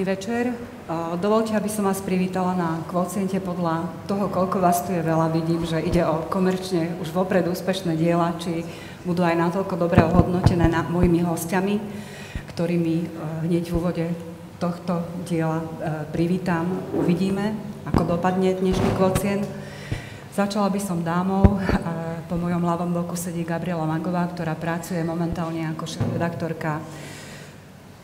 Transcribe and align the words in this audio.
Pekný 0.00 0.16
večer. 0.16 0.56
Dovolte, 1.20 1.52
aby 1.52 1.68
som 1.68 1.84
vás 1.84 2.00
privítala 2.00 2.56
na 2.56 2.80
kvociente 2.88 3.36
podľa 3.36 3.84
toho, 4.08 4.32
koľko 4.32 4.56
vás 4.56 4.80
tu 4.80 4.96
je 4.96 5.04
veľa. 5.04 5.28
Vidím, 5.28 5.60
že 5.68 5.76
ide 5.76 6.08
o 6.08 6.24
komerčne 6.24 6.96
už 7.04 7.12
vopred 7.12 7.44
úspešné 7.44 8.00
diela, 8.00 8.32
či 8.40 8.64
budú 9.04 9.20
aj 9.20 9.36
natoľko 9.36 9.76
dobre 9.76 10.00
ohodnotené 10.00 10.72
na 10.72 10.88
mojimi 10.88 11.20
hostiami, 11.20 11.84
ktorými 12.48 12.96
e, 12.96 13.06
hneď 13.44 13.68
v 13.68 13.76
úvode 13.76 14.06
tohto 14.56 15.04
diela 15.28 15.60
e, 15.60 15.68
privítam. 16.08 16.80
Uvidíme, 16.96 17.52
ako 17.84 18.16
dopadne 18.16 18.56
dnešný 18.56 18.96
kvocient. 18.96 19.44
Začala 20.32 20.72
by 20.72 20.80
som 20.80 21.04
dámou. 21.04 21.60
E, 21.60 21.84
po 22.24 22.40
mojom 22.40 22.64
ľavom 22.64 22.88
boku 22.96 23.20
sedí 23.20 23.44
Gabriela 23.44 23.84
Magová, 23.84 24.32
ktorá 24.32 24.56
pracuje 24.56 25.04
momentálne 25.04 25.68
ako 25.76 25.84
redaktorka 26.16 26.80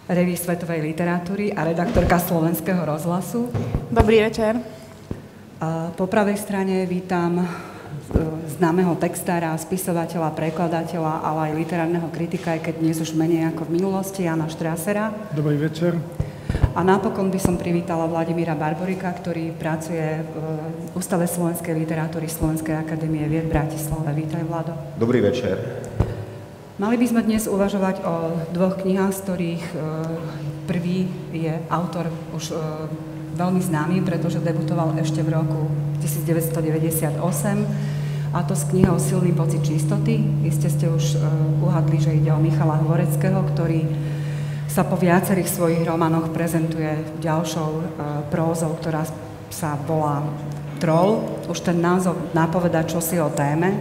revy 0.06 0.38
svetovej 0.38 0.87
literatúry 0.87 1.51
a 1.51 1.66
redaktorka 1.66 2.23
Slovenského 2.23 2.78
rozhlasu. 2.87 3.51
Dobrý 3.91 4.23
večer. 4.23 4.59
Po 5.96 6.05
pravej 6.06 6.37
strane 6.37 6.84
vítam 6.84 7.41
e, 7.41 7.46
známeho 8.60 8.92
textára, 9.01 9.56
spisovateľa, 9.56 10.37
prekladateľa, 10.37 11.24
ale 11.24 11.40
aj 11.51 11.59
literárneho 11.59 12.09
kritika, 12.13 12.52
aj 12.52 12.71
keď 12.71 12.74
dnes 12.85 13.01
už 13.01 13.16
menej 13.16 13.48
ako 13.57 13.65
v 13.65 13.80
minulosti, 13.80 14.29
Jana 14.29 14.52
Štrásera. 14.52 15.10
Dobrý 15.32 15.57
večer. 15.57 15.96
A 16.76 16.85
napokon 16.85 17.32
by 17.32 17.41
som 17.41 17.57
privítala 17.57 18.04
Vladimíra 18.04 18.52
Barborika, 18.52 19.09
ktorý 19.16 19.57
pracuje 19.57 20.20
v 20.23 20.37
Ústave 20.93 21.24
slovenskej 21.24 21.73
literatúry 21.73 22.29
Slovenskej 22.29 22.76
akadémie 22.76 23.24
vied 23.32 23.48
v 23.48 23.57
Bratislave. 23.57 24.13
Vítaj, 24.13 24.45
Vlado. 24.45 24.76
Dobrý 25.01 25.24
večer. 25.24 25.57
Mali 26.77 27.01
by 27.01 27.09
sme 27.09 27.24
dnes 27.24 27.49
uvažovať 27.49 28.05
o 28.05 28.37
dvoch 28.52 28.77
knihách, 28.77 29.16
z 29.16 29.21
ktorých 29.24 29.65
e, 29.65 29.77
prvý 30.69 31.09
je 31.32 31.57
autor 31.73 32.13
už 32.37 32.52
e, 32.52 32.55
veľmi 33.32 33.65
známy, 33.65 34.05
pretože 34.05 34.45
debutoval 34.45 34.93
ešte 35.01 35.24
v 35.24 35.41
roku 35.41 35.73
1998 36.04 37.16
a 38.37 38.45
to 38.45 38.52
s 38.52 38.69
knihou 38.69 39.01
Silný 39.01 39.32
pocit 39.32 39.65
čistoty. 39.65 40.21
Iste 40.45 40.69
ste 40.69 40.93
už 40.93 41.16
e, 41.16 41.24
uhadli, 41.65 41.97
že 41.97 42.13
ide 42.13 42.29
o 42.29 42.37
Michala 42.37 42.77
Horeckého, 42.85 43.41
ktorý 43.57 43.88
sa 44.69 44.85
po 44.85 45.01
viacerých 45.01 45.49
svojich 45.49 45.80
romanoch 45.80 46.29
prezentuje 46.29 46.93
ďalšou 47.24 47.97
prózou, 48.29 48.77
ktorá 48.77 49.09
sa 49.49 49.80
volá 49.88 50.21
Troll. 50.77 51.24
Už 51.49 51.57
ten 51.65 51.80
názov 51.80 52.21
napoveda 52.37 52.85
čosi 52.85 53.16
o 53.16 53.32
téme 53.32 53.73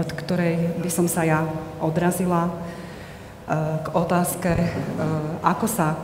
od 0.00 0.08
ktorej 0.16 0.80
by 0.80 0.90
som 0.90 1.04
sa 1.10 1.26
ja 1.26 1.44
odrazila 1.80 2.46
e, 2.46 2.52
k 3.82 3.88
otázke, 3.96 4.52
e, 4.52 4.66
ako 5.42 5.66
sa 5.66 5.92
e, 5.92 5.98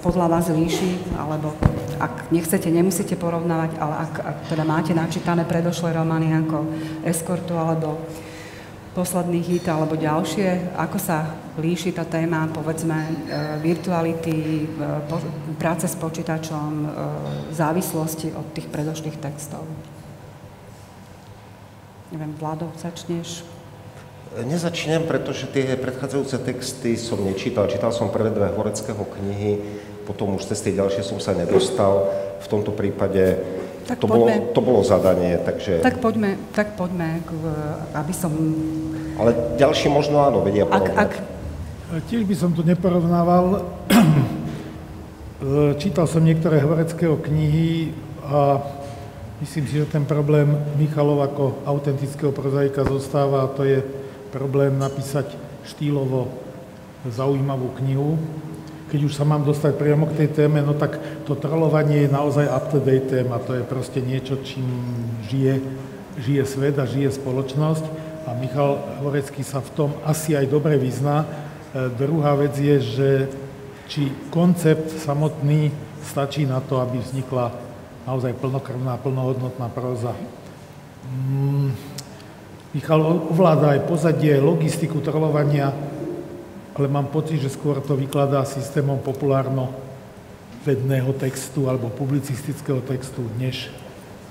podľa 0.00 0.26
vás 0.30 0.46
líši, 0.48 1.18
alebo 1.18 1.52
ak 1.98 2.30
nechcete, 2.30 2.70
nemusíte 2.70 3.18
porovnávať, 3.18 3.70
ale 3.82 3.94
ak, 4.06 4.14
ak 4.20 4.36
teda 4.48 4.64
máte 4.64 4.92
načítané 4.94 5.44
predošlé 5.44 5.92
romány 5.92 6.32
ako 6.32 6.66
Eskortu 7.04 7.58
alebo 7.58 8.00
posledný 8.96 9.44
hit 9.44 9.68
alebo 9.68 9.92
ďalšie, 9.92 10.72
ako 10.72 10.96
sa 10.96 11.36
líši 11.60 11.92
tá 11.92 12.08
téma, 12.08 12.48
povedzme, 12.48 12.96
virtuality, 13.60 14.64
práce 15.60 15.84
s 15.84 15.96
počítačom, 16.00 16.88
závislosti 17.52 18.32
od 18.32 18.56
tých 18.56 18.72
predošlých 18.72 19.20
textov. 19.20 19.68
Neviem, 22.08 22.32
Vlado, 22.40 22.72
začneš? 22.80 23.55
Nezačnem, 24.36 25.06
pretože 25.06 25.48
tie 25.48 25.78
predchádzajúce 25.78 26.36
texty 26.44 26.98
som 26.98 27.22
nečítal. 27.24 27.70
Čítal 27.70 27.94
som 27.94 28.12
prvé 28.12 28.28
dve 28.34 28.52
Horeckého 28.52 29.00
knihy, 29.00 29.62
potom 30.04 30.36
už 30.36 30.50
cez 30.50 30.60
tie 30.60 30.76
ďalšie 30.76 31.06
som 31.06 31.16
sa 31.22 31.32
nedostal. 31.32 32.10
V 32.42 32.46
tomto 32.50 32.74
prípade 32.74 33.40
tak 33.86 34.02
to, 34.02 34.10
bolo, 34.10 34.26
to 34.50 34.60
bolo 34.60 34.80
zadanie, 34.82 35.38
takže... 35.40 35.78
Tak 35.78 36.02
poďme, 36.02 36.36
tak 36.50 36.74
poďme, 36.74 37.22
aby 37.94 38.12
som... 38.12 38.34
Ale 39.16 39.30
ďalší 39.56 39.88
možno 39.88 40.20
áno, 40.20 40.42
vedia 40.42 40.66
porovnať. 40.66 40.98
Ak, 40.98 41.14
ak... 41.16 42.04
Tiež 42.10 42.26
by 42.26 42.34
som 42.34 42.50
tu 42.50 42.66
neporovnával. 42.66 43.62
Čítal 45.78 46.10
som 46.10 46.20
niektoré 46.26 46.58
Horeckého 46.66 47.14
knihy 47.14 47.94
a 48.26 48.58
Myslím 49.36 49.68
si, 49.68 49.76
že 49.76 49.84
ten 49.84 50.08
problém 50.08 50.48
Michalov 50.80 51.20
ako 51.20 51.44
autentického 51.68 52.32
prozaika 52.32 52.88
zostáva 52.88 53.44
a 53.44 53.52
to 53.52 53.68
je 53.68 53.84
problém 54.36 54.76
napísať 54.76 55.32
štýlovo 55.64 56.28
zaujímavú 57.08 57.72
knihu. 57.80 58.20
Keď 58.92 59.00
už 59.08 59.16
sa 59.16 59.24
mám 59.24 59.48
dostať 59.48 59.80
priamo 59.80 60.04
k 60.12 60.20
tej 60.20 60.28
téme, 60.44 60.60
no 60.60 60.76
tak 60.76 61.00
to 61.24 61.32
trolovanie 61.32 62.04
je 62.04 62.12
naozaj 62.12 62.44
up-to-date 62.44 63.08
téma. 63.08 63.40
To 63.48 63.56
je 63.56 63.64
proste 63.64 64.04
niečo, 64.04 64.36
čím 64.44 64.68
žije, 65.32 65.64
žije 66.20 66.42
svet 66.44 66.76
a 66.76 66.84
žije 66.84 67.16
spoločnosť. 67.16 67.84
A 68.28 68.36
Michal 68.36 68.76
Horecký 69.00 69.40
sa 69.40 69.64
v 69.64 69.72
tom 69.72 69.90
asi 70.04 70.36
aj 70.36 70.52
dobre 70.52 70.76
vyzná. 70.76 71.24
E, 71.24 71.26
druhá 71.96 72.36
vec 72.36 72.52
je, 72.60 72.76
že 72.76 73.10
či 73.88 74.12
koncept 74.28 74.92
samotný 75.00 75.72
stačí 76.04 76.44
na 76.44 76.60
to, 76.60 76.78
aby 76.84 77.00
vznikla 77.00 77.56
naozaj 78.04 78.36
plnokrvná, 78.38 79.00
plnohodnotná 79.00 79.66
próza. 79.72 80.14
Mm, 81.06 81.95
Michal 82.76 83.00
ovláda 83.32 83.72
aj 83.72 83.88
pozadie, 83.88 84.36
logistiku 84.36 85.00
trolovania, 85.00 85.72
ale 86.76 86.92
mám 86.92 87.08
pocit, 87.08 87.40
že 87.40 87.48
skôr 87.48 87.80
to 87.80 87.96
vykladá 87.96 88.44
systémom 88.44 89.00
populárno 89.00 89.72
vedného 90.60 91.16
textu 91.16 91.72
alebo 91.72 91.88
publicistického 91.88 92.84
textu, 92.84 93.24
než, 93.40 93.72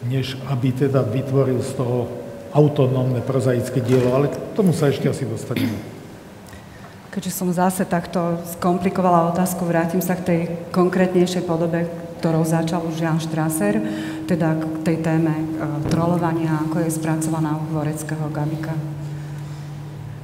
než 0.06 0.38
aby 0.46 0.70
teda 0.70 1.02
vytvoril 1.02 1.58
z 1.66 1.74
toho 1.74 2.06
autonómne 2.54 3.18
prozaické 3.26 3.82
dielo, 3.82 4.14
ale 4.14 4.30
k 4.30 4.38
tomu 4.54 4.78
sa 4.78 4.94
ešte 4.94 5.10
asi 5.10 5.26
dostaneme. 5.26 5.74
Keďže 7.10 7.34
som 7.34 7.50
zase 7.50 7.82
takto 7.82 8.38
skomplikovala 8.62 9.34
otázku, 9.34 9.66
vrátim 9.66 10.06
sa 10.06 10.14
k 10.14 10.22
tej 10.22 10.40
konkrétnejšej 10.70 11.50
podobe, 11.50 11.90
ktorou 12.22 12.46
začal 12.46 12.86
už 12.86 13.02
Jan 13.02 13.18
Strasser, 13.18 13.82
teda 14.26 14.58
k 14.58 14.66
tej 14.82 14.98
téme 15.06 15.34
e, 15.34 15.46
trolovania, 15.94 16.66
ako 16.66 16.82
je 16.82 16.90
spracovaná 16.90 17.56
u 17.58 17.64
Hvoreckého 17.72 18.26
Gabika. 18.34 18.74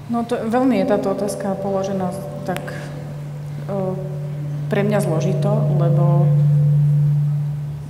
No 0.10 0.28
to, 0.28 0.36
veľmi 0.50 0.82
je 0.82 0.90
táto 0.90 1.14
otázka 1.14 1.56
položená 1.62 2.12
tak 2.44 2.60
e, 3.70 3.96
pre 4.68 4.82
mňa 4.84 5.00
zložito, 5.06 5.50
lebo 5.78 6.26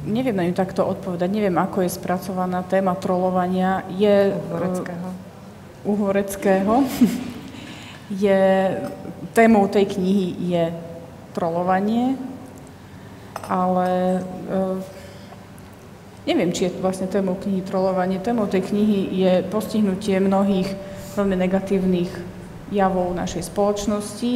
neviem 0.06 0.36
na 0.36 0.46
ňu 0.46 0.54
takto 0.54 0.84
odpovedať, 0.84 1.30
neviem, 1.32 1.56
ako 1.56 1.88
je 1.88 1.96
spracovaná 1.96 2.62
téma 2.68 2.94
trolovania. 3.00 3.88
Je, 3.96 4.36
u 4.36 4.42
Hvoreckého. 4.52 5.08
E, 5.08 5.18
u 5.88 5.92
Hvoreckého. 5.96 6.76
je, 8.28 8.42
témou 9.32 9.72
tej 9.72 9.88
knihy 9.96 10.28
je 10.52 10.64
trolovanie, 11.32 12.20
ale 13.48 14.20
uh, 14.52 15.01
neviem, 16.26 16.54
či 16.54 16.70
je 16.70 16.78
vlastne 16.82 17.10
témou 17.10 17.38
knihy 17.38 17.66
trolovanie. 17.66 18.22
Témou 18.22 18.46
tej 18.46 18.66
knihy 18.68 19.00
je 19.16 19.32
postihnutie 19.50 20.22
mnohých 20.22 20.70
veľmi 21.18 21.36
negatívnych 21.36 22.12
javov 22.72 23.12
našej 23.18 23.52
spoločnosti, 23.52 24.34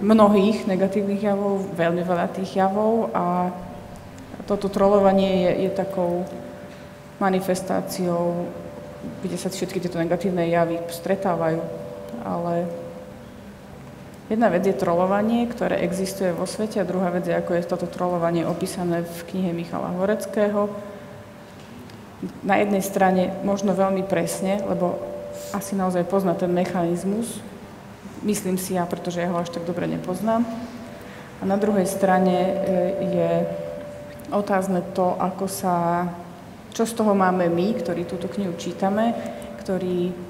mnohých 0.00 0.64
negatívnych 0.64 1.20
javov, 1.20 1.68
veľmi 1.76 2.00
veľa 2.00 2.26
tých 2.32 2.56
javov 2.56 3.12
a 3.12 3.52
toto 4.48 4.72
trolovanie 4.72 5.46
je, 5.46 5.68
je 5.68 5.70
takou 5.76 6.24
manifestáciou, 7.20 8.48
kde 9.20 9.36
sa 9.36 9.52
všetky 9.52 9.78
tieto 9.78 10.00
negatívne 10.00 10.48
javy 10.48 10.80
stretávajú. 10.88 11.60
Ale 12.24 12.66
Jedna 14.30 14.46
vec 14.46 14.62
je 14.62 14.78
trolovanie, 14.78 15.42
ktoré 15.50 15.82
existuje 15.82 16.30
vo 16.30 16.46
svete 16.46 16.78
a 16.78 16.86
druhá 16.86 17.10
vec 17.10 17.26
je, 17.26 17.34
ako 17.34 17.50
je 17.50 17.66
toto 17.66 17.90
trolovanie 17.90 18.46
opísané 18.46 19.02
v 19.02 19.20
knihe 19.26 19.50
Michala 19.50 19.90
Horeckého. 19.98 20.70
Na 22.46 22.62
jednej 22.62 22.78
strane 22.78 23.34
možno 23.42 23.74
veľmi 23.74 24.06
presne, 24.06 24.62
lebo 24.70 25.02
asi 25.50 25.74
naozaj 25.74 26.06
pozná 26.06 26.38
ten 26.38 26.54
mechanizmus, 26.54 27.42
myslím 28.22 28.54
si 28.54 28.78
ja, 28.78 28.86
pretože 28.86 29.18
ja 29.18 29.34
ho 29.34 29.42
až 29.42 29.50
tak 29.50 29.66
dobre 29.66 29.90
nepoznám. 29.90 30.46
A 31.40 31.42
na 31.42 31.58
druhej 31.58 31.90
strane 31.90 32.36
e, 32.38 32.54
je 33.02 33.30
otázne 34.30 34.86
to, 34.94 35.10
ako 35.18 35.50
sa, 35.50 36.06
čo 36.70 36.86
z 36.86 36.94
toho 36.94 37.18
máme 37.18 37.50
my, 37.50 37.82
ktorí 37.82 38.06
túto 38.06 38.30
knihu 38.30 38.54
čítame, 38.54 39.10
ktorí 39.58 40.29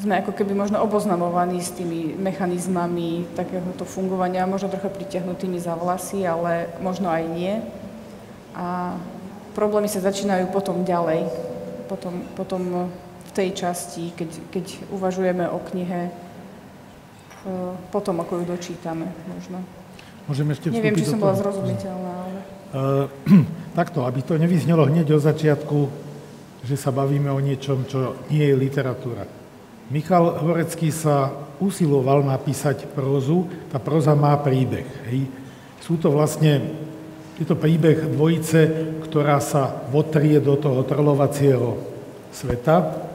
sme 0.00 0.16
ako 0.24 0.32
keby 0.32 0.56
možno 0.56 0.80
oboznamovaní 0.80 1.60
s 1.60 1.76
tými 1.76 2.16
mechanizmami 2.16 3.28
takéhoto 3.36 3.84
fungovania, 3.84 4.48
možno 4.48 4.72
trocha 4.72 4.88
pritiahnutými 4.88 5.60
za 5.60 5.76
vlasy, 5.76 6.24
ale 6.24 6.72
možno 6.80 7.12
aj 7.12 7.24
nie. 7.28 7.60
A 8.56 8.96
problémy 9.52 9.92
sa 9.92 10.00
začínajú 10.00 10.48
potom 10.48 10.88
ďalej, 10.88 11.28
potom, 11.84 12.24
potom 12.32 12.88
v 13.28 13.30
tej 13.36 13.52
časti, 13.52 14.16
keď, 14.16 14.30
keď 14.48 14.64
uvažujeme 14.88 15.44
o 15.52 15.60
knihe, 15.68 16.08
e, 16.08 16.12
potom 17.92 18.24
ako 18.24 18.40
ju 18.40 18.44
dočítame 18.56 19.04
možno. 19.28 19.60
Môžem 20.24 20.48
ešte 20.56 20.72
Neviem, 20.72 20.96
či 20.96 21.12
som 21.12 21.20
bola 21.20 21.36
zrozumiteľná, 21.36 22.12
ale... 22.24 22.40
Uh, 22.70 23.10
takto, 23.78 24.06
aby 24.06 24.22
to 24.22 24.38
nevyznelo 24.38 24.86
hneď 24.86 25.18
od 25.18 25.22
začiatku, 25.22 25.78
že 26.64 26.76
sa 26.78 26.94
bavíme 26.94 27.28
o 27.28 27.40
niečom, 27.42 27.84
čo 27.84 28.14
nie 28.30 28.46
je 28.46 28.54
literatúra. 28.54 29.39
Michal 29.90 30.38
Horecký 30.38 30.94
sa 30.94 31.34
usiloval 31.58 32.22
napísať 32.22 32.86
prózu, 32.94 33.50
tá 33.68 33.82
próza 33.82 34.14
má 34.14 34.38
príbeh. 34.38 34.86
Hej. 35.10 35.26
Sú 35.82 35.98
to 35.98 36.14
vlastne, 36.14 36.62
je 37.36 37.44
to 37.44 37.58
príbeh 37.58 38.14
dvojice, 38.14 38.70
ktorá 39.10 39.42
sa 39.42 39.82
votrie 39.90 40.38
do 40.38 40.54
toho 40.54 40.86
trlovacieho 40.86 41.76
sveta, 42.30 43.10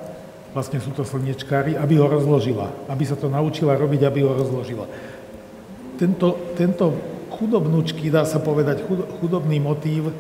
vlastne 0.52 0.84
sú 0.84 0.92
to 0.92 1.08
slnečkári, 1.08 1.80
aby 1.80 1.96
ho 1.96 2.12
rozložila, 2.12 2.72
aby 2.92 3.04
sa 3.08 3.16
to 3.16 3.32
naučila 3.32 3.80
robiť, 3.80 4.02
aby 4.04 4.20
ho 4.28 4.36
rozložila 4.36 4.88
tento, 5.96 6.54
tento 6.56 6.86
chudobnúčky, 7.32 8.12
dá 8.12 8.28
sa 8.28 8.40
povedať, 8.40 8.84
chudobný 9.20 9.60
motív 9.60 10.12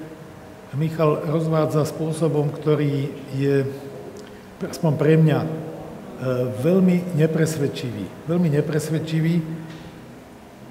Michal 0.75 1.23
rozvádza 1.31 1.87
spôsobom, 1.87 2.51
ktorý 2.51 3.07
je, 3.39 3.63
aspoň 4.59 4.91
pre 4.99 5.15
mňa, 5.15 5.39
veľmi 6.63 7.17
nepresvedčivý. 7.19 8.29
Veľmi 8.29 8.49
nepresvedčivý, 8.55 9.35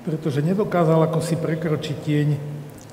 pretože 0.04 0.44
nedokázal 0.44 1.04
ako 1.04 1.20
si 1.20 1.36
prekročiť 1.36 1.96
tieň 2.00 2.28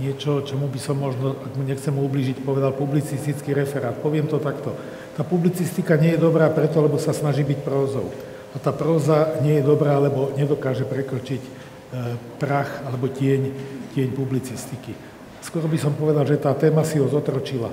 niečo, 0.01 0.41
čomu 0.41 0.65
by 0.65 0.79
som 0.81 0.97
možno, 0.97 1.37
ak 1.37 1.53
mu 1.53 1.63
nechcem 1.63 1.93
ublížiť, 1.93 2.41
povedal 2.41 2.73
publicistický 2.73 3.53
referát. 3.53 3.93
Poviem 4.01 4.25
to 4.25 4.41
takto. 4.41 4.73
Tá 5.13 5.21
publicistika 5.21 5.99
nie 5.99 6.17
je 6.17 6.23
dobrá 6.23 6.49
preto, 6.49 6.81
lebo 6.81 6.97
sa 6.97 7.13
snaží 7.13 7.45
byť 7.45 7.59
prózou. 7.61 8.09
A 8.51 8.59
tá 8.59 8.73
próza 8.73 9.37
nie 9.45 9.61
je 9.61 9.67
dobrá, 9.67 9.95
lebo 10.01 10.33
nedokáže 10.35 10.83
prekročiť 10.83 11.61
E, 11.91 12.15
prach 12.39 12.87
alebo 12.87 13.11
tieň, 13.11 13.51
tieň 13.91 14.15
publicistiky. 14.15 14.95
Skoro 15.43 15.67
by 15.67 15.75
som 15.75 15.91
povedal, 15.91 16.23
že 16.23 16.39
tá 16.39 16.55
téma 16.55 16.87
si 16.87 17.03
ho 17.03 17.07
zotročila. 17.11 17.67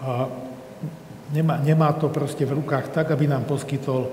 A 0.00 0.24
nemá, 1.32 1.60
nemá 1.60 1.92
to 1.92 2.08
proste 2.08 2.44
v 2.44 2.60
rukách 2.60 2.92
tak, 2.92 3.10
aby 3.10 3.28
nám 3.28 3.44
poskytol 3.44 4.08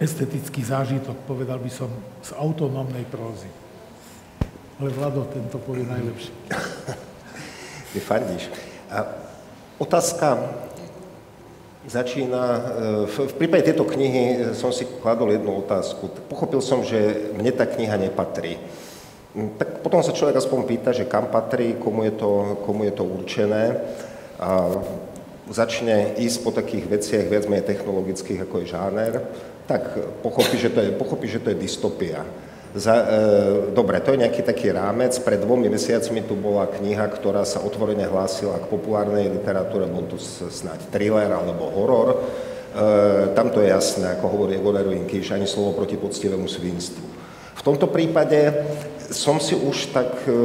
estetický 0.00 0.64
zážitok, 0.64 1.28
povedal 1.28 1.60
by 1.60 1.68
som, 1.68 1.92
z 2.24 2.32
autonómnej 2.40 3.04
prózy. 3.04 3.48
Ale 4.80 4.88
Vlado, 4.96 5.28
tento 5.28 5.60
povie 5.60 5.84
najlepšie. 5.84 6.32
Ty 7.92 7.98
fandíš. 8.00 8.48
A 8.88 9.04
otázka 9.76 10.40
začína... 11.84 12.42
E, 12.42 12.60
v, 13.04 13.16
v 13.28 13.34
prípade 13.36 13.68
tejto 13.68 13.84
knihy 13.84 14.56
som 14.56 14.72
si 14.72 14.88
kladol 15.04 15.36
jednu 15.36 15.60
otázku. 15.60 16.08
Pochopil 16.32 16.64
som, 16.64 16.80
že 16.80 17.28
mne 17.36 17.52
tá 17.52 17.68
kniha 17.68 18.00
nepatrí. 18.00 18.56
Mm, 19.36 19.60
tak 19.60 19.84
potom 19.84 20.00
sa 20.00 20.16
človek 20.16 20.40
aspoň 20.40 20.58
pýta, 20.64 20.90
že 20.96 21.04
kam 21.04 21.28
patrí, 21.28 21.76
komu 21.76 22.08
je 22.08 22.16
to, 22.16 22.30
komu 22.64 22.88
je 22.88 22.94
to 22.96 23.04
určené. 23.04 23.76
A 24.40 24.80
začne 25.50 26.14
ísť 26.16 26.38
po 26.46 26.54
takých 26.54 26.86
veciach 26.86 27.26
viac 27.26 27.44
menej 27.50 27.66
technologických, 27.66 28.46
ako 28.46 28.62
je 28.62 28.72
žáner, 28.72 29.14
tak 29.66 29.82
pochopí, 30.22 30.56
že 30.56 30.70
to 30.70 30.80
je, 30.80 30.90
pochopí, 30.94 31.26
že 31.26 31.42
to 31.42 31.50
je 31.50 31.58
dystopia. 31.58 32.22
Za, 32.70 32.94
e, 32.94 33.06
dobre, 33.74 33.98
to 33.98 34.14
je 34.14 34.22
nejaký 34.22 34.46
taký 34.46 34.70
rámec. 34.70 35.10
Pred 35.18 35.42
dvomi 35.42 35.66
mesiacmi 35.66 36.22
tu 36.22 36.38
bola 36.38 36.70
kniha, 36.70 37.02
ktorá 37.10 37.42
sa 37.42 37.58
otvorene 37.66 38.06
hlásila 38.06 38.62
k 38.62 38.70
populárnej 38.70 39.26
literatúre, 39.26 39.90
bol 39.90 40.06
tu 40.06 40.22
snáď 40.22 40.78
thriller 40.94 41.34
alebo 41.34 41.66
horor. 41.66 42.08
E, 42.14 42.18
tam 43.34 43.50
to 43.50 43.58
je 43.58 43.74
jasné, 43.74 44.14
ako 44.14 44.26
hovorí 44.30 44.54
Egon 44.54 44.78
Erwin 44.78 45.02
ani 45.10 45.50
slovo 45.50 45.74
proti 45.74 45.98
poctivému 45.98 46.46
svinstvu. 46.46 47.06
V 47.58 47.62
tomto 47.66 47.90
prípade 47.90 48.54
som 49.10 49.42
si 49.42 49.58
už 49.58 49.90
tak, 49.90 50.22
e, 50.30 50.38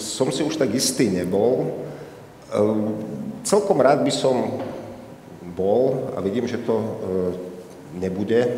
som 0.00 0.32
si 0.32 0.40
už 0.40 0.56
tak 0.56 0.72
istý 0.72 1.12
nebol. 1.12 1.68
E, 2.48 3.12
celkom 3.42 3.78
rád 3.82 4.02
by 4.02 4.12
som 4.14 4.62
bol, 5.52 6.14
a 6.16 6.18
vidím, 6.24 6.48
že 6.48 6.62
to 6.62 6.74
e, 6.80 6.86
nebude 8.00 8.40
e, 8.40 8.50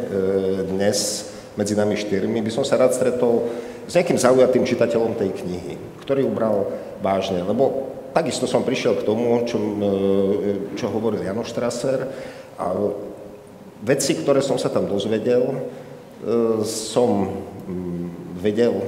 dnes, 0.71 1.31
medzi 1.59 1.75
nami 1.75 1.99
štyrmi, 1.99 2.43
by 2.43 2.51
som 2.55 2.63
sa 2.63 2.79
rád 2.79 2.95
stretol 2.95 3.51
s 3.87 3.93
nejakým 3.95 4.19
zaujatým 4.19 4.65
čitateľom 4.65 5.19
tej 5.19 5.35
knihy, 5.35 5.75
ktorý 6.07 6.27
ubral 6.27 6.71
vážne, 7.03 7.43
lebo 7.43 7.91
takisto 8.15 8.47
som 8.47 8.63
prišiel 8.63 9.03
k 9.03 9.07
tomu, 9.07 9.43
čo, 9.49 9.59
e, 9.59 9.93
čo 10.79 10.87
hovoril 10.93 11.27
Janoš 11.27 11.51
Strasser 11.51 12.07
a 12.55 12.71
veci, 13.83 14.15
ktoré 14.15 14.41
som 14.41 14.57
sa 14.57 14.71
tam 14.71 14.87
dozvedel, 14.87 15.67
som 16.65 17.29
mm, 17.69 18.41
vedel 18.41 18.81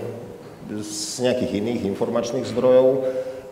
z 0.73 1.21
nejakých 1.21 1.53
iných 1.61 1.83
informačných 1.93 2.49
zdrojov 2.49 3.05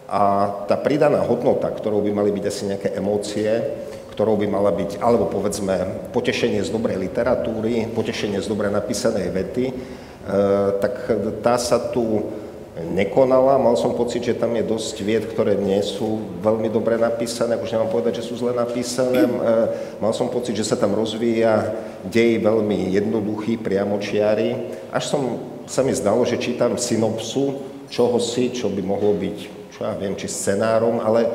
a 0.05 0.53
tá 0.69 0.77
pridaná 0.77 1.25
hodnota, 1.25 1.73
ktorou 1.73 2.05
by 2.05 2.13
mali 2.13 2.31
byť 2.33 2.45
asi 2.45 2.63
nejaké 2.69 2.89
emócie, 2.93 3.49
ktorou 4.13 4.39
by 4.39 4.47
mala 4.47 4.71
byť, 4.71 5.03
alebo 5.03 5.27
povedzme, 5.27 6.09
potešenie 6.15 6.63
z 6.63 6.71
dobrej 6.71 7.03
literatúry, 7.03 7.91
potešenie 7.91 8.39
z 8.39 8.47
dobre 8.47 8.71
napísanej 8.71 9.27
vety, 9.33 9.65
e, 9.71 9.75
tak 10.79 10.95
tá 11.43 11.59
sa 11.59 11.91
tu 11.91 12.31
nekonala. 12.95 13.59
Mal 13.59 13.75
som 13.75 13.95
pocit, 13.95 14.23
že 14.23 14.39
tam 14.39 14.55
je 14.55 14.63
dosť 14.67 14.97
vied, 15.03 15.25
ktoré 15.27 15.55
nie 15.59 15.79
sú 15.83 16.23
veľmi 16.43 16.71
dobre 16.71 16.95
napísané, 16.95 17.59
už 17.59 17.75
nemám 17.75 17.91
povedať, 17.91 18.23
že 18.23 18.27
sú 18.31 18.39
zle 18.39 18.55
napísané. 18.55 19.27
E, 19.27 19.31
mal 19.99 20.15
som 20.15 20.31
pocit, 20.31 20.55
že 20.55 20.67
sa 20.67 20.79
tam 20.79 20.95
rozvíja 20.95 21.75
dej 22.07 22.39
veľmi 22.39 22.95
jednoduchý, 22.95 23.59
priamočiary. 23.59 24.79
Až 24.95 25.11
som, 25.11 25.23
sa 25.65 25.81
mi 25.81 25.97
zdalo, 25.97 26.23
že 26.29 26.37
čítam 26.37 26.77
synopsu 26.77 27.73
čoho 27.89 28.19
si, 28.21 28.51
čo 28.51 28.69
by 28.69 28.83
mohlo 28.83 29.15
byť, 29.15 29.64
čo 29.75 29.83
ja 29.83 29.93
viem, 29.99 30.15
či 30.15 30.31
scenárom, 30.31 31.03
ale 31.03 31.27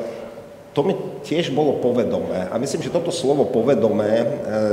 to 0.72 0.80
mi 0.80 0.96
tiež 1.20 1.52
bolo 1.52 1.76
povedomé. 1.76 2.48
A 2.48 2.56
myslím, 2.56 2.80
že 2.80 2.94
toto 2.94 3.12
slovo 3.12 3.44
povedomé, 3.44 4.24
e, 4.24 4.26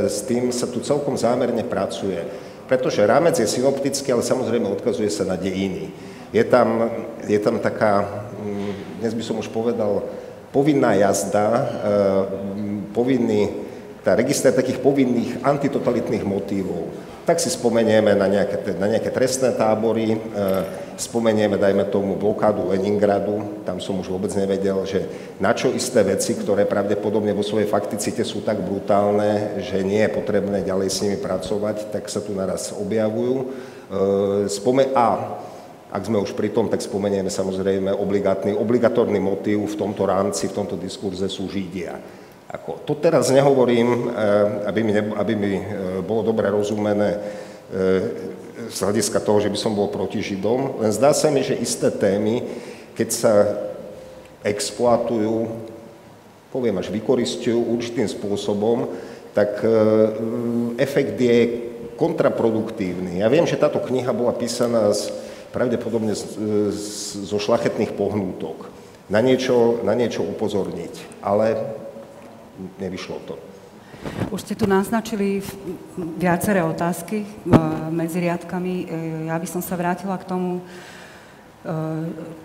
s 0.07 0.23
tým 0.23 0.55
sa 0.55 0.69
tu 0.69 0.79
celkom 0.79 1.19
zámerne 1.19 1.67
pracuje. 1.67 2.23
Pretože 2.71 3.03
rámec 3.03 3.35
je 3.35 3.47
synoptický, 3.49 4.15
ale 4.15 4.23
samozrejme 4.23 4.71
odkazuje 4.71 5.11
sa 5.11 5.27
na 5.27 5.35
dejiny. 5.35 5.91
Je 6.31 6.43
tam, 6.47 6.87
je 7.27 7.39
tam 7.43 7.59
taká, 7.59 8.23
mm, 8.39 9.03
dnes 9.03 9.13
by 9.17 9.23
som 9.25 9.35
už 9.43 9.51
povedal, 9.51 10.05
povinná 10.55 10.95
jazda, 10.95 11.47
e, 11.51 11.63
povinný, 12.95 13.67
tá 13.99 14.15
register 14.15 14.55
takých 14.55 14.79
povinných 14.79 15.43
antitotalitných 15.43 16.23
motívov 16.23 16.87
tak 17.27 17.43
si 17.43 17.51
spomenieme 17.51 18.15
na 18.15 18.31
nejaké, 18.31 18.79
na 18.79 18.87
nejaké 18.87 19.11
trestné 19.11 19.51
tábory, 19.51 20.15
e, 20.15 20.17
spomenieme, 20.95 21.59
dajme 21.59 21.91
tomu, 21.91 22.15
blokádu 22.15 22.71
Leningradu, 22.71 23.67
tam 23.67 23.83
som 23.83 23.99
už 23.99 24.07
vôbec 24.07 24.31
nevedel, 24.31 24.79
že 24.87 25.03
na 25.35 25.51
čo 25.51 25.67
isté 25.75 26.07
veci, 26.07 26.39
ktoré 26.39 26.63
pravdepodobne 26.63 27.35
vo 27.35 27.43
svojej 27.43 27.67
fakticite 27.67 28.23
sú 28.23 28.47
tak 28.47 28.63
brutálne, 28.63 29.59
že 29.59 29.83
nie 29.83 30.07
je 30.07 30.15
potrebné 30.15 30.63
ďalej 30.63 30.87
s 30.87 31.03
nimi 31.03 31.19
pracovať, 31.19 31.91
tak 31.91 32.07
sa 32.07 32.23
tu 32.23 32.31
naraz 32.31 32.71
objavujú. 32.71 33.35
E, 33.43 33.45
spome- 34.47 34.95
a 34.95 35.35
ak 35.91 36.07
sme 36.07 36.23
už 36.23 36.31
pri 36.31 36.55
tom, 36.55 36.71
tak 36.71 36.79
spomenieme 36.79 37.27
samozrejme 37.27 37.91
obligátny, 37.91 38.55
obligatórny 38.55 39.19
motív 39.19 39.67
v 39.67 39.75
tomto 39.75 40.07
rámci, 40.07 40.47
v 40.47 40.63
tomto 40.63 40.79
diskurze 40.79 41.27
sú 41.27 41.51
Židia. 41.51 41.99
Ako, 42.47 42.79
to 42.87 42.95
teraz 42.95 43.27
nehovorím, 43.27 44.07
eh, 44.07 44.71
aby 44.71 44.79
mi, 44.83 44.91
ne, 44.95 45.03
aby 45.19 45.33
mi 45.35 45.53
eh, 45.59 45.65
bolo 45.99 46.23
dobre 46.23 46.47
rozumené 46.47 47.19
eh, 47.19 48.71
z 48.71 48.77
hľadiska 48.79 49.19
toho, 49.19 49.43
že 49.43 49.51
by 49.51 49.59
som 49.59 49.75
bol 49.75 49.91
proti 49.91 50.23
Židom, 50.23 50.79
len 50.79 50.91
zdá 50.95 51.11
sa 51.11 51.27
mi, 51.27 51.43
že 51.43 51.59
isté 51.59 51.91
témy, 51.91 52.47
keď 52.95 53.09
sa 53.11 53.33
exploatujú, 54.47 55.51
poviem 56.51 56.79
až 56.79 56.87
vykoristujú 56.89 57.67
určitým 57.77 58.07
spôsobom, 58.09 58.89
tak 59.37 59.61
efekt 60.81 61.13
je 61.21 61.69
kontraproduktívny. 62.01 63.21
Ja 63.21 63.29
viem, 63.29 63.45
že 63.45 63.61
táto 63.61 63.77
kniha 63.77 64.09
bola 64.09 64.33
písaná 64.33 64.89
z, 64.89 65.13
pravdepodobne 65.53 66.17
z, 66.17 66.25
z, 66.73 66.89
zo 67.29 67.37
šlachetných 67.37 67.93
pohnútok. 67.93 68.73
Na 69.13 69.21
niečo, 69.21 69.85
na 69.85 69.93
niečo 69.93 70.25
upozorniť. 70.25 71.21
Ale 71.21 71.77
nevyšlo 72.79 73.17
to. 73.27 73.35
Už 74.29 74.43
ste 74.43 74.53
tu 74.53 74.69
naznačili 74.69 75.41
viaceré 76.19 76.61
otázky 76.61 77.23
e, 77.23 77.27
medzi 77.89 78.21
riadkami. 78.21 78.75
E, 78.83 78.85
ja 79.31 79.35
by 79.39 79.47
som 79.49 79.61
sa 79.63 79.73
vrátila 79.73 80.19
k 80.21 80.27
tomu, 80.27 80.59
e, 80.59 80.61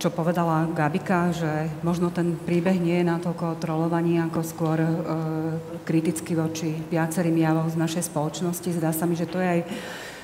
čo 0.01 0.09
povedala 0.09 0.71
Gabika, 0.73 1.35
že 1.35 1.69
možno 1.85 2.09
ten 2.09 2.39
príbeh 2.39 2.79
nie 2.81 3.03
je 3.03 3.11
natoľko 3.11 3.61
trolovaní, 3.61 4.17
ako 4.23 4.41
skôr 4.43 4.79
kriticky 5.85 6.33
voči 6.33 6.73
viacerým 6.89 7.37
javom 7.37 7.69
z 7.69 7.77
našej 7.77 8.09
spoločnosti. 8.09 8.79
Zdá 8.79 8.95
sa 8.95 9.05
mi, 9.05 9.19
že 9.19 9.29
to 9.29 9.37
je 9.43 9.61
aj 9.61 9.63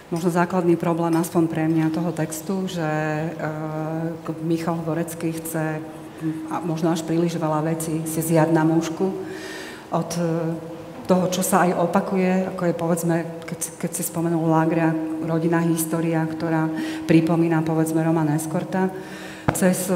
možno 0.09 0.33
základný 0.33 0.81
problém, 0.81 1.13
aspoň 1.21 1.45
pre 1.53 1.69
mňa, 1.69 1.93
toho 1.93 2.11
textu, 2.17 2.65
že 2.65 2.89
Michal 4.41 4.81
Horecký 4.81 5.37
chce 5.37 5.85
možno 6.65 6.91
až 6.91 7.05
príliš 7.05 7.37
veľa 7.37 7.61
vecí 7.69 8.03
si 8.09 8.21
zjať 8.25 8.49
na 8.51 8.65
mužku 8.65 9.13
od 9.93 10.11
e, 10.17 10.23
toho, 11.09 11.25
čo 11.33 11.41
sa 11.41 11.65
aj 11.65 11.81
opakuje, 11.81 12.53
ako 12.53 12.63
je 12.69 12.75
povedzme, 12.77 13.17
keď, 13.49 13.61
keď 13.81 13.91
si 13.97 14.03
spomenul 14.05 14.45
Lágria, 14.45 14.93
rodinná 15.25 15.65
história, 15.65 16.21
ktorá 16.29 16.69
pripomína 17.09 17.65
povedzme 17.65 18.05
Romana 18.05 18.37
Eskorta, 18.37 18.93
cez 19.57 19.89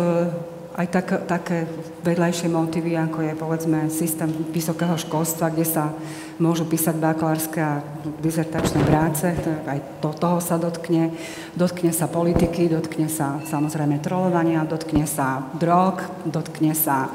aj 0.72 0.86
tak, 0.88 1.08
také 1.28 1.68
vedľajšie 2.00 2.48
motívy, 2.48 2.96
ako 2.96 3.18
je 3.20 3.34
povedzme 3.36 3.78
systém 3.92 4.32
vysokého 4.50 4.96
školstva, 4.96 5.52
kde 5.52 5.68
sa 5.68 5.92
môžu 6.40 6.64
písať 6.64 6.96
bakalárske 6.96 7.60
a 7.60 7.84
dizertačné 8.24 8.80
práce, 8.88 9.28
aj 9.68 9.78
to, 10.00 10.16
toho 10.16 10.40
sa 10.40 10.56
dotkne. 10.56 11.12
Dotkne 11.52 11.92
sa 11.92 12.08
politiky, 12.08 12.72
dotkne 12.72 13.12
sa 13.12 13.44
samozrejme 13.44 14.00
trolovania, 14.00 14.64
dotkne 14.64 15.04
sa 15.04 15.44
drog, 15.60 16.00
dotkne 16.24 16.72
sa 16.72 17.12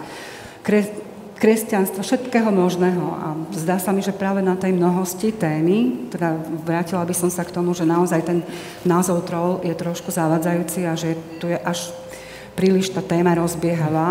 kre, 0.62 0.86
kresťanstva, 1.38 2.02
všetkého 2.02 2.50
možného. 2.50 3.06
A 3.14 3.28
zdá 3.54 3.78
sa 3.78 3.94
mi, 3.94 4.02
že 4.02 4.12
práve 4.12 4.42
na 4.42 4.58
tej 4.58 4.74
mnohosti 4.74 5.32
témy, 5.32 6.10
teda 6.10 6.36
vrátila 6.66 7.06
by 7.06 7.16
som 7.16 7.30
sa 7.30 7.46
k 7.46 7.54
tomu, 7.54 7.78
že 7.78 7.86
naozaj 7.86 8.22
ten 8.26 8.42
názov 8.84 9.24
troll 9.30 9.62
je 9.62 9.74
trošku 9.78 10.10
zavadzajúci 10.10 10.90
a 10.90 10.98
že 10.98 11.14
tu 11.38 11.48
je 11.48 11.58
až 11.58 11.94
príliš 12.58 12.90
tá 12.90 13.06
téma 13.06 13.38
rozbiehavá 13.38 14.10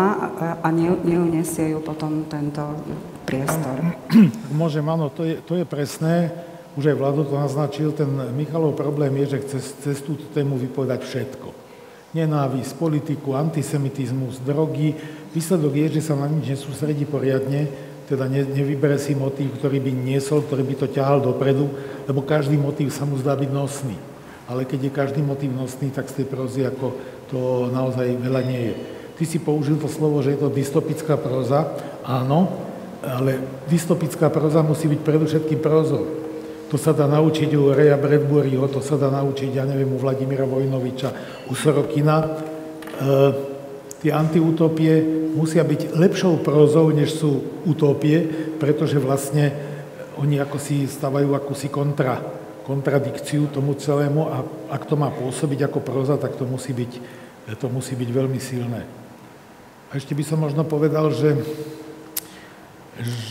a, 0.63 0.69
neunesie 1.03 1.75
ju 1.75 1.83
potom 1.83 2.23
tento 2.31 2.63
priestor. 3.27 3.75
Môžem, 4.55 4.87
áno, 4.87 5.11
to 5.11 5.27
je, 5.27 5.43
to 5.43 5.59
je 5.59 5.67
presné. 5.67 6.31
Už 6.79 6.87
aj 6.87 6.95
Vlado 6.95 7.27
to 7.27 7.35
naznačil, 7.35 7.91
ten 7.91 8.07
Michalov 8.31 8.79
problém 8.79 9.11
je, 9.25 9.35
že 9.35 9.43
chce 9.43 9.57
cez 9.83 9.97
túto 9.99 10.23
tému 10.31 10.55
vypovedať 10.55 11.03
všetko. 11.03 11.47
Nenávisť, 12.15 12.79
politiku, 12.79 13.35
antisemitizmus, 13.35 14.39
drogy. 14.39 14.95
Výsledok 15.37 15.77
je, 15.77 16.01
že 16.01 16.09
sa 16.09 16.17
na 16.17 16.25
nič 16.25 16.49
nesústredí 16.49 17.05
poriadne, 17.05 17.69
teda 18.09 18.25
ne, 18.25 18.41
nevybere 18.41 18.97
si 18.97 19.13
motív, 19.13 19.61
ktorý 19.61 19.77
by 19.77 19.93
niesol, 19.93 20.41
ktorý 20.41 20.65
by 20.65 20.75
to 20.81 20.87
ťahal 20.89 21.21
dopredu, 21.21 21.69
lebo 22.09 22.25
každý 22.25 22.57
motív 22.57 22.89
sa 22.89 23.05
mu 23.05 23.21
zdá 23.21 23.37
byť 23.37 23.51
nosný. 23.53 23.93
Ale 24.49 24.65
keď 24.65 24.89
je 24.89 24.97
každý 24.97 25.21
motív 25.21 25.53
nosný, 25.53 25.93
tak 25.93 26.09
z 26.09 26.23
tej 26.23 26.27
prozy 26.33 26.65
ako 26.65 26.97
to 27.29 27.69
naozaj 27.69 28.17
veľa 28.17 28.41
nie 28.49 28.61
je. 28.71 28.75
Ty 29.13 29.23
si 29.29 29.37
použil 29.37 29.77
to 29.77 29.85
slovo, 29.85 30.25
že 30.25 30.33
je 30.33 30.41
to 30.41 30.49
dystopická 30.49 31.21
proza. 31.21 31.69
Áno, 32.01 32.57
ale 33.05 33.37
dystopická 33.69 34.33
proza 34.33 34.65
musí 34.65 34.89
byť 34.89 35.01
predovšetkým 35.05 35.61
prozou. 35.61 36.07
To 36.73 36.81
sa 36.81 36.97
dá 36.97 37.05
naučiť 37.05 37.53
u 37.53 37.77
Reja 37.77 37.93
Bradburyho, 37.93 38.65
to 38.73 38.81
sa 38.81 38.97
dá 38.97 39.13
naučiť, 39.13 39.53
ja 39.53 39.69
neviem, 39.69 39.93
u 39.93 40.01
Vladimíra 40.01 40.49
Vojnoviča, 40.49 41.13
u 41.45 41.53
Sorokina. 41.53 42.25
E, 42.25 43.56
tie 44.07 44.15
antiutopie 44.15 45.03
musia 45.35 45.67
byť 45.67 45.91
lepšou 45.91 46.39
prozou, 46.39 46.87
než 46.95 47.19
sú 47.19 47.43
utopie, 47.67 48.23
pretože 48.55 48.95
vlastne 49.03 49.51
oni 50.15 50.39
ako 50.39 50.55
si 50.55 50.87
stavajú 50.87 51.35
akúsi 51.35 51.67
kontra 51.67 52.23
kontradikciu 52.63 53.47
tomu 53.47 53.75
celému 53.79 54.27
a 54.27 54.43
ak 54.71 54.87
to 54.87 54.99
má 54.99 55.07
pôsobiť 55.07 55.71
ako 55.71 55.79
proza, 55.83 56.19
tak 56.19 56.35
to 56.35 56.43
musí 56.43 56.75
byť, 56.75 56.91
to 57.59 57.67
musí 57.71 57.95
byť 57.95 58.09
veľmi 58.11 58.39
silné. 58.43 58.83
A 59.87 59.91
ešte 59.95 60.11
by 60.11 60.23
som 60.23 60.39
možno 60.43 60.67
povedal, 60.67 61.07
že... 61.15 61.31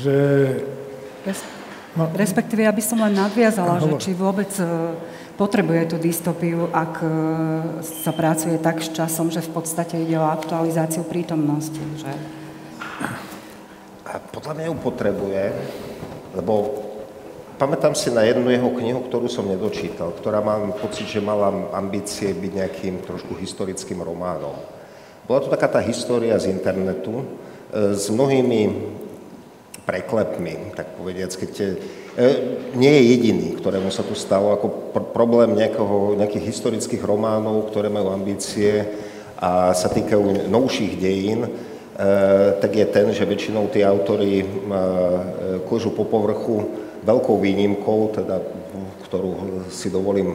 že 0.00 0.16
no, 2.00 2.08
Respektíve, 2.16 2.64
ja 2.64 2.72
by 2.72 2.80
som 2.80 2.96
len 3.04 3.12
nadviazala, 3.12 3.76
že 3.76 3.92
či 4.00 4.16
vôbec 4.16 4.48
e, 4.56 4.64
potrebuje 5.36 5.92
tú 5.92 5.96
dystopiu, 6.00 6.72
ak 6.72 6.94
e, 7.04 7.08
sa 7.84 8.12
pracuje 8.16 8.56
tak 8.56 8.80
s 8.80 8.90
časom, 8.90 9.28
že 9.28 9.44
v 9.44 9.52
podstate 9.52 10.00
ide 10.00 10.16
o 10.16 10.26
aktualizáciu 10.26 11.04
prítomnosti. 11.04 11.80
Že... 12.00 12.12
Podľa 14.32 14.52
mňa 14.56 14.64
ju 14.72 14.76
potrebuje, 14.80 15.42
lebo 16.40 16.52
Pamätám 17.56 17.96
si 17.96 18.12
na 18.12 18.20
jednu 18.20 18.52
jeho 18.52 18.68
knihu, 18.68 19.00
ktorú 19.08 19.32
som 19.32 19.48
nedočítal, 19.48 20.12
ktorá 20.12 20.44
mám 20.44 20.76
pocit, 20.76 21.08
že 21.08 21.24
mala 21.24 21.72
ambície 21.72 22.28
byť 22.36 22.52
nejakým 22.52 22.94
trošku 23.00 23.32
historickým 23.32 24.04
románom. 24.04 24.52
Bola 25.24 25.40
to 25.40 25.48
taká 25.48 25.64
tá 25.64 25.80
história 25.80 26.36
z 26.36 26.52
internetu 26.52 27.24
e, 27.72 27.96
s 27.96 28.12
mnohými 28.12 28.92
preklepmi, 29.88 30.76
tak 30.76 31.00
povediac, 31.00 31.32
keď 31.32 31.48
te, 31.48 31.66
nie 32.76 32.92
je 32.92 33.02
jediný, 33.12 33.48
ktorému 33.60 33.92
sa 33.92 34.00
tu 34.00 34.16
stalo 34.16 34.56
ako 34.56 34.92
pr- 34.92 35.08
problém 35.12 35.52
nejakého, 35.52 36.16
nejakých 36.16 36.48
historických 36.48 37.04
románov, 37.04 37.68
ktoré 37.68 37.92
majú 37.92 38.08
ambície 38.08 38.88
a 39.36 39.76
sa 39.76 39.92
týkajú 39.92 40.48
novších 40.48 40.96
dejín, 40.96 41.44
e, 41.44 41.50
tak 42.56 42.72
je 42.72 42.86
ten, 42.88 43.12
že 43.12 43.28
väčšinou 43.28 43.68
tí 43.68 43.84
autory 43.84 44.40
e, 44.40 44.46
kležú 45.68 45.92
po 45.92 46.08
povrchu 46.08 46.84
Veľkou 47.06 47.38
výnimkou, 47.38 48.18
teda, 48.18 48.42
ktorú 49.06 49.62
si 49.70 49.94
dovolím 49.94 50.34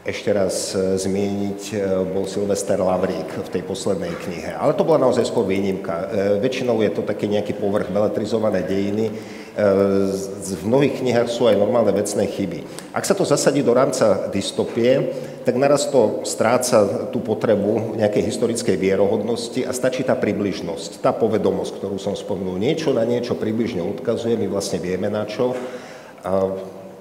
ešte 0.00 0.32
raz 0.32 0.72
e, 0.72 0.96
zmieniť, 0.96 1.60
e, 1.72 1.76
bol 2.08 2.24
Silvester 2.24 2.80
Lavrík 2.80 3.36
v 3.44 3.48
tej 3.52 3.62
poslednej 3.64 4.12
knihe. 4.16 4.56
Ale 4.56 4.72
to 4.72 4.84
bola 4.84 5.08
naozaj 5.08 5.28
skôr 5.28 5.44
výnimka. 5.44 5.92
E, 5.92 6.04
väčšinou 6.40 6.80
je 6.80 6.90
to 6.92 7.02
také 7.04 7.28
nejaký 7.28 7.52
povrch 7.52 7.92
beletrizované 7.92 8.64
dejiny. 8.64 9.12
V 9.50 10.62
mnohých 10.62 11.02
knihách 11.02 11.28
sú 11.28 11.50
aj 11.50 11.58
normálne 11.58 11.90
vecné 11.90 12.30
chyby. 12.30 12.92
Ak 12.94 13.02
sa 13.02 13.18
to 13.18 13.26
zasadí 13.26 13.66
do 13.66 13.74
rámca 13.74 14.30
dystopie, 14.30 15.10
tak 15.42 15.58
naraz 15.58 15.90
to 15.90 16.22
stráca 16.22 17.08
tú 17.10 17.18
potrebu 17.18 17.98
nejakej 17.98 18.22
historickej 18.30 18.76
vierohodnosti 18.78 19.66
a 19.66 19.74
stačí 19.74 20.06
tá 20.06 20.14
približnosť, 20.14 21.02
tá 21.02 21.10
povedomosť, 21.10 21.82
ktorú 21.82 21.98
som 21.98 22.14
spomenul. 22.14 22.62
Niečo 22.62 22.94
na 22.94 23.02
niečo 23.02 23.34
približne 23.34 23.82
odkazuje, 23.82 24.38
my 24.38 24.46
vlastne 24.46 24.78
vieme 24.78 25.10
na 25.10 25.26
čo, 25.26 25.56
a 26.20 26.52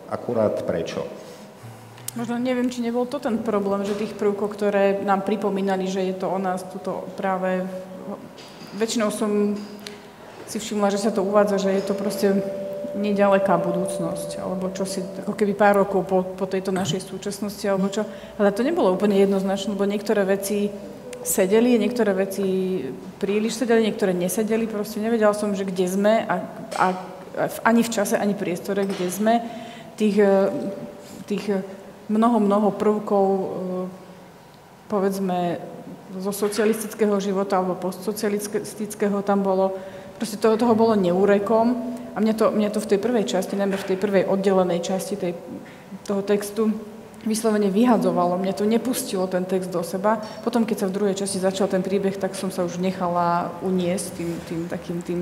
akurát 0.10 0.64
prečo. 0.66 1.06
Možno 2.18 2.42
neviem, 2.42 2.74
či 2.74 2.82
nebol 2.82 3.06
to 3.06 3.22
ten 3.22 3.38
problém, 3.46 3.86
že 3.86 3.94
tých 3.94 4.18
prvkov, 4.18 4.58
ktoré 4.58 5.06
nám 5.06 5.22
pripomínali, 5.22 5.86
že 5.86 6.02
je 6.02 6.16
to 6.18 6.28
o 6.32 6.40
nás, 6.42 6.66
tuto 6.66 7.06
práve... 7.14 7.64
Väčšinou 8.70 9.10
som 9.10 9.58
si 10.50 10.58
všimla, 10.58 10.90
že 10.90 10.98
sa 10.98 11.14
to 11.14 11.22
uvádza, 11.22 11.62
že 11.62 11.78
je 11.78 11.84
to 11.86 11.94
proste 11.94 12.28
nedaleká 12.98 13.62
budúcnosť, 13.62 14.42
alebo 14.42 14.74
čo 14.74 14.82
si, 14.84 15.06
ako 15.22 15.38
keby 15.38 15.54
pár 15.54 15.86
rokov 15.86 16.10
po, 16.10 16.26
po 16.26 16.50
tejto 16.50 16.74
našej 16.74 17.06
súčasnosti, 17.06 17.62
alebo 17.70 17.94
čo. 17.94 18.02
Ale 18.42 18.50
to 18.50 18.66
nebolo 18.66 18.90
úplne 18.90 19.14
jednoznačné, 19.22 19.78
lebo 19.78 19.86
niektoré 19.86 20.26
veci 20.26 20.74
sedeli, 21.22 21.78
niektoré 21.78 22.18
veci 22.18 22.82
príliš 23.22 23.62
sedeli, 23.62 23.86
niektoré 23.86 24.16
nesedeli, 24.18 24.66
proste 24.66 24.98
nevedela 24.98 25.38
som, 25.38 25.54
že 25.54 25.70
kde 25.70 25.86
sme 25.86 26.26
a, 26.26 26.36
a 26.82 26.86
ani 27.62 27.86
v 27.86 27.94
čase, 27.94 28.18
ani 28.18 28.34
priestore, 28.34 28.90
kde 28.90 29.08
sme. 29.14 29.34
Tých, 30.00 30.18
tých 31.30 31.46
mnoho, 32.10 32.40
mnoho 32.42 32.70
prvkov, 32.74 33.26
e, 33.28 33.46
povedzme, 34.90 35.60
zo 36.18 36.34
socialistického 36.34 37.14
života 37.22 37.62
alebo 37.62 37.78
postsocialistického 37.78 39.22
tam 39.22 39.46
bolo, 39.46 39.78
proste 40.20 40.36
toho, 40.36 40.60
toho 40.60 40.76
bolo 40.76 41.00
neúrekom 41.00 41.96
a 42.14 42.18
mne 42.20 42.36
to, 42.36 42.52
mne 42.52 42.68
to 42.68 42.84
v 42.84 42.90
tej 42.92 43.00
prvej 43.00 43.26
časti, 43.26 43.56
najmä 43.56 43.80
v 43.80 43.88
tej 43.96 43.98
prvej 43.98 44.24
oddelenej 44.28 44.84
časti 44.84 45.16
tej, 45.16 45.34
toho 46.04 46.20
textu 46.22 46.76
vyslovene 47.24 47.72
vyhadzovalo. 47.72 48.40
Mne 48.40 48.54
to 48.56 48.68
nepustilo 48.68 49.28
ten 49.28 49.44
text 49.44 49.72
do 49.72 49.84
seba. 49.84 50.20
Potom, 50.44 50.64
keď 50.64 50.78
sa 50.84 50.88
v 50.88 50.96
druhej 50.96 51.16
časti 51.16 51.40
začal 51.40 51.68
ten 51.68 51.84
príbeh, 51.84 52.16
tak 52.16 52.36
som 52.36 52.52
sa 52.52 52.64
už 52.64 52.80
nechala 52.80 53.52
uniesť 53.64 54.08
tým, 54.16 54.30
tým 54.48 54.62
takým 54.68 54.98
tým 55.04 55.20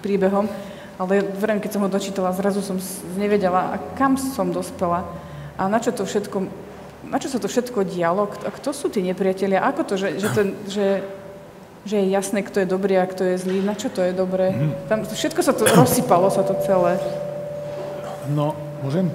príbehom. 0.00 0.48
Ale 0.96 1.26
vrem, 1.26 1.58
keď 1.58 1.70
som 1.74 1.82
ho 1.84 1.90
dočítala, 1.90 2.36
zrazu 2.36 2.62
som 2.62 2.78
nevedela, 3.18 3.74
a 3.74 3.76
kam 3.98 4.14
som 4.14 4.54
dospela 4.54 5.04
a 5.58 5.66
na 5.66 5.82
čo 5.82 5.90
to 5.90 6.06
všetko, 6.06 6.38
na 7.10 7.18
čo 7.18 7.28
sa 7.28 7.42
to 7.42 7.50
všetko 7.50 7.82
dialo, 7.82 8.30
a 8.30 8.50
kto 8.54 8.70
sú 8.70 8.86
tí 8.88 9.02
nepriatelia, 9.02 9.62
ako 9.66 9.82
to, 9.84 9.94
že, 9.98 10.08
že, 10.22 10.28
ten, 10.30 10.48
že, 10.70 11.02
že 11.84 12.00
je 12.00 12.12
jasné, 12.12 12.40
kto 12.40 12.64
je 12.64 12.68
dobrý 12.68 12.96
a 12.96 13.06
kto 13.06 13.24
je 13.24 13.36
zlý, 13.38 13.60
na 13.60 13.76
čo 13.76 13.92
to 13.92 14.00
je 14.00 14.16
dobré. 14.16 14.56
Mm. 14.56 14.72
Tam 14.88 14.98
všetko 15.04 15.40
sa 15.44 15.52
to 15.52 15.68
rozsypalo, 15.68 16.32
sa 16.32 16.40
to 16.40 16.56
celé. 16.64 16.96
No, 18.32 18.56
môžem? 18.80 19.12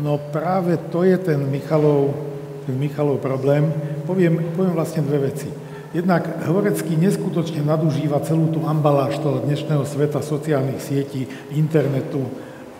No 0.00 0.16
práve 0.16 0.80
to 0.88 1.04
je 1.04 1.20
ten 1.20 1.40
Michalov, 1.44 2.16
ten 2.64 2.74
Michalov 2.80 3.20
problém. 3.20 3.68
Poviem, 4.08 4.40
poviem 4.56 4.72
vlastne 4.72 5.04
dve 5.04 5.28
veci. 5.28 5.52
Jednak 5.92 6.48
Horecký 6.48 6.96
neskutočne 6.96 7.64
nadužíva 7.64 8.20
celú 8.24 8.48
tú 8.52 8.64
ambaláž 8.64 9.16
toho 9.20 9.40
dnešného 9.44 9.84
sveta 9.84 10.24
sociálnych 10.24 10.80
sietí, 10.80 11.28
internetu 11.52 12.24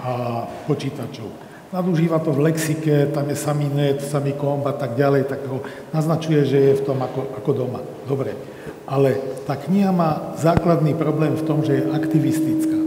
a 0.00 0.44
počítačov 0.68 1.46
nadužíva 1.72 2.22
to 2.22 2.32
v 2.32 2.48
lexike, 2.50 3.10
tam 3.12 3.28
je 3.28 3.36
samý 3.36 3.68
net, 3.68 4.00
samý 4.00 4.32
komb 4.32 4.64
a 4.66 4.72
tak 4.72 4.94
ďalej, 4.94 5.28
tak 5.28 5.40
ho 5.44 5.60
naznačuje, 5.92 6.40
že 6.46 6.58
je 6.58 6.78
v 6.78 6.84
tom 6.86 6.98
ako, 7.02 7.20
ako 7.42 7.50
doma. 7.52 7.80
Dobre. 8.06 8.38
Ale 8.86 9.18
tá 9.44 9.58
kniha 9.58 9.90
má 9.90 10.34
základný 10.38 10.94
problém 10.94 11.34
v 11.34 11.46
tom, 11.46 11.66
že 11.66 11.82
je 11.82 11.90
aktivistická. 11.90 12.78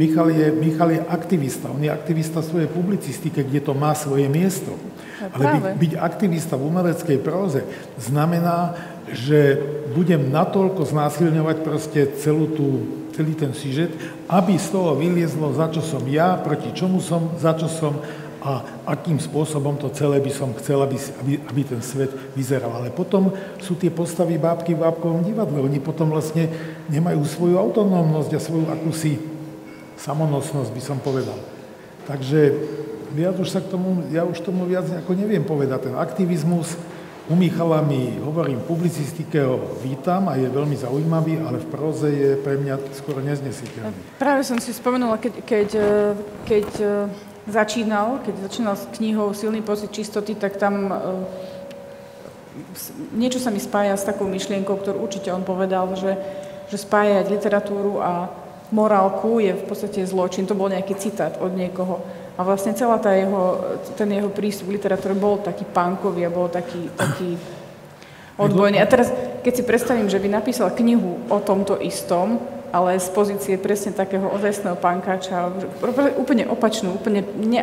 Michal 0.00 0.32
je, 0.32 0.48
Michal 0.48 0.96
je 0.96 1.00
aktivista, 1.04 1.68
on 1.68 1.84
je 1.84 1.92
aktivista 1.92 2.40
svojej 2.40 2.72
publicistike, 2.72 3.44
kde 3.44 3.60
to 3.60 3.76
má 3.76 3.92
svoje 3.92 4.32
miesto. 4.32 4.72
Ale 5.20 5.60
byť, 5.60 5.64
byť 5.76 5.92
aktivista 6.00 6.56
v 6.56 6.72
umeleckej 6.72 7.18
próze 7.20 7.60
znamená, 8.00 8.72
že 9.12 9.60
budem 9.92 10.32
natoľko 10.32 10.88
znásilňovať 10.88 11.56
proste 11.60 12.00
celú 12.16 12.48
tú 12.48 12.68
celý 13.20 13.36
ten 13.36 13.52
sižet, 13.52 13.92
aby 14.30 14.56
z 14.56 14.72
toho 14.72 14.96
vyliezlo, 14.96 15.52
za 15.52 15.68
čo 15.68 15.84
som 15.84 16.00
ja, 16.08 16.40
proti 16.40 16.72
čomu 16.72 17.04
som, 17.04 17.36
za 17.36 17.52
čo 17.52 17.68
som 17.68 18.00
a 18.40 18.64
akým 18.88 19.20
spôsobom 19.20 19.76
to 19.76 19.92
celé 19.92 20.16
by 20.16 20.32
som 20.32 20.56
chcel, 20.56 20.80
aby, 20.80 20.96
aby, 20.96 21.32
aby 21.44 21.60
ten 21.64 21.80
svet 21.84 22.08
vyzeral. 22.32 22.72
Ale 22.72 22.88
potom 22.88 23.32
sú 23.60 23.76
tie 23.76 23.92
postavy 23.92 24.40
bábky 24.40 24.72
v 24.72 24.82
bábkovom 24.82 25.20
divadle. 25.20 25.60
Oni 25.60 25.76
potom 25.76 26.08
vlastne 26.08 26.48
nemajú 26.88 27.20
svoju 27.28 27.60
autonómnosť 27.60 28.30
a 28.32 28.40
svoju 28.40 28.66
akúsi 28.72 29.20
samonosnosť, 30.00 30.70
by 30.72 30.82
som 30.82 30.98
povedal. 31.04 31.36
Takže 32.08 32.56
viac 33.12 33.36
už 33.36 33.48
sa 33.52 33.60
k 33.60 33.68
tomu, 33.68 34.08
ja 34.08 34.24
už 34.24 34.40
tomu 34.40 34.64
viac 34.64 34.88
ako 34.88 35.12
neviem 35.12 35.44
povedať. 35.44 35.92
Ten 35.92 35.96
aktivizmus 36.00 36.80
u 37.30 37.36
Michala 37.36 37.84
mi, 37.84 38.18
hovorím, 38.18 38.58
publicistike 38.66 39.38
ho 39.38 39.78
vítam 39.84 40.26
a 40.26 40.34
je 40.34 40.50
veľmi 40.50 40.74
zaujímavý, 40.74 41.38
ale 41.44 41.62
v 41.62 41.70
próze 41.70 42.08
je 42.10 42.30
pre 42.40 42.58
mňa 42.58 42.74
skoro 42.96 43.22
neznesiteľný. 43.22 44.18
Práve 44.18 44.42
som 44.42 44.58
si 44.58 44.74
spomenula, 44.74 45.14
keď, 45.20 45.34
keď, 45.46 45.68
keď 46.42 46.68
začínal, 47.50 48.22
keď 48.24 48.34
začínal 48.50 48.74
s 48.78 48.86
knihou 48.96 49.34
Silný 49.34 49.62
pocit 49.62 49.90
čistoty, 49.90 50.34
tak 50.34 50.56
tam 50.56 50.90
e, 50.90 50.96
niečo 53.14 53.38
sa 53.38 53.50
mi 53.50 53.60
spája 53.62 53.94
s 53.94 54.06
takou 54.06 54.26
myšlienkou, 54.26 54.74
ktorú 54.78 55.02
určite 55.02 55.30
on 55.34 55.42
povedal, 55.46 55.90
že, 55.94 56.16
že 56.70 56.76
spájať 56.78 57.30
literatúru 57.30 58.02
a 58.02 58.30
morálku 58.70 59.42
je 59.42 59.54
v 59.54 59.64
podstate 59.66 60.06
zločin. 60.06 60.46
To 60.46 60.58
bol 60.58 60.70
nejaký 60.70 60.94
citát 60.98 61.38
od 61.42 61.54
niekoho. 61.54 62.02
A 62.38 62.46
vlastne 62.46 62.72
celá 62.72 62.96
tá 62.96 63.12
jeho, 63.12 63.60
ten 63.98 64.08
jeho 64.08 64.32
prístup 64.32 64.72
k 64.72 64.80
literatúre 64.80 65.12
bol 65.12 65.42
taký 65.42 65.66
punkový 65.68 66.24
a 66.24 66.32
bol 66.32 66.48
taký, 66.48 66.88
taký 66.96 67.36
odbojný. 68.40 68.80
A 68.80 68.88
teraz, 68.88 69.12
keď 69.44 69.52
si 69.60 69.62
predstavím, 69.66 70.08
že 70.08 70.16
by 70.16 70.28
napísal 70.40 70.72
knihu 70.72 71.20
o 71.28 71.38
tomto 71.44 71.76
istom, 71.84 72.40
ale 72.70 72.98
z 72.98 73.08
pozície 73.10 73.54
presne 73.58 73.90
takého 73.90 74.30
ozajstného 74.30 74.78
pankáča, 74.78 75.50
úplne 76.18 76.46
opačnú, 76.46 76.94
úplne 76.96 77.26
ne, 77.38 77.62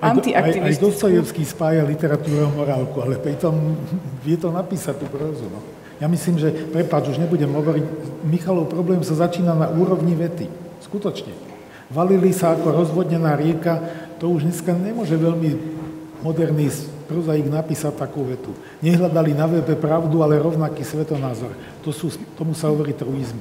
antiaktivistickú. 0.00 0.64
Aj, 0.64 0.76
aj 0.76 0.84
Dostojevský 0.84 1.42
spája 1.44 1.82
literatúru 1.84 2.46
a 2.46 2.50
morálku, 2.52 3.00
ale 3.00 3.16
pritom 3.16 3.76
vie 4.20 4.36
to 4.36 4.52
napísať 4.52 5.00
tú 5.00 5.06
prózu. 5.08 5.48
No. 5.48 5.60
Ja 5.96 6.06
myslím, 6.12 6.36
že, 6.36 6.52
prepáč, 6.52 7.16
už 7.16 7.18
nebudem 7.20 7.48
hovoriť, 7.48 7.84
Michalov 8.28 8.68
problém 8.68 9.00
sa 9.00 9.16
začína 9.16 9.56
na 9.56 9.72
úrovni 9.72 10.12
vety. 10.12 10.46
Skutočne. 10.84 11.32
Valili 11.88 12.36
sa 12.36 12.52
ako 12.52 12.84
rozvodnená 12.84 13.32
rieka, 13.38 13.80
to 14.20 14.28
už 14.28 14.44
dneska 14.44 14.76
nemôže 14.76 15.16
veľmi 15.16 15.50
moderný 16.20 16.68
prozaik 17.06 17.46
napísať 17.46 17.94
takú 17.96 18.26
vetu. 18.26 18.52
Nehľadali 18.82 19.32
na 19.32 19.46
webe 19.46 19.78
pravdu, 19.78 20.20
ale 20.20 20.42
rovnaký 20.42 20.82
svetonázor. 20.82 21.54
To 21.86 21.94
sú, 21.94 22.10
tomu 22.34 22.52
sa 22.52 22.68
hovorí 22.68 22.92
truizmy. 22.92 23.40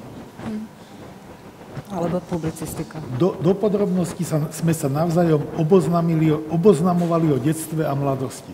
Alebo 1.96 2.20
publicistika. 2.20 3.00
Do, 3.16 3.40
do 3.40 3.56
podrobností 3.56 4.28
sa, 4.28 4.52
sme 4.52 4.76
sa 4.76 4.92
navzájom 4.92 5.40
oboznamovali 6.52 7.32
o 7.32 7.40
detstve 7.40 7.88
a 7.88 7.96
mladosti. 7.96 8.52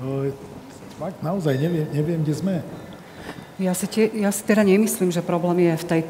To 0.00 0.24
je, 0.24 0.32
fakt, 0.96 1.20
naozaj 1.20 1.60
neviem, 1.60 1.84
neviem, 1.92 2.24
kde 2.24 2.34
sme. 2.34 2.56
Ja 3.60 3.76
si, 3.76 3.84
tie, 3.84 4.08
ja 4.16 4.32
si 4.32 4.40
teda 4.40 4.64
nemyslím, 4.64 5.12
že 5.12 5.20
problém 5.20 5.68
je 5.68 5.74
v 5.76 5.88
tej 5.88 6.00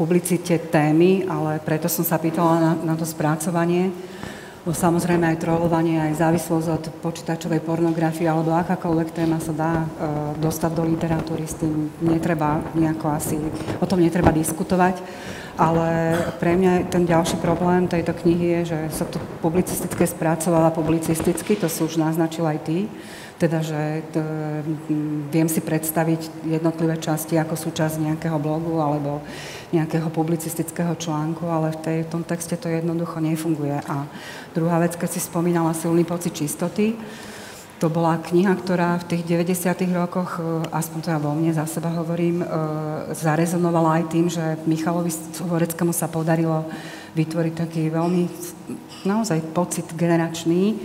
publicite 0.00 0.56
témy, 0.72 1.28
ale 1.28 1.60
preto 1.60 1.84
som 1.92 2.00
sa 2.00 2.16
pýtala 2.16 2.56
na, 2.56 2.72
na 2.80 2.94
to 2.96 3.04
spracovanie 3.04 3.92
samozrejme 4.74 5.30
aj 5.30 5.42
trolovanie, 5.46 6.02
aj 6.02 6.18
závislosť 6.18 6.68
od 6.74 6.84
počítačovej 6.98 7.62
pornografie 7.62 8.26
alebo 8.26 8.50
akákoľvek 8.54 9.08
téma 9.14 9.38
sa 9.38 9.54
dá 9.54 9.72
e, 9.78 9.86
dostať 10.42 10.70
do 10.74 10.82
literatúry, 10.82 11.46
s 11.46 11.54
tým 11.54 11.90
netreba 12.02 12.58
nejako 12.74 13.06
asi, 13.14 13.38
o 13.78 13.86
tom 13.86 14.02
netreba 14.02 14.34
diskutovať. 14.34 14.98
Ale 15.56 16.18
pre 16.36 16.52
mňa 16.58 16.92
ten 16.92 17.08
ďalší 17.08 17.40
problém 17.40 17.88
tejto 17.88 18.12
knihy 18.12 18.60
je, 18.60 18.76
že 18.76 18.78
sa 18.92 19.08
to 19.08 19.16
publicistické 19.40 20.04
spracovala 20.04 20.74
publicisticky, 20.74 21.56
to 21.56 21.70
sú 21.70 21.88
už 21.88 21.96
naznačil 21.96 22.44
aj 22.44 22.58
ty, 22.66 22.90
teda, 23.36 23.60
že 23.60 24.00
t, 24.12 24.16
viem 25.28 25.48
si 25.48 25.60
predstaviť 25.60 26.48
jednotlivé 26.48 26.96
časti 26.96 27.36
ako 27.36 27.52
súčasť 27.52 28.00
nejakého 28.00 28.40
blogu 28.40 28.80
alebo 28.80 29.20
nejakého 29.76 30.08
publicistického 30.08 30.96
článku, 30.96 31.44
ale 31.44 31.76
v, 31.76 31.78
tej, 31.84 31.98
v 32.08 32.12
tom 32.16 32.22
texte 32.24 32.56
to 32.56 32.72
jednoducho 32.72 33.20
nefunguje. 33.20 33.76
A 33.84 34.08
druhá 34.56 34.80
vec, 34.80 34.96
keď 34.96 35.10
si 35.12 35.20
spomínala 35.20 35.76
silný 35.76 36.06
pocit 36.08 36.32
čistoty, 36.32 36.96
to 37.76 37.92
bola 37.92 38.16
kniha, 38.16 38.56
ktorá 38.56 38.96
v 39.04 39.04
tých 39.04 39.22
90. 39.28 39.68
rokoch, 39.92 40.40
e, 40.40 40.64
aspoň 40.72 40.98
to 41.04 41.12
ja 41.12 41.20
vo 41.20 41.36
mne 41.36 41.52
za 41.52 41.68
seba 41.68 41.92
hovorím, 41.92 42.40
e, 42.40 42.46
zarezonovala 43.12 44.00
aj 44.00 44.04
tým, 44.08 44.32
že 44.32 44.56
Michalovi 44.64 45.12
Horeckému 45.44 45.92
sa 45.92 46.08
podarilo 46.08 46.64
vytvoriť 47.12 47.52
taký 47.52 47.92
veľmi 47.92 48.22
naozaj 49.04 49.52
pocit 49.52 49.84
generačný, 49.92 50.76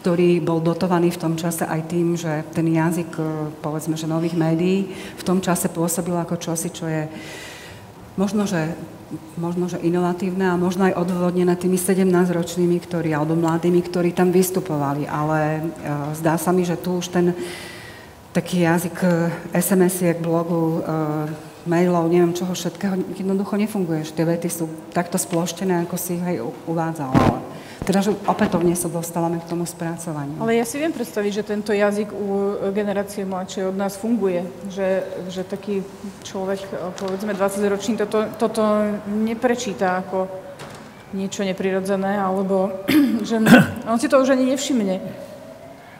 ktorý 0.00 0.40
bol 0.40 0.64
dotovaný 0.64 1.12
v 1.12 1.20
tom 1.20 1.34
čase 1.36 1.68
aj 1.68 1.92
tým, 1.92 2.16
že 2.16 2.48
ten 2.56 2.64
jazyk, 2.64 3.10
e, 3.20 3.22
povedzme, 3.60 4.00
že 4.00 4.08
nových 4.08 4.32
médií 4.32 4.88
v 5.20 5.26
tom 5.28 5.44
čase 5.44 5.68
pôsobil 5.68 6.16
ako 6.16 6.40
čosi, 6.40 6.72
čo 6.72 6.88
je 6.88 7.04
možno, 8.16 8.48
že, 8.48 8.72
možno, 9.36 9.68
že 9.68 9.76
inovatívne 9.84 10.48
a 10.48 10.56
možno 10.56 10.88
aj 10.88 10.96
odvodnené 10.96 11.52
tými 11.60 11.76
17-ročnými, 11.76 12.80
ktorí, 12.80 13.12
alebo 13.12 13.36
mladými, 13.36 13.84
ktorí 13.84 14.16
tam 14.16 14.32
vystupovali. 14.32 15.04
Ale 15.04 15.60
uh, 15.60 16.12
zdá 16.16 16.40
sa 16.40 16.52
mi, 16.52 16.64
že 16.64 16.80
tu 16.80 17.00
už 17.00 17.12
ten 17.12 17.36
taký 18.30 18.62
jazyk 18.62 18.96
e, 19.02 19.08
SMS-iek, 19.58 20.22
blogu, 20.22 20.86
uh, 20.86 21.26
mailov, 21.66 22.06
neviem 22.06 22.30
čoho 22.30 22.54
všetkého, 22.54 23.18
jednoducho 23.18 23.58
nefunguje. 23.58 24.06
Tie 24.06 24.22
vety 24.22 24.46
sú 24.46 24.70
takto 24.94 25.18
sploštené, 25.18 25.82
ako 25.82 25.98
si 25.98 26.14
ich 26.14 26.22
aj 26.22 26.38
uvádzal. 26.70 27.10
Ale 27.90 27.98
teda, 27.98 28.06
že 28.06 28.22
opätovne 28.22 28.78
sa 28.78 28.86
dostávame 28.86 29.42
k 29.42 29.50
tomu 29.50 29.66
spracovaniu. 29.66 30.38
Ale 30.38 30.54
ja 30.54 30.62
si 30.62 30.78
viem 30.78 30.94
predstaviť, 30.94 31.42
že 31.42 31.42
tento 31.42 31.74
jazyk 31.74 32.14
u 32.14 32.54
generácie 32.70 33.26
mladšej 33.26 33.66
od 33.66 33.74
nás 33.74 33.98
funguje. 33.98 34.46
Že, 34.70 34.88
že 35.26 35.42
taký 35.42 35.82
človek, 36.22 36.62
povedzme 37.02 37.34
20-ročný, 37.34 37.98
toto, 37.98 38.30
toto 38.38 38.62
neprečíta 39.10 40.06
ako 40.06 40.30
niečo 41.18 41.42
neprirodzené, 41.42 42.14
alebo 42.14 42.86
že 43.26 43.42
on 43.90 43.98
si 43.98 44.06
to 44.06 44.22
už 44.22 44.38
ani 44.38 44.54
nevšimne. 44.54 44.94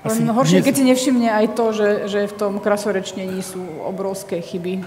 Len 0.06 0.30
horšie, 0.30 0.62
keď 0.62 0.74
si 0.78 0.84
nevšimne 0.86 1.26
aj 1.26 1.46
to, 1.58 1.74
že, 1.74 1.90
že 2.06 2.20
v 2.30 2.34
tom 2.38 2.62
krasorečnení 2.62 3.42
sú 3.42 3.82
obrovské 3.82 4.38
chyby. 4.38 4.86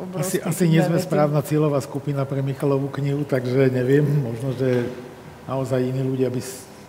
Obrovské 0.00 0.40
asi, 0.40 0.64
asi 0.64 0.72
nie 0.72 0.80
sme 0.80 0.96
správna 0.96 1.44
cieľová 1.44 1.84
skupina 1.84 2.24
pre 2.24 2.40
Michalovú 2.40 2.88
knihu, 2.96 3.28
takže 3.28 3.68
neviem, 3.68 4.08
možno, 4.24 4.56
že 4.56 4.88
naozaj 5.48 5.80
iní 5.80 6.02
ľudia 6.04 6.28
by 6.32 6.40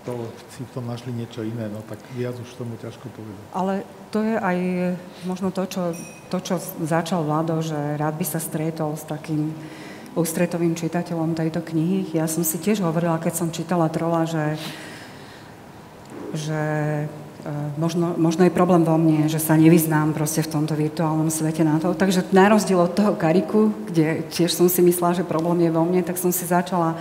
to, 0.06 0.13
si 0.54 0.62
v 0.62 0.74
tom 0.78 0.86
našli 0.86 1.10
niečo 1.10 1.41
iné, 1.41 1.65
no 1.65 1.82
tak 1.82 1.98
viac 2.13 2.38
už 2.38 2.50
tomu 2.56 2.78
ťažko 2.78 3.10
povedať. 3.10 3.46
Ale 3.58 3.82
to 4.13 4.22
je 4.22 4.38
aj 4.38 4.58
možno 5.26 5.50
to, 5.50 5.65
čo, 5.65 5.98
to, 6.30 6.38
čo 6.39 6.56
začal 6.86 7.26
Vlado, 7.26 7.58
že 7.65 7.98
rád 7.98 8.13
by 8.15 8.26
sa 8.26 8.38
stretol 8.38 8.94
s 8.94 9.04
takým 9.04 9.50
ústretovým 10.15 10.78
čitateľom 10.78 11.36
tejto 11.36 11.60
knihy. 11.60 12.15
Ja 12.15 12.30
som 12.30 12.46
si 12.46 12.62
tiež 12.62 12.80
hovorila, 12.86 13.20
keď 13.20 13.34
som 13.34 13.52
čítala 13.52 13.91
Trola, 13.91 14.24
že, 14.24 14.56
že 16.32 16.62
e, 17.44 17.52
možno, 17.76 18.15
možno 18.15 18.48
je 18.48 18.54
problém 18.56 18.88
vo 18.88 18.96
mne, 18.96 19.28
že 19.28 19.44
sa 19.44 19.60
nevyznám 19.60 20.15
proste 20.15 20.39
v 20.39 20.54
tomto 20.56 20.78
virtuálnom 20.78 21.28
svete 21.28 21.68
na 21.68 21.84
to. 21.84 21.91
Takže 21.91 22.32
na 22.32 22.48
rozdiel 22.48 22.80
od 22.80 22.96
toho 22.96 23.18
kariku, 23.20 23.76
kde 23.91 24.24
tiež 24.32 24.56
som 24.56 24.72
si 24.72 24.80
myslela, 24.86 25.20
že 25.20 25.28
problém 25.28 25.68
je 25.68 25.76
vo 25.76 25.84
mne, 25.84 26.00
tak 26.06 26.15
som 26.15 26.32
si 26.32 26.48
začala 26.48 26.96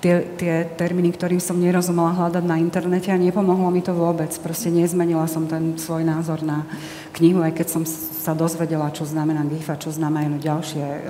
tie, 0.00 0.36
tie 0.36 0.54
termíny, 0.76 1.12
ktorým 1.14 1.40
som 1.40 1.56
nerozumela 1.56 2.12
hľadať 2.12 2.44
na 2.44 2.60
internete 2.60 3.08
a 3.08 3.20
nepomohlo 3.20 3.72
mi 3.72 3.80
to 3.80 3.96
vôbec. 3.96 4.28
Proste 4.40 4.68
nezmenila 4.68 5.24
som 5.28 5.48
ten 5.48 5.76
svoj 5.80 6.04
názor 6.04 6.44
na 6.44 6.68
knihu, 7.16 7.40
aj 7.40 7.56
keď 7.56 7.66
som 7.68 7.82
sa 7.86 8.36
dozvedela, 8.36 8.92
čo 8.92 9.08
znamená 9.08 9.46
GIF 9.46 9.70
a 9.72 9.80
čo 9.80 9.94
znamenajú 9.94 10.36
ďalšie, 10.42 10.84
e, 10.84 11.00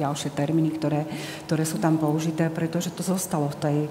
ďalšie 0.00 0.30
termíny, 0.32 0.70
ktoré, 0.78 1.04
ktoré 1.44 1.64
sú 1.66 1.76
tam 1.76 2.00
použité, 2.00 2.48
pretože 2.48 2.94
to 2.94 3.04
zostalo 3.04 3.50
v 3.52 3.60
tej 3.60 3.78
e, 3.84 3.90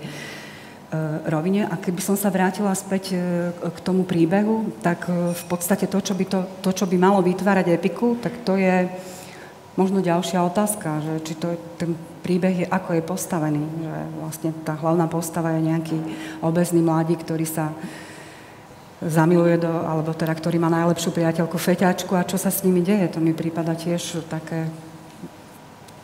rovine. 1.29 1.69
A 1.69 1.75
keby 1.77 2.01
som 2.01 2.15
sa 2.17 2.33
vrátila 2.33 2.73
späť 2.73 3.13
e, 3.13 3.17
k 3.53 3.79
tomu 3.85 4.07
príbehu, 4.07 4.71
tak 4.81 5.11
v 5.11 5.43
podstate 5.45 5.85
to, 5.85 5.99
čo 6.01 6.17
by, 6.17 6.25
to, 6.25 6.39
to, 6.65 6.71
čo 6.73 6.85
by 6.89 6.97
malo 6.97 7.21
vytvárať 7.21 7.75
epiku, 7.75 8.17
tak 8.17 8.41
to 8.47 8.57
je 8.57 8.89
možno 9.79 10.03
ďalšia 10.03 10.43
otázka, 10.43 10.99
že 10.99 11.13
či 11.23 11.33
to, 11.39 11.55
ten 11.79 11.95
príbeh 12.19 12.55
je, 12.63 12.67
ako 12.67 12.99
je 12.99 13.03
postavený. 13.07 13.63
Že 13.63 13.95
vlastne 14.19 14.49
tá 14.67 14.75
hlavná 14.75 15.07
postava 15.07 15.55
je 15.55 15.71
nejaký 15.71 15.97
obezný 16.43 16.83
mladík, 16.83 17.23
ktorý 17.23 17.47
sa 17.47 17.71
zamiluje 18.99 19.63
do, 19.63 19.71
alebo 19.71 20.11
teda, 20.11 20.35
ktorý 20.35 20.59
má 20.59 20.67
najlepšiu 20.67 21.15
priateľku 21.15 21.55
feťačku 21.55 22.11
a 22.19 22.27
čo 22.27 22.35
sa 22.35 22.51
s 22.51 22.67
nimi 22.67 22.83
deje. 22.83 23.07
To 23.15 23.23
mi 23.23 23.31
prípada 23.31 23.71
tiež 23.71 24.27
také 24.27 24.67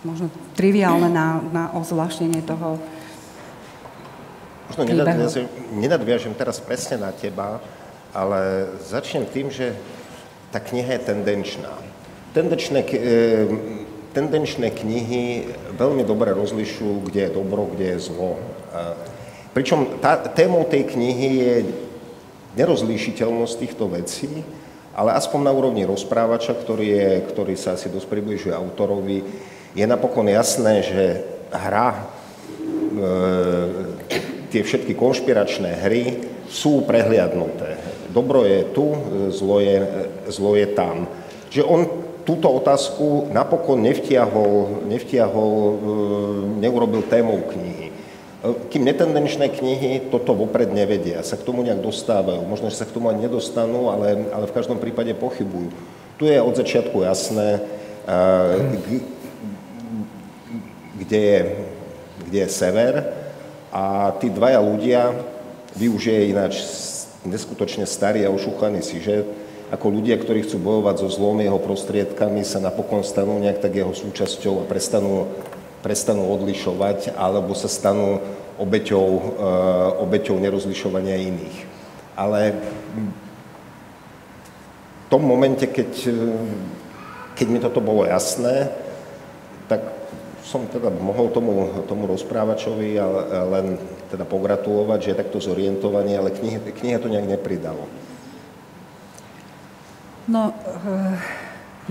možno 0.07 0.31
triviálne 0.55 1.11
na, 1.11 1.43
na 1.51 1.63
ozvláštnenie 1.75 2.39
toho 2.47 2.79
Možno 4.65 4.81
nenadviažem, 4.89 5.45
nenadviažem 5.77 6.33
teraz 6.33 6.57
presne 6.57 6.97
na 6.97 7.13
teba, 7.13 7.61
ale 8.09 8.71
začnem 8.81 9.27
tým, 9.29 9.53
že 9.53 9.77
tá 10.49 10.57
kniha 10.57 10.97
je 10.97 11.05
tendenčná 11.05 11.69
tendenčné 12.35 12.83
tendenčné 14.15 14.71
knihy 14.71 15.51
veľmi 15.75 16.07
dobre 16.07 16.31
rozlišujú, 16.31 17.11
kde 17.11 17.27
je 17.27 17.35
dobro, 17.35 17.67
kde 17.67 17.95
je 17.95 17.99
zlo. 17.99 18.39
Pričom 19.51 19.99
tá, 19.99 20.15
témou 20.15 20.63
tej 20.63 20.87
knihy 20.95 21.29
je 21.35 21.55
nerozlíšiteľnosť 22.55 23.53
týchto 23.59 23.91
vecí, 23.91 24.31
ale 24.95 25.11
aspoň 25.19 25.39
na 25.43 25.51
úrovni 25.51 25.83
rozprávača, 25.83 26.55
ktorý, 26.55 26.87
je, 26.87 27.07
ktorý 27.27 27.59
sa 27.59 27.75
asi 27.75 27.91
dosť 27.91 28.07
približuje 28.07 28.55
autorovi, 28.55 29.19
je 29.75 29.83
napokon 29.83 30.23
jasné, 30.31 30.87
že 30.87 31.03
hra, 31.51 31.91
e, 31.91 32.03
tie 34.55 34.63
všetky 34.63 34.95
konšpiračné 34.95 35.83
hry 35.83 36.03
sú 36.47 36.87
prehliadnuté. 36.87 37.74
Dobro 38.15 38.47
je 38.47 38.63
tu, 38.71 38.95
zlo 39.35 39.59
je, 39.59 39.83
zlo 40.31 40.55
je 40.55 40.67
tam. 40.71 41.03
Že 41.51 41.67
on 41.67 41.81
túto 42.23 42.47
otázku 42.47 43.27
napokon 43.35 43.83
nevtiahol, 43.83 44.87
nevtiahol 44.87 45.51
e, 45.51 45.75
neurobil 46.63 47.03
témou 47.11 47.43
knihy. 47.43 47.91
E, 47.91 47.93
kým 48.71 48.87
netendenčné 48.87 49.51
knihy 49.51 50.07
toto 50.07 50.31
vopred 50.31 50.71
nevedia, 50.71 51.27
sa 51.27 51.35
k 51.35 51.43
tomu 51.43 51.67
nejak 51.67 51.83
dostávajú. 51.83 52.47
Možno, 52.47 52.71
že 52.71 52.79
sa 52.79 52.87
k 52.87 52.95
tomu 52.95 53.11
ani 53.11 53.27
nedostanú, 53.27 53.91
ale, 53.91 54.31
ale 54.31 54.47
v 54.47 54.55
každom 54.55 54.79
prípade 54.79 55.11
pochybujú. 55.11 55.75
Tu 56.15 56.31
je 56.31 56.39
od 56.39 56.55
začiatku 56.55 57.03
jasné, 57.03 57.59
kde 60.95 61.19
je, 61.19 61.39
kde 62.31 62.39
je 62.39 62.49
sever 62.49 62.93
a 63.67 64.15
tí 64.23 64.31
dvaja 64.31 64.63
ľudia, 64.63 65.11
využije 65.75 66.31
ináč 66.31 66.63
neskutočne 67.25 67.89
starý 67.89 68.23
a 68.25 68.33
ošúchaný 68.33 68.85
že 69.01 69.25
ako 69.73 69.89
ľudia, 69.89 70.15
ktorí 70.21 70.45
chcú 70.45 70.61
bojovať 70.61 70.95
so 71.01 71.09
zlom 71.09 71.41
jeho 71.41 71.57
prostriedkami, 71.57 72.45
sa 72.45 72.61
napokon 72.61 73.01
stanú 73.01 73.41
nejak 73.41 73.65
tak 73.65 73.73
jeho 73.73 73.91
súčasťou 73.97 74.61
a 74.61 74.67
prestanú, 74.69 75.25
prestanú 75.81 76.29
odlišovať, 76.29 77.17
alebo 77.17 77.57
sa 77.57 77.65
stanú 77.65 78.21
obeťou, 78.61 79.07
uh, 79.09 80.03
obeťou 80.05 80.37
nerozlišovania 80.37 81.17
iných. 81.17 81.57
Ale 82.13 82.55
v 85.05 85.07
tom 85.09 85.25
momente, 85.25 85.65
keď, 85.65 85.91
keď 87.35 87.47
mi 87.49 87.59
toto 87.59 87.81
bolo 87.81 88.05
jasné, 88.05 88.69
tak 89.65 89.81
som 90.45 90.69
teda 90.69 90.93
mohol 90.93 91.33
tomu, 91.33 91.73
tomu 91.89 92.05
rozprávačovi 92.05 93.01
len 93.49 93.81
teda 94.15 94.23
pogratulovať, 94.23 94.99
že 95.03 95.09
je 95.11 95.19
takto 95.19 95.43
zorientovaný, 95.43 96.15
ale 96.15 96.31
knihe, 96.31 96.63
kniha 96.63 97.03
to 97.03 97.11
nejak 97.11 97.27
nepridalo. 97.27 97.83
No, 100.25 100.55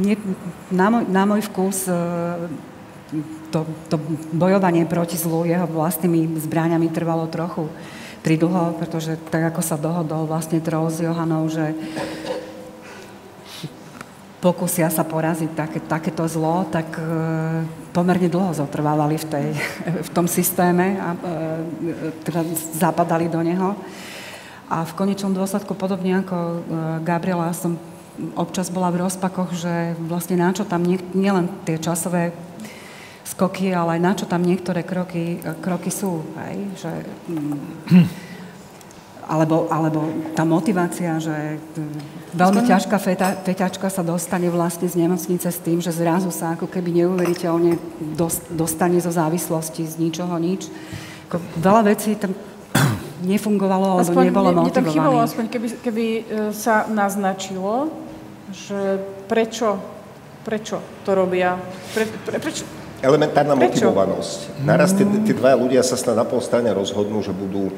nie, 0.00 0.18
na, 0.72 0.90
môj, 0.90 1.04
na 1.06 1.22
môj 1.22 1.46
vkus 1.46 1.86
to, 3.54 3.60
to 3.86 3.96
bojovanie 4.34 4.82
proti 4.88 5.14
zlu 5.14 5.46
jeho 5.46 5.68
vlastnými 5.70 6.40
zbráňami 6.42 6.90
trvalo 6.90 7.30
trochu 7.30 7.70
pridlho, 8.26 8.74
pretože 8.80 9.20
tak 9.30 9.54
ako 9.54 9.60
sa 9.62 9.76
dohodol 9.76 10.26
vlastne 10.26 10.58
Troll 10.58 10.88
s 10.88 10.98
Johanou, 10.98 11.46
že 11.46 11.76
pokusia 14.44 14.92
sa 14.92 15.08
poraziť 15.08 15.50
také, 15.56 15.78
takéto 15.80 16.28
zlo, 16.28 16.68
tak 16.68 17.00
e, 17.00 17.02
pomerne 17.96 18.28
dlho 18.28 18.52
zotrvávali 18.52 19.16
v, 19.16 19.26
tej, 19.32 19.48
v 20.04 20.10
tom 20.12 20.28
systéme 20.28 21.00
a 21.00 21.16
e, 21.16 21.18
teda 22.28 22.44
zapadali 22.76 23.32
do 23.32 23.40
neho. 23.40 23.72
A 24.68 24.84
v 24.84 24.92
konečnom 24.92 25.32
dôsledku, 25.32 25.72
podobne 25.72 26.20
ako 26.20 26.36
e, 26.36 26.58
Gabriela, 27.00 27.56
som 27.56 27.80
občas 28.36 28.68
bola 28.68 28.92
v 28.92 29.08
rozpakoch, 29.08 29.56
že 29.56 29.96
vlastne 30.04 30.36
na 30.36 30.52
čo 30.52 30.68
tam 30.68 30.84
nie, 30.84 31.00
nielen 31.16 31.48
tie 31.64 31.80
časové 31.80 32.36
skoky, 33.24 33.72
ale 33.72 33.96
na 33.96 34.12
čo 34.12 34.28
tam 34.28 34.44
niektoré 34.44 34.84
kroky, 34.84 35.40
kroky 35.64 35.88
sú. 35.88 36.20
Hej? 36.44 36.56
Že, 36.84 36.92
mm, 37.32 37.56
alebo, 39.24 39.66
alebo 39.72 40.04
tá 40.36 40.44
motivácia, 40.44 41.16
že 41.16 41.56
veľmi 42.36 42.60
Skôr... 42.60 42.70
ťažká 42.76 42.96
feta, 43.00 43.28
feťačka 43.40 43.88
sa 43.88 44.04
dostane 44.04 44.52
vlastne 44.52 44.84
z 44.84 45.00
nemocnice 45.00 45.48
s 45.48 45.58
tým, 45.64 45.80
že 45.80 45.92
zrazu 45.96 46.28
sa 46.28 46.52
ako 46.52 46.68
keby 46.68 47.04
neuveriteľne 47.04 47.80
dostane 48.52 49.00
zo 49.00 49.08
závislosti 49.08 49.88
z 49.88 49.94
ničoho 49.96 50.36
nič. 50.36 50.68
Ako 51.32 51.40
veľa 51.56 51.82
vecí 51.88 52.20
tam 52.20 52.36
nefungovalo, 53.32 53.98
alebo 53.98 54.04
aspoň 54.04 54.24
nebolo 54.28 54.48
motivované. 54.52 54.68
Mne 54.68 54.76
tam 54.76 54.86
chýbalo, 54.92 55.16
aspoň 55.24 55.44
keby, 55.48 55.68
keby 55.80 56.04
e, 56.04 56.22
sa 56.52 56.84
naznačilo, 56.90 57.88
že 58.52 59.00
prečo, 59.24 59.80
prečo 60.44 60.84
to 61.08 61.16
robia, 61.16 61.56
pre, 61.96 62.04
pre, 62.28 62.36
prečo, 62.38 62.64
Elementárna 63.04 63.52
Prečo? 63.52 63.84
motivovanosť. 63.84 64.64
Naraz 64.64 64.96
tí, 64.96 65.04
tí 65.28 65.36
dva 65.36 65.52
ľudia 65.52 65.84
sa 65.84 65.92
na 66.16 66.24
pol 66.24 66.40
strane 66.40 66.72
rozhodnú, 66.72 67.20
že 67.20 67.36
budú 67.36 67.68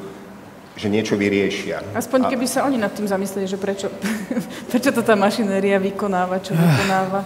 že 0.77 0.93
niečo 0.93 1.17
vyriešia. 1.17 1.97
Aspoň 1.97 2.29
keby 2.29 2.45
sa 2.45 2.69
oni 2.69 2.77
nad 2.77 2.93
tým 2.93 3.09
zamysleli, 3.09 3.49
že 3.49 3.57
prečo, 3.57 3.89
prečo 4.71 4.93
to 4.93 5.01
tá 5.01 5.17
mašinéria 5.17 5.81
vykonáva, 5.81 6.37
čo 6.45 6.53
vykonáva. 6.53 7.25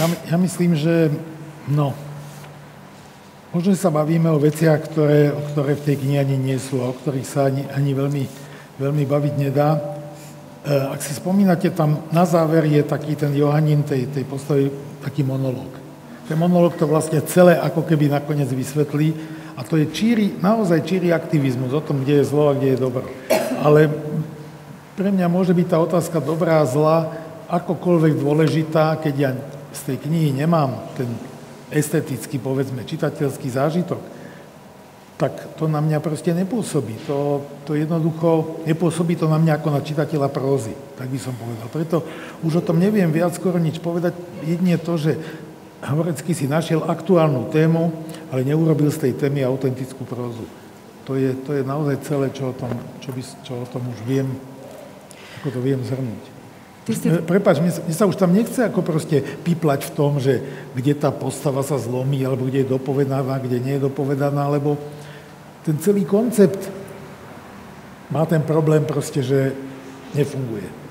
Ja, 0.00 0.04
ja 0.32 0.36
myslím, 0.40 0.74
že 0.74 1.12
no, 1.68 1.92
možno 3.52 3.76
sa 3.76 3.92
bavíme 3.92 4.32
o 4.32 4.40
veciach, 4.40 4.80
ktoré, 4.88 5.30
ktoré 5.52 5.76
v 5.76 5.84
tej 5.92 5.96
knihe 6.00 6.18
ani 6.24 6.36
nie 6.40 6.58
sú, 6.58 6.80
o 6.80 6.90
ktorých 6.90 7.28
sa 7.28 7.52
ani, 7.52 7.68
ani 7.68 7.92
veľmi, 7.92 8.24
veľmi 8.80 9.04
baviť 9.04 9.34
nedá. 9.36 9.76
E, 9.76 9.80
ak 10.72 11.00
si 11.04 11.12
spomínate, 11.12 11.68
tam 11.70 12.00
na 12.10 12.24
záver 12.24 12.64
je 12.64 12.80
taký 12.80 13.12
ten 13.14 13.36
Johanin 13.36 13.84
tej, 13.84 14.08
tej 14.08 14.24
postavy, 14.24 14.72
taký 15.04 15.20
monológ. 15.20 15.70
Ten 16.26 16.40
monológ 16.40 16.74
to 16.74 16.90
vlastne 16.90 17.22
celé 17.28 17.54
ako 17.54 17.86
keby 17.86 18.10
nakoniec 18.10 18.50
vysvetlí, 18.50 19.14
a 19.56 19.64
to 19.64 19.80
je 19.80 19.88
číri, 19.88 20.36
naozaj 20.38 20.84
číri 20.84 21.08
aktivizmus 21.16 21.72
o 21.72 21.80
tom, 21.80 22.04
kde 22.04 22.20
je 22.20 22.28
zlo 22.28 22.52
a 22.52 22.56
kde 22.56 22.76
je 22.76 22.78
dobro. 22.78 23.08
Ale 23.64 23.88
pre 24.96 25.08
mňa 25.08 25.32
môže 25.32 25.56
byť 25.56 25.66
tá 25.72 25.80
otázka 25.80 26.20
dobrá 26.20 26.60
a 26.60 26.68
zla 26.68 27.12
akokoľvek 27.48 28.20
dôležitá, 28.20 29.00
keď 29.00 29.14
ja 29.16 29.30
z 29.72 29.80
tej 29.92 29.96
knihy 30.08 30.36
nemám 30.36 30.76
ten 30.96 31.08
estetický, 31.72 32.36
povedzme, 32.36 32.84
čitateľský 32.84 33.48
zážitok, 33.48 34.00
tak 35.16 35.56
to 35.56 35.64
na 35.64 35.80
mňa 35.80 36.04
proste 36.04 36.36
nepôsobí. 36.36 37.08
To, 37.08 37.40
to 37.64 37.72
jednoducho, 37.72 38.60
nepôsobí 38.68 39.16
to 39.16 39.24
na 39.32 39.40
mňa 39.40 39.56
ako 39.56 39.68
na 39.72 39.80
čitateľa 39.80 40.28
prózy, 40.28 40.76
tak 41.00 41.08
by 41.08 41.16
som 41.16 41.32
povedal. 41.32 41.68
Preto 41.72 42.04
už 42.44 42.60
o 42.60 42.66
tom 42.66 42.76
neviem 42.76 43.08
viac 43.08 43.32
skoro 43.32 43.56
nič 43.56 43.80
povedať. 43.80 44.12
Jedine 44.44 44.76
to, 44.76 45.00
že 45.00 45.16
Horecký 45.84 46.32
si 46.32 46.48
našiel 46.48 46.84
aktuálnu 46.88 47.52
tému, 47.52 47.92
ale 48.32 48.48
neurobil 48.48 48.88
z 48.88 49.08
tej 49.08 49.12
témy 49.20 49.44
autentickú 49.44 50.08
prózu. 50.08 50.48
To 51.04 51.14
je, 51.14 51.36
to 51.46 51.54
je 51.54 51.62
naozaj 51.62 52.02
celé, 52.02 52.26
čo 52.32 52.50
o, 52.50 52.54
tom, 52.56 52.72
čo, 52.98 53.12
by, 53.12 53.22
čo 53.44 53.52
o 53.62 53.66
tom 53.68 53.84
už 53.92 53.98
viem, 54.08 54.26
ako 55.38 55.48
to 55.54 55.60
viem 55.62 55.78
zhrnúť. 55.84 56.24
Si... 56.86 57.06
E, 57.06 57.22
Prepač, 57.22 57.62
mne, 57.62 57.70
mne 57.70 57.94
sa 57.94 58.08
už 58.08 58.18
tam 58.18 58.34
nechce 58.34 58.62
ako 58.66 58.82
proste 58.82 59.22
piplať 59.22 59.90
v 59.90 59.94
tom, 59.94 60.18
že 60.18 60.42
kde 60.74 60.94
tá 60.98 61.14
postava 61.14 61.62
sa 61.62 61.78
zlomí, 61.78 62.24
alebo 62.26 62.48
kde 62.48 62.66
je 62.66 62.72
dopovedaná, 62.72 63.38
kde 63.38 63.58
nie 63.62 63.78
je 63.78 63.86
dopovedaná, 63.86 64.50
lebo 64.50 64.74
ten 65.62 65.78
celý 65.78 66.06
koncept 66.06 66.70
má 68.10 68.22
ten 68.26 68.42
problém 68.42 68.86
proste, 68.86 69.22
že 69.22 69.54
nefunguje. 70.14 70.85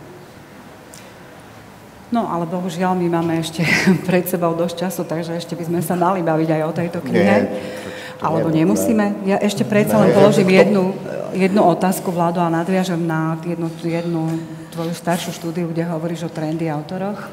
No, 2.13 2.29
ale 2.29 2.45
bohužiaľ 2.45 2.93
my 2.93 3.07
máme 3.09 3.41
ešte 3.41 3.65
pred 4.09 4.25
sebou 4.29 4.53
dosť 4.53 4.75
času, 4.85 5.01
takže 5.05 5.37
ešte 5.37 5.57
by 5.57 5.63
sme 5.65 5.79
sa 5.81 5.97
mali 5.97 6.21
baviť 6.21 6.49
aj 6.49 6.61
o 6.61 6.71
tejto 6.73 6.99
knihe. 7.01 7.37
Nie, 7.49 7.49
Alebo 8.21 8.47
nemusíme? 8.49 9.27
Ja 9.27 9.41
ešte 9.41 9.65
predsa 9.67 9.99
len 10.01 10.13
položím 10.13 10.49
jednu, 10.53 10.95
jednu 11.35 11.61
otázku, 11.65 12.13
Vlado, 12.13 12.39
a 12.39 12.49
nadviažem 12.53 13.01
na 13.03 13.35
jednu, 13.43 13.67
jednu 13.83 14.21
tvoju 14.71 14.93
staršiu 14.95 15.33
štúdiu, 15.35 15.67
kde 15.69 15.85
hovoríš 15.85 16.27
o 16.27 16.33
trendy 16.33 16.69
autoroch 16.69 17.31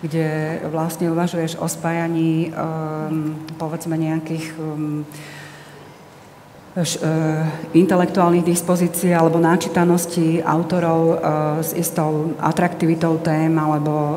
kde 0.00 0.58
vlastne 0.72 1.12
uvažuješ 1.12 1.60
o 1.60 1.68
spájaní, 1.68 2.48
um, 2.48 3.36
povedzme, 3.60 4.00
nejakých 4.00 4.56
um, 4.56 5.04
intelektuálnych 7.74 8.46
dispozícií 8.46 9.10
alebo 9.10 9.42
náčitanosti 9.42 10.38
autorov 10.38 11.00
e, 11.02 11.14
s 11.66 11.70
istou 11.74 12.38
atraktivitou 12.38 13.18
tém 13.18 13.50
alebo 13.58 13.90
e, 13.90 14.16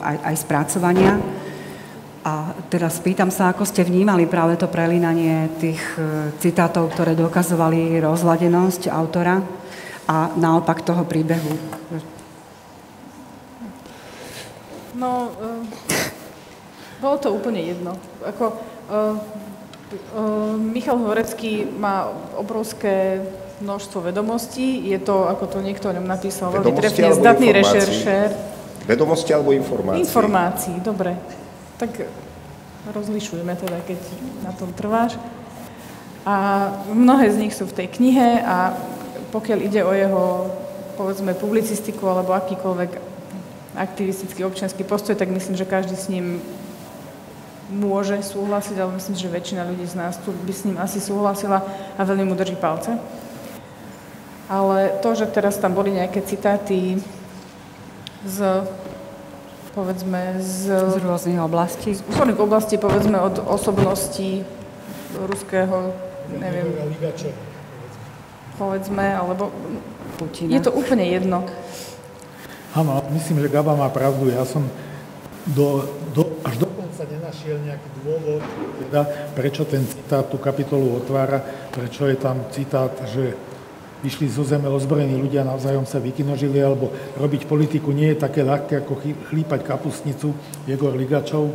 aj, 0.00 0.16
aj 0.32 0.34
spracovania. 0.40 1.20
A 2.24 2.56
teraz 2.72 2.96
spýtam 3.04 3.28
sa, 3.28 3.52
ako 3.52 3.68
ste 3.68 3.84
vnímali 3.84 4.24
práve 4.24 4.56
to 4.56 4.64
prelínanie 4.64 5.52
tých 5.60 5.76
citátov, 6.40 6.88
ktoré 6.96 7.12
dokazovali 7.12 8.00
rozladenosť 8.00 8.88
autora 8.88 9.44
a 10.08 10.32
naopak 10.32 10.80
toho 10.80 11.04
príbehu. 11.04 11.52
No, 14.94 15.26
uh, 15.26 15.58
bolo 17.02 17.16
to 17.18 17.34
úplne 17.34 17.60
jedno. 17.60 17.98
Ako, 18.22 18.44
uh, 18.88 19.18
Michal 20.58 20.98
Horecký 20.98 21.66
má 21.78 22.10
obrovské 22.36 23.22
množstvo 23.60 24.10
vedomostí. 24.10 24.82
Je 24.90 24.98
to, 24.98 25.30
ako 25.30 25.46
to 25.46 25.58
niekto 25.62 25.90
o 25.90 25.94
ňom 25.94 26.06
napísal, 26.06 26.50
veľmi 26.50 26.74
trefne 26.74 27.14
zdatný 27.14 27.48
rešeršér. 27.54 28.28
Vedomosti 28.84 29.30
alebo 29.32 29.54
informácií? 29.56 30.02
Informácií, 30.04 30.74
dobre. 30.82 31.16
Tak 31.80 32.04
rozlišujeme 32.92 33.56
teda, 33.56 33.80
keď 33.86 34.00
na 34.44 34.52
tom 34.52 34.74
trváš. 34.76 35.16
A 36.24 36.68
mnohé 36.92 37.32
z 37.32 37.36
nich 37.40 37.54
sú 37.56 37.68
v 37.68 37.84
tej 37.84 37.88
knihe 37.88 38.40
a 38.44 38.76
pokiaľ 39.32 39.58
ide 39.60 39.80
o 39.84 39.92
jeho, 39.92 40.24
povedzme, 40.96 41.36
publicistiku 41.36 42.08
alebo 42.08 42.32
akýkoľvek 42.32 42.90
aktivistický 43.74 44.46
občianský 44.46 44.86
postoj, 44.86 45.18
tak 45.18 45.28
myslím, 45.34 45.58
že 45.58 45.66
každý 45.66 45.96
s 45.98 46.06
ním 46.06 46.38
môže 47.72 48.20
súhlasiť, 48.20 48.76
ale 48.76 48.96
myslím, 49.00 49.16
že 49.16 49.32
väčšina 49.32 49.64
ľudí 49.64 49.86
z 49.88 49.96
nás 49.96 50.20
tu 50.20 50.32
by 50.32 50.52
s 50.52 50.64
ním 50.68 50.76
asi 50.76 51.00
súhlasila 51.00 51.64
a 51.96 52.00
veľmi 52.04 52.28
mu 52.28 52.34
drží 52.36 52.56
palce. 52.60 53.00
Ale 54.48 55.00
to, 55.00 55.16
že 55.16 55.32
teraz 55.32 55.56
tam 55.56 55.72
boli 55.72 55.96
nejaké 55.96 56.20
citáty 56.20 57.00
z 58.28 58.38
povedzme 59.74 60.38
z, 60.38 60.70
z 60.70 60.94
rôznych 61.02 61.40
oblastí. 61.40 61.98
Z 61.98 62.04
rôznych 62.06 62.38
oblastí, 62.38 62.78
povedzme 62.78 63.18
od 63.18 63.42
osobností 63.42 64.46
ruského 65.18 65.90
neviem, 66.30 66.72
povedzme, 68.56 69.02
alebo 69.02 69.50
Putina. 70.16 70.54
je 70.54 70.60
to 70.62 70.70
úplne 70.70 71.04
jedno. 71.04 71.42
Áno, 72.74 73.02
myslím, 73.14 73.42
že 73.42 73.50
Gaba 73.50 73.74
má 73.78 73.86
pravdu. 73.90 74.30
Ja 74.30 74.42
som 74.46 74.66
do, 75.46 75.86
do, 76.14 76.38
až 76.42 76.58
do 76.62 76.63
nenašiel 77.44 77.60
nejaký 77.60 77.88
dôvod, 78.00 78.40
teda, 78.88 79.02
prečo 79.36 79.62
ten 79.68 79.84
citát 79.84 80.24
tú 80.24 80.40
kapitolu 80.40 80.96
otvára, 80.96 81.44
prečo 81.68 82.08
je 82.08 82.16
tam 82.16 82.48
citát, 82.48 82.88
že 83.12 83.36
vyšli 84.00 84.32
zo 84.32 84.48
zeme 84.48 84.68
ozbrojení 84.72 85.20
ľudia, 85.20 85.44
navzájom 85.44 85.84
sa 85.84 86.00
vykinožili, 86.00 86.56
alebo 86.60 86.88
robiť 87.20 87.44
politiku 87.44 87.92
nie 87.92 88.16
je 88.16 88.24
také 88.24 88.40
ľahké, 88.40 88.80
ako 88.80 88.96
chlípať 89.28 89.60
kapustnicu 89.60 90.32
Jegor 90.64 90.96
Ligačov, 90.96 91.52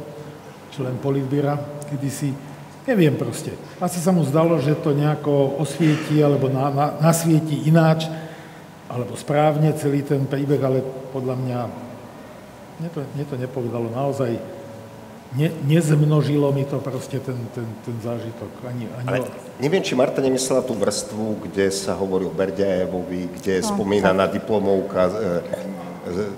člen 0.70 1.02
politbíra, 1.02 1.58
kedysi 1.90 2.48
Neviem 2.80 3.14
proste. 3.14 3.54
Asi 3.78 4.02
sa 4.02 4.10
mu 4.10 4.26
zdalo, 4.26 4.58
že 4.58 4.74
to 4.74 4.98
nejako 4.98 5.62
osvieti 5.62 6.26
alebo 6.26 6.50
na, 6.50 6.74
na, 6.74 6.86
nasvieti 6.98 7.70
ináč, 7.70 8.10
alebo 8.90 9.14
správne 9.14 9.78
celý 9.78 10.02
ten 10.02 10.26
príbeh, 10.26 10.58
ale 10.58 10.82
podľa 11.14 11.36
mňa 11.38 11.60
mne 12.82 12.90
to, 12.90 13.00
mne 13.14 13.26
to 13.30 13.36
nepovedalo 13.38 13.94
naozaj. 13.94 14.59
Ne, 15.30 15.54
nezmnožilo 15.62 16.50
mi 16.50 16.66
to 16.66 16.82
proste 16.82 17.22
ten, 17.22 17.38
ten, 17.54 17.70
ten 17.86 17.96
zážitok. 18.02 18.50
Ani, 18.66 18.90
ani 18.98 19.06
ale 19.06 19.18
neviem, 19.62 19.86
či 19.86 19.94
Marta 19.94 20.26
nemyslela 20.26 20.66
tú 20.66 20.74
vrstvu, 20.74 21.46
kde 21.46 21.70
sa 21.70 21.94
hovorí 21.94 22.26
o 22.26 22.34
Berďajevovi, 22.34 23.38
kde 23.38 23.62
no, 23.62 23.68
spomína 23.70 24.10
tak. 24.10 24.18
na 24.18 24.26
diplomovka 24.26 25.02
z, 25.06 25.14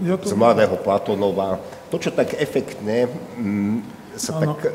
ja 0.04 0.16
to... 0.20 0.28
z 0.28 0.34
mladého 0.36 0.76
Platonova. 0.76 1.56
To, 1.88 1.96
čo 1.96 2.12
tak 2.12 2.36
efektne 2.36 3.08
m, 3.40 3.80
mm, 3.80 4.18
sa 4.20 4.36
ano. 4.36 4.60
tak 4.60 4.68
e, 4.68 4.72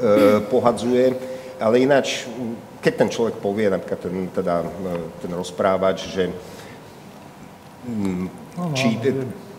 pohadzuje, 0.48 1.12
ale 1.60 1.84
ináč, 1.84 2.24
keď 2.80 2.92
ten 3.04 3.08
človek 3.12 3.36
povie, 3.36 3.68
napríklad 3.68 4.00
ten, 4.00 4.16
teda, 4.32 4.64
ten 5.20 5.32
rozprávač, 5.36 6.08
že 6.08 6.32
mm, 7.84 8.24
či, 8.72 8.96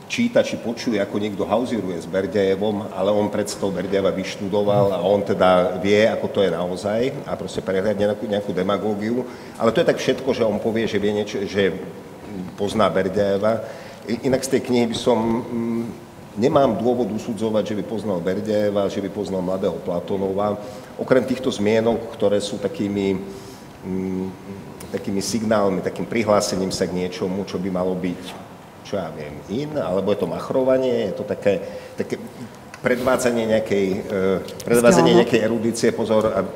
číta, 0.07 0.39
či 0.41 0.55
počuje, 0.55 0.97
ako 0.97 1.19
niekto 1.19 1.43
hauzíruje 1.43 1.99
s 1.99 2.07
Berdejevom, 2.07 2.89
ale 2.95 3.11
on 3.11 3.27
predstav 3.27 3.69
Berdejeva 3.69 4.09
vyštudoval 4.15 4.95
a 4.95 5.03
on 5.03 5.21
teda 5.21 5.77
vie, 5.83 6.07
ako 6.07 6.27
to 6.31 6.39
je 6.41 6.51
naozaj 6.51 7.01
a 7.27 7.35
proste 7.35 7.59
prehľadne 7.59 8.07
nejakú, 8.07 8.25
nejakú 8.25 8.51
demagógiu. 8.55 9.27
Ale 9.59 9.75
to 9.75 9.83
je 9.83 9.89
tak 9.91 9.99
všetko, 9.99 10.31
že 10.31 10.47
on 10.47 10.63
povie, 10.63 10.87
že 10.87 10.97
vie 10.97 11.11
niečo, 11.11 11.43
že 11.43 11.75
pozná 12.55 12.87
Berdejeva. 12.87 13.61
Inak 14.07 14.47
z 14.47 14.57
tej 14.57 14.61
knihy 14.71 14.95
by 14.95 14.97
som 14.97 15.19
mm, 15.19 15.83
nemám 16.39 16.79
dôvod 16.79 17.11
usudzovať, 17.11 17.75
že 17.75 17.77
by 17.77 17.83
poznal 17.83 18.23
Berdejeva, 18.23 18.87
že 18.87 19.03
by 19.03 19.11
poznal 19.11 19.43
mladého 19.43 19.75
Platonova 19.83 20.55
okrem 20.95 21.27
týchto 21.27 21.51
zmienok, 21.51 22.15
ktoré 22.15 22.39
sú 22.39 22.55
takými, 22.55 23.19
mm, 23.83 24.25
takými 24.95 25.19
signálmi, 25.19 25.83
takým 25.83 26.07
prihlásením 26.07 26.71
sa 26.71 26.87
k 26.87 26.95
niečomu, 26.95 27.43
čo 27.43 27.59
by 27.59 27.67
malo 27.67 27.91
byť, 27.91 28.46
čo 28.87 28.95
ja 28.95 29.11
viem, 29.11 29.35
in, 29.51 29.75
alebo 29.75 30.15
je 30.15 30.23
to 30.23 30.31
machrovanie, 30.31 31.11
je 31.11 31.15
to 31.19 31.27
také, 31.27 31.59
také 31.99 32.15
predvádzanie 32.79 33.43
nejakej, 33.43 33.87
e, 34.07 34.63
predvádzanie 34.63 35.13
nejakej 35.23 35.43
erudície, 35.43 35.91
pozor, 35.91 36.31
a, 36.31 36.39
e, 36.39 36.47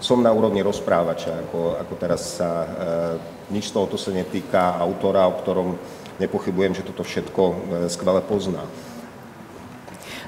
som 0.00 0.24
na 0.24 0.32
úrovni 0.32 0.64
rozprávača, 0.64 1.44
ako, 1.44 1.76
ako 1.76 1.94
teraz 2.00 2.40
sa, 2.40 2.50
e, 2.64 2.68
nič 3.52 3.68
z 3.68 3.76
tohoto 3.76 4.00
sa 4.00 4.08
netýka 4.08 4.80
autora, 4.80 5.28
o 5.28 5.36
ktorom 5.36 5.76
nepochybujem, 6.16 6.80
že 6.80 6.86
toto 6.88 7.04
všetko 7.04 7.42
skvele 7.92 8.24
pozná. 8.24 8.64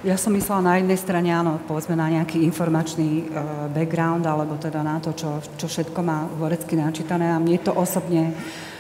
Ja 0.02 0.18
som 0.18 0.34
myslela 0.34 0.66
na 0.66 0.74
jednej 0.82 0.98
strane, 0.98 1.30
áno, 1.30 1.62
povedzme 1.62 1.94
na 1.94 2.10
nejaký 2.10 2.42
informačný 2.42 3.30
uh, 3.30 3.70
background, 3.70 4.26
alebo 4.26 4.58
teda 4.58 4.82
na 4.82 4.98
to, 4.98 5.14
čo, 5.14 5.38
čo 5.54 5.70
všetko 5.70 6.00
má 6.02 6.26
Vorecky 6.42 6.74
načítané 6.74 7.30
a 7.30 7.38
mne 7.38 7.62
to 7.62 7.70
osobne, 7.70 8.34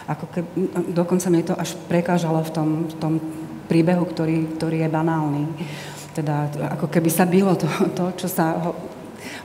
ako 0.06 0.26
keby, 0.30 0.48
dokonca 0.90 1.26
mne 1.30 1.44
to 1.46 1.54
až 1.54 1.78
prekážalo 1.86 2.42
v 2.42 2.50
tom, 2.50 2.68
v 2.90 2.96
tom 2.98 3.12
príbehu, 3.70 4.04
ktorý, 4.04 4.58
ktorý 4.58 4.84
je 4.84 4.88
banálny. 4.90 5.44
Teda 6.12 6.50
ako 6.76 6.92
keby 6.92 7.08
sa 7.08 7.24
bylo 7.24 7.56
to, 7.56 7.68
to 7.96 8.04
čo 8.18 8.28
sa 8.28 8.58
ho, 8.58 8.76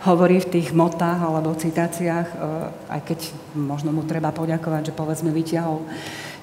hovorí 0.03 0.41
v 0.41 0.59
tých 0.59 0.75
motách 0.75 1.21
alebo 1.21 1.55
citáciách, 1.55 2.27
uh, 2.35 2.69
aj 2.91 3.01
keď 3.07 3.19
možno 3.55 3.93
mu 3.93 4.03
treba 4.03 4.33
poďakovať, 4.35 4.91
že 4.91 4.97
povedzme 4.97 5.31
vyťahol 5.31 5.85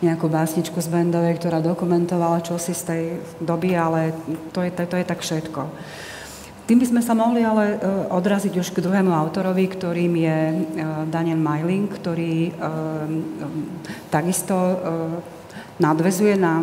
nejakú 0.02 0.26
básničku 0.28 0.76
z 0.80 0.88
Bendovej, 0.90 1.38
ktorá 1.38 1.64
dokumentovala 1.64 2.44
čosi 2.44 2.72
z 2.76 2.82
tej 2.82 3.02
doby, 3.40 3.72
ale 3.72 4.12
to 4.52 4.60
je, 4.60 4.70
to, 4.74 4.84
to 4.84 4.96
je 5.00 5.06
tak 5.06 5.20
všetko. 5.22 5.62
Tým 6.64 6.80
by 6.80 6.86
sme 6.88 7.02
sa 7.04 7.12
mohli 7.12 7.44
ale 7.44 7.76
e, 7.76 8.08
odraziť 8.08 8.56
už 8.56 8.72
k 8.72 8.80
druhému 8.80 9.12
autorovi, 9.12 9.68
ktorým 9.68 10.16
je 10.16 10.38
e, 10.48 10.54
Daniel 11.12 11.36
Meiling, 11.36 11.92
ktorý 11.92 12.48
e, 12.48 12.52
takisto 14.08 14.56
nadvezuje 15.74 16.38
na, 16.38 16.62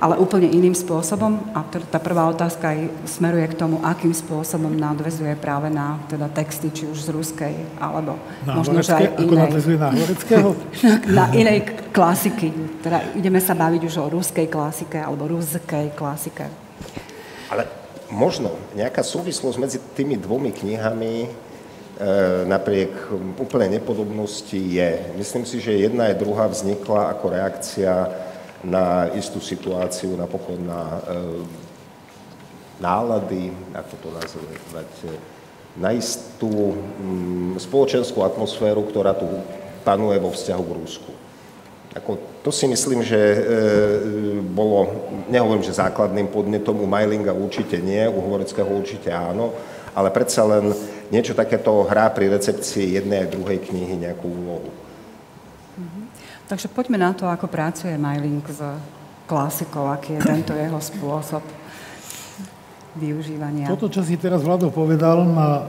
ale 0.00 0.16
úplne 0.18 0.48
iným 0.48 0.74
spôsobom. 0.74 1.52
A 1.54 1.62
tá 1.68 2.00
prvá 2.00 2.26
otázka 2.32 2.72
aj 2.72 2.90
smeruje 3.04 3.46
k 3.52 3.58
tomu, 3.60 3.78
akým 3.84 4.10
spôsobom 4.10 4.72
nadvezuje 4.72 5.36
práve 5.36 5.68
na 5.70 6.00
teda 6.08 6.26
texty, 6.32 6.72
či 6.72 6.88
už 6.88 6.98
z 7.06 7.08
ruskej, 7.12 7.54
alebo 7.78 8.16
na 8.42 8.58
možno, 8.58 8.80
že 8.80 8.96
aj 8.96 9.22
inej. 9.22 9.28
Ako 9.28 9.34
nadvezuje 9.36 9.76
na 9.78 9.88
Horeckého? 9.92 10.48
na, 10.82 10.92
na 11.12 11.24
inej 11.36 11.58
klasiky. 11.92 12.48
Teda 12.82 13.04
ideme 13.14 13.38
sa 13.38 13.52
baviť 13.52 13.82
už 13.86 13.94
o 14.02 14.10
ruskej 14.10 14.48
klasike, 14.50 14.98
alebo 14.98 15.28
ruskej 15.28 15.92
klasike. 15.94 16.48
Ale 17.52 17.77
možno 18.08 18.56
nejaká 18.72 19.04
súvislosť 19.04 19.58
medzi 19.60 19.78
tými 19.94 20.16
dvomi 20.16 20.50
knihami 20.52 21.28
E, 21.98 22.46
napriek 22.46 23.10
úplnej 23.42 23.74
nepodobnosti 23.74 24.54
je. 24.54 25.18
Myslím 25.18 25.42
si, 25.42 25.58
že 25.58 25.82
jedna 25.82 26.06
aj 26.06 26.22
druhá 26.22 26.46
vznikla 26.46 27.10
ako 27.10 27.26
reakcia 27.34 28.06
na 28.62 29.10
istú 29.18 29.42
situáciu, 29.42 30.14
napokon 30.14 30.62
na 30.62 30.78
e, 30.78 31.00
nálady, 32.78 33.50
ako 33.74 33.94
to 33.98 34.08
nazvať, 34.14 34.90
na 35.74 35.90
istú 35.90 36.78
mm, 36.78 37.58
spoločenskú 37.66 38.22
atmosféru, 38.22 38.86
ktorá 38.86 39.18
tu 39.18 39.26
panuje 39.82 40.22
vo 40.22 40.30
vzťahu 40.30 40.62
k 40.62 40.76
Rusku. 40.78 41.10
Ako, 41.96 42.20
to 42.44 42.52
si 42.52 42.68
myslím, 42.68 43.00
že 43.00 43.16
e, 43.16 43.38
bolo, 44.44 44.92
nehovorím, 45.32 45.64
že 45.64 45.72
základným 45.72 46.28
podnetom 46.28 46.76
u 46.76 46.86
Majlinga 46.86 47.32
určite 47.32 47.80
nie, 47.80 48.04
u 48.04 48.20
Hovoreckého 48.20 48.68
určite 48.68 49.08
áno, 49.08 49.56
ale 49.96 50.12
predsa 50.12 50.44
len 50.44 50.70
niečo 51.08 51.32
takéto 51.32 51.88
hrá 51.88 52.12
pri 52.12 52.28
recepcii 52.28 53.00
jednej 53.00 53.24
a 53.24 53.30
druhej 53.32 53.64
knihy 53.64 54.04
nejakú 54.04 54.28
úlohu. 54.28 54.70
Takže 56.48 56.68
poďme 56.72 57.00
na 57.00 57.12
to, 57.12 57.28
ako 57.28 57.48
pracuje 57.48 57.92
Mailing 57.96 58.44
s 58.44 58.60
klasikou, 59.28 59.88
aký 59.88 60.16
je 60.16 60.20
tento 60.24 60.52
jeho 60.56 60.80
spôsob 60.80 61.44
využívania. 62.96 63.68
Toto, 63.68 63.92
čo 63.92 64.00
si 64.00 64.16
teraz 64.16 64.40
Vlado 64.40 64.72
povedal, 64.72 65.28
ma 65.28 65.68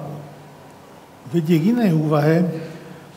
vedie 1.30 1.60
k 1.60 1.76
inej 1.76 1.92
úvahe, 1.94 2.48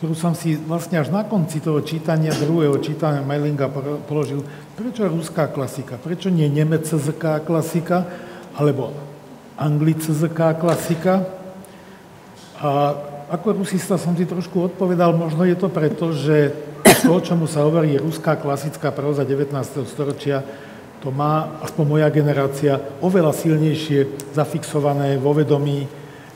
ktorú 0.02 0.18
som 0.18 0.34
si 0.34 0.58
vlastne 0.58 0.98
až 0.98 1.14
na 1.14 1.22
konci 1.22 1.62
toho 1.62 1.78
čítania, 1.78 2.34
druhého 2.34 2.74
čítania 2.82 3.22
Mailinga 3.22 3.70
položil. 4.02 4.42
Prečo 4.74 5.06
ruská 5.06 5.46
klasika? 5.46 5.94
Prečo 5.94 6.26
nie 6.26 6.50
nemecká 6.50 7.38
klasika? 7.38 8.10
Alebo 8.58 8.90
anglická 9.54 10.58
klasika? 10.58 11.22
A 12.58 12.98
ako 13.30 13.62
rusista 13.62 13.94
som 13.94 14.18
si 14.18 14.26
trošku 14.26 14.74
odpovedal, 14.74 15.14
možno 15.14 15.46
je 15.46 15.54
to 15.54 15.70
preto, 15.70 16.10
že 16.10 16.50
to, 17.06 17.22
čomu 17.22 17.46
sa 17.46 17.62
hovorí 17.62 17.94
ruská 17.94 18.34
klasická 18.34 18.90
próza 18.90 19.22
19. 19.22 19.54
storočia, 19.86 20.42
to 20.98 21.14
má, 21.14 21.62
aspoň 21.62 21.84
moja 21.86 22.10
generácia, 22.10 22.74
oveľa 22.98 23.30
silnejšie 23.38 24.34
zafixované 24.34 25.14
vo 25.14 25.30
vedomí, 25.30 25.86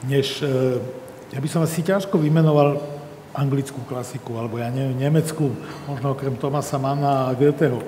než, 0.07 0.39
e, 0.47 0.79
ja 1.35 1.43
by 1.43 1.49
som 1.51 1.67
asi 1.67 1.83
ťažko 1.83 2.15
vymenoval 2.15 2.96
anglickú 3.37 3.85
klasiku, 3.85 4.41
alebo 4.41 4.57
ja 4.57 4.73
neviem, 4.73 4.97
nemeckú, 4.97 5.53
možno 5.85 6.17
okrem 6.17 6.41
Tomasa 6.41 6.81
Manna 6.81 7.29
a 7.29 7.37
Goetheho. 7.37 7.85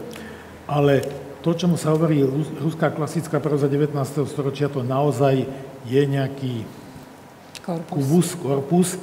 Ale 0.69 1.01
to, 1.41 1.57
čomu 1.57 1.81
sa 1.81 1.97
hovorí 1.97 2.21
ruská 2.61 2.93
klasická 2.93 3.41
próza 3.41 3.65
19. 3.65 3.97
storočia, 4.29 4.69
to 4.69 4.85
naozaj 4.85 5.49
je 5.89 6.03
nejaký 6.05 6.69
Corpus. 7.65 7.89
kubus, 7.89 8.29
korpus, 8.37 8.89
e, 8.93 8.99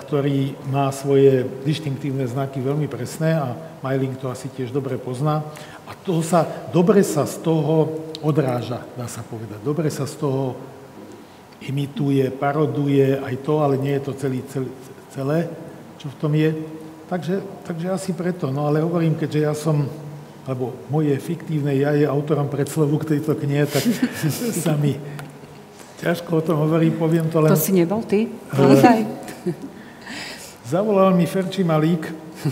ktorý 0.00 0.56
má 0.72 0.88
svoje 0.88 1.44
distinktívne 1.68 2.24
znaky 2.24 2.64
veľmi 2.64 2.88
presné 2.88 3.36
a 3.36 3.52
Mailing 3.84 4.16
to 4.16 4.32
asi 4.32 4.48
tiež 4.48 4.72
dobre 4.72 4.96
pozná. 4.96 5.44
A 5.84 5.92
toho 5.92 6.24
sa, 6.24 6.48
dobre 6.72 7.04
sa 7.04 7.28
z 7.28 7.44
toho 7.44 8.00
odráža, 8.24 8.80
dá 8.96 9.04
sa 9.04 9.20
povedať. 9.20 9.60
Dobre 9.60 9.92
sa 9.92 10.08
z 10.08 10.16
toho 10.16 10.56
imituje, 11.60 12.32
paroduje 12.32 13.20
aj 13.20 13.34
to, 13.44 13.60
ale 13.60 13.76
nie 13.76 13.92
je 13.96 14.02
to 14.04 14.12
celý, 14.16 14.40
celý, 14.48 14.68
celé, 15.14 15.46
čo 16.02 16.10
v 16.10 16.18
tom 16.18 16.32
je. 16.34 16.50
Takže, 17.06 17.40
takže 17.62 17.86
asi 17.94 18.10
preto. 18.10 18.50
No 18.50 18.66
ale 18.66 18.82
hovorím, 18.82 19.14
keďže 19.14 19.40
ja 19.40 19.54
som, 19.54 19.86
alebo 20.42 20.74
moje 20.90 21.14
fiktívne 21.22 21.70
ja 21.78 21.94
je 21.94 22.10
autorom 22.10 22.50
predslovu 22.50 22.98
k 22.98 23.16
tejto 23.16 23.38
knihe, 23.38 23.70
tak 23.70 23.86
sa 24.66 24.74
mi 24.74 24.98
ťažko 26.02 26.30
o 26.36 26.42
tom 26.42 26.56
hovorím, 26.66 26.98
poviem 26.98 27.30
to 27.30 27.38
len... 27.40 27.54
To 27.54 27.56
si 27.56 27.72
nebol 27.72 28.02
ty? 28.02 28.26
Uh, 28.52 29.06
zavolal 30.74 31.14
mi 31.14 31.24
Ferči 31.24 31.62
Malík, 31.62 32.10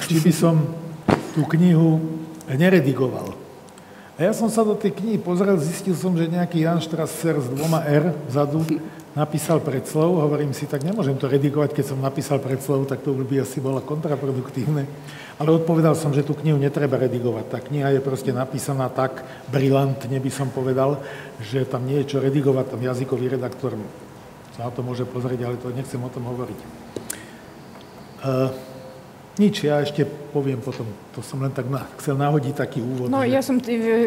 či 0.09 0.23
by 0.23 0.33
som 0.33 0.57
tú 1.35 1.45
knihu 1.59 2.01
neredigoval. 2.49 3.42
A 4.13 4.29
ja 4.29 4.33
som 4.37 4.53
sa 4.53 4.61
do 4.61 4.77
tej 4.77 4.93
knihy 4.93 5.17
pozrel, 5.17 5.57
zistil 5.57 5.97
som, 5.97 6.13
že 6.13 6.29
nejaký 6.29 6.69
Jan 6.69 6.85
Strasser 6.85 7.41
s 7.41 7.49
dvoma 7.49 7.81
R 7.89 8.13
vzadu 8.29 8.61
napísal 9.17 9.61
predslov. 9.65 10.21
Hovorím 10.21 10.53
si, 10.53 10.69
tak 10.69 10.85
nemôžem 10.85 11.17
to 11.17 11.33
redigovať, 11.33 11.73
keď 11.73 11.97
som 11.97 11.99
napísal 12.05 12.37
predslov, 12.37 12.85
tak 12.85 13.01
to 13.01 13.17
by 13.17 13.41
asi 13.41 13.65
bolo 13.65 13.81
kontraproduktívne. 13.81 14.85
Ale 15.41 15.49
odpovedal 15.57 15.97
som, 15.97 16.13
že 16.13 16.29
tú 16.29 16.37
knihu 16.37 16.61
netreba 16.61 17.01
redigovať. 17.01 17.45
Tá 17.49 17.59
kniha 17.65 17.89
je 17.97 18.05
proste 18.05 18.37
napísaná 18.37 18.93
tak 18.93 19.25
brilantne, 19.49 20.21
by 20.21 20.31
som 20.33 20.53
povedal, 20.53 21.01
že 21.41 21.65
tam 21.65 21.89
nie 21.89 22.05
je 22.05 22.17
čo 22.17 22.19
redigovať, 22.21 22.77
tam 22.77 22.85
jazykový 22.85 23.33
redaktor 23.33 23.81
sa 24.53 24.69
na 24.69 24.71
to 24.71 24.85
môže 24.85 25.09
pozrieť, 25.09 25.49
ale 25.49 25.57
to 25.57 25.73
nechcem 25.73 25.97
o 25.97 26.13
tom 26.13 26.29
hovoriť. 26.29 26.59
Uh, 28.23 28.53
nič, 29.41 29.65
ja 29.65 29.81
ešte 29.81 30.05
poviem 30.33 30.61
potom. 30.61 30.85
To 31.17 31.21
som 31.25 31.41
len 31.41 31.53
tak 31.53 31.69
na, 31.69 31.89
chcel 31.97 32.21
nahodiť 32.21 32.55
taký 32.57 32.85
úvod. 32.85 33.09
No, 33.09 33.25
že... 33.25 33.33
ja, 33.33 33.41
som, 33.41 33.57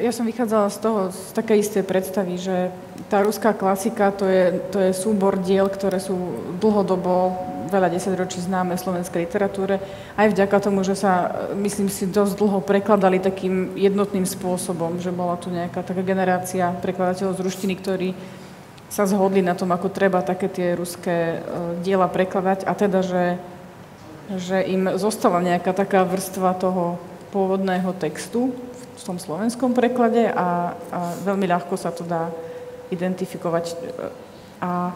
ja 0.01 0.13
som 0.13 0.25
vychádzala 0.25 0.67
z 0.69 0.77
toho, 0.81 0.99
z 1.09 1.21
také 1.33 1.53
isté 1.57 1.81
predstavy, 1.81 2.37
že 2.37 2.69
tá 3.09 3.25
ruská 3.25 3.53
klasika, 3.57 4.13
to 4.13 4.29
je, 4.29 4.43
to 4.69 4.77
je 4.81 4.91
súbor 4.93 5.41
diel, 5.41 5.65
ktoré 5.69 5.97
sú 5.97 6.13
dlhodobo, 6.61 7.33
veľa 7.69 7.89
desaťročí 7.89 8.45
známe 8.45 8.77
v 8.77 8.83
slovenskej 8.85 9.25
literatúre, 9.25 9.81
aj 10.15 10.31
vďaka 10.31 10.57
tomu, 10.61 10.85
že 10.85 10.93
sa, 10.93 11.33
myslím 11.57 11.89
si, 11.89 12.05
dosť 12.05 12.37
dlho 12.37 12.61
prekladali 12.61 13.17
takým 13.17 13.73
jednotným 13.73 14.23
spôsobom, 14.23 15.01
že 15.01 15.09
bola 15.09 15.35
tu 15.41 15.49
nejaká 15.49 15.81
taká 15.81 16.05
generácia 16.05 16.69
prekladateľov 16.79 17.37
z 17.37 17.43
ruštiny, 17.43 17.73
ktorí 17.81 18.09
sa 18.85 19.09
zhodli 19.09 19.41
na 19.41 19.57
tom, 19.57 19.73
ako 19.73 19.89
treba 19.89 20.21
také 20.21 20.47
tie 20.47 20.77
ruské 20.77 21.41
uh, 21.41 21.75
diela 21.81 22.05
prekladať 22.05 22.69
a 22.69 22.71
teda, 22.77 23.01
že 23.01 23.21
že 24.33 24.65
im 24.65 24.97
zostala 24.97 25.37
nejaká 25.45 25.69
taká 25.73 26.01
vrstva 26.01 26.57
toho 26.57 26.97
pôvodného 27.29 27.93
textu 28.01 28.49
v 28.95 29.01
tom 29.03 29.21
slovenskom 29.21 29.77
preklade 29.77 30.31
a, 30.31 30.73
a 30.89 30.99
veľmi 31.21 31.45
ľahko 31.45 31.77
sa 31.77 31.93
to 31.93 32.01
dá 32.01 32.33
identifikovať. 32.89 33.77
A 34.63 34.95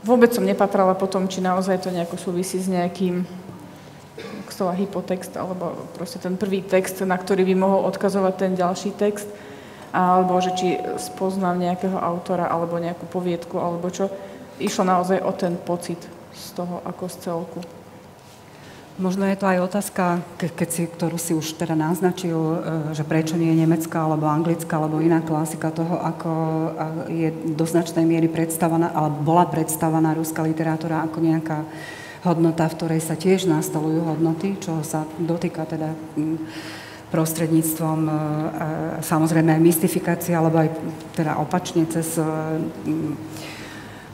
vôbec 0.00 0.32
som 0.32 0.46
nepatrala 0.46 0.96
potom, 0.96 1.28
či 1.28 1.44
naozaj 1.44 1.84
to 1.84 1.92
nejako 1.92 2.16
súvisí 2.16 2.56
s 2.56 2.70
nejakým 2.70 3.26
slova 4.60 4.76
hypotext, 4.76 5.32
alebo 5.40 5.72
proste 5.96 6.20
ten 6.20 6.36
prvý 6.36 6.60
text, 6.60 7.00
na 7.04 7.16
ktorý 7.16 7.48
by 7.48 7.54
mohol 7.56 7.88
odkazovať 7.88 8.34
ten 8.36 8.52
ďalší 8.52 8.92
text, 8.92 9.24
alebo 9.90 10.36
že 10.38 10.52
či 10.54 10.68
spoznám 11.00 11.58
nejakého 11.58 11.96
autora, 11.96 12.46
alebo 12.46 12.76
nejakú 12.76 13.08
poviedku, 13.08 13.56
alebo 13.56 13.88
čo. 13.88 14.12
Išlo 14.60 14.84
naozaj 14.84 15.24
o 15.24 15.32
ten 15.32 15.56
pocit 15.56 15.98
z 16.36 16.46
toho 16.52 16.84
ako 16.84 17.04
z 17.08 17.16
celku. 17.24 17.60
Možno 19.00 19.24
je 19.24 19.40
to 19.40 19.48
aj 19.48 19.64
otázka, 19.64 20.20
ke, 20.36 20.52
keď 20.52 20.68
si, 20.68 20.82
ktorú 20.84 21.16
si 21.16 21.32
už 21.32 21.56
teda 21.56 21.72
naznačil, 21.72 22.36
e, 22.36 22.56
že 22.92 23.00
prečo 23.00 23.32
nie 23.32 23.48
je 23.56 23.64
nemecká, 23.64 24.04
alebo 24.04 24.28
anglická, 24.28 24.76
alebo 24.76 25.00
iná 25.00 25.24
klasika 25.24 25.72
toho, 25.72 25.96
ako 26.04 26.32
je 27.08 27.32
do 27.56 27.64
značnej 27.64 28.04
miery 28.04 28.28
predstavená, 28.28 28.92
alebo 28.92 29.24
bola 29.24 29.48
predstavená 29.48 30.12
ruská 30.12 30.44
literatúra 30.44 31.00
ako 31.08 31.16
nejaká 31.16 31.64
hodnota, 32.28 32.68
v 32.68 32.76
ktorej 32.76 33.00
sa 33.00 33.16
tiež 33.16 33.48
nastalujú 33.48 34.04
hodnoty, 34.04 34.60
čo 34.60 34.84
sa 34.84 35.08
dotýka 35.16 35.64
teda 35.64 35.96
prostredníctvom 37.08 38.00
e, 38.04 38.12
samozrejme 39.00 39.56
aj 39.56 39.64
mystifikácie, 39.64 40.36
alebo 40.36 40.60
aj 40.60 40.76
teda 41.16 41.40
opačne 41.40 41.88
cez 41.88 42.20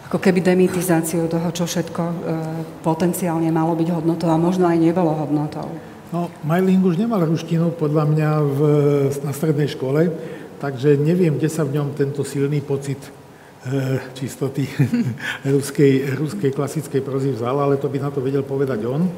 ako 0.06 0.22
keby 0.22 0.38
demitizáciu 0.38 1.26
toho, 1.26 1.50
čo 1.50 1.66
všetko 1.66 2.02
e, 2.02 2.14
potenciálne 2.86 3.50
malo 3.50 3.74
byť 3.74 3.88
hodnotou 3.90 4.30
a 4.30 4.38
možno 4.38 4.70
aj 4.70 4.78
nebolo 4.78 5.10
hodnotou. 5.10 5.66
No, 6.14 6.30
Majling 6.46 6.78
už 6.86 7.02
nemal 7.02 7.26
ruštinu 7.26 7.74
podľa 7.74 8.04
mňa 8.06 8.30
v, 8.38 8.60
na 9.26 9.34
strednej 9.34 9.66
škole, 9.66 10.14
takže 10.62 10.94
neviem, 10.94 11.34
kde 11.34 11.50
sa 11.50 11.66
v 11.66 11.74
ňom 11.74 11.98
tento 11.98 12.22
silný 12.22 12.62
pocit 12.62 13.02
e, 13.02 13.10
čistoty 14.14 14.70
ruskej, 15.54 16.14
ruskej 16.14 16.54
klasickej 16.54 17.02
prozy 17.02 17.34
vzal, 17.34 17.58
ale 17.58 17.74
to 17.74 17.90
by 17.90 17.98
na 17.98 18.14
to 18.14 18.22
vedel 18.22 18.46
povedať 18.46 18.86
on. 18.86 19.02
E, 19.02 19.10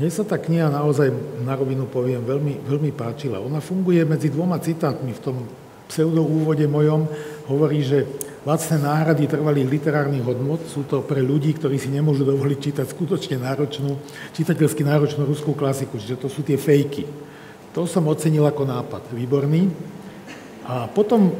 mne 0.00 0.08
sa 0.12 0.24
tá 0.24 0.40
kniha 0.40 0.72
naozaj, 0.72 1.12
na 1.44 1.52
rovinu 1.52 1.84
poviem, 1.84 2.24
veľmi, 2.24 2.64
veľmi 2.64 2.92
páčila. 2.96 3.40
Ona 3.44 3.60
funguje 3.60 4.00
medzi 4.08 4.32
dvoma 4.32 4.56
citátmi 4.60 5.12
v 5.12 5.20
tom 5.20 5.36
pseudoúvode 5.88 6.66
mojom, 6.68 7.08
hovorí, 7.46 7.82
že 7.82 8.06
vlastné 8.42 8.82
náhrady 8.82 9.26
trvalých 9.26 9.70
literárnych 9.70 10.22
hodnot 10.22 10.66
sú 10.70 10.86
to 10.86 11.02
pre 11.02 11.22
ľudí, 11.22 11.54
ktorí 11.54 11.78
si 11.78 11.90
nemôžu 11.90 12.26
dovoliť 12.26 12.58
čítať 12.58 12.86
skutočne 12.86 13.42
náročnú, 13.42 13.98
čitateľsky 14.34 14.82
náročnú 14.86 15.26
ruskú 15.26 15.54
klasiku, 15.54 15.98
čiže 15.98 16.18
to 16.18 16.28
sú 16.30 16.42
tie 16.46 16.58
fejky. 16.58 17.06
To 17.74 17.84
som 17.84 18.06
ocenil 18.08 18.46
ako 18.46 18.64
nápad, 18.66 19.02
výborný. 19.12 19.68
A 20.66 20.90
potom 20.90 21.30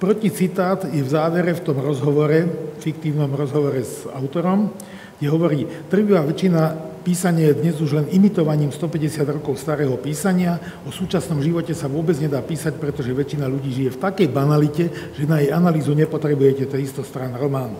proticitát 0.00 0.88
je 0.88 1.02
v 1.04 1.08
závere 1.08 1.52
v 1.52 1.64
tom 1.64 1.80
rozhovore, 1.80 2.48
fiktívnom 2.80 3.32
rozhovore 3.32 3.80
s 3.80 4.08
autorom, 4.08 4.72
kde 5.16 5.26
hovorí, 5.32 5.60
prvá 5.88 6.20
väčšina 6.24 6.95
Písanie 7.06 7.54
je 7.54 7.62
dnes 7.62 7.78
už 7.78 8.02
len 8.02 8.10
imitovaním 8.10 8.74
150 8.74 9.38
rokov 9.38 9.62
starého 9.62 9.94
písania. 9.94 10.58
O 10.82 10.90
súčasnom 10.90 11.38
živote 11.38 11.70
sa 11.70 11.86
vôbec 11.86 12.18
nedá 12.18 12.42
písať, 12.42 12.82
pretože 12.82 13.14
väčšina 13.14 13.46
ľudí 13.46 13.70
žije 13.70 13.94
v 13.94 14.02
takej 14.02 14.26
banalite, 14.26 14.90
že 15.14 15.22
na 15.22 15.38
jej 15.38 15.54
analýzu 15.54 15.94
nepotrebujete 15.94 16.66
300 16.66 17.06
strán 17.06 17.38
románu. 17.38 17.78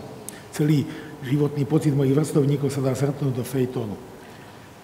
Celý 0.55 0.87
životný 1.27 1.67
pocit 1.67 1.91
mojich 1.91 2.15
vrstovníkov 2.15 2.71
sa 2.71 2.79
dá 2.79 2.95
srtnúť 2.95 3.35
do 3.35 3.43
fejtónu. 3.43 3.99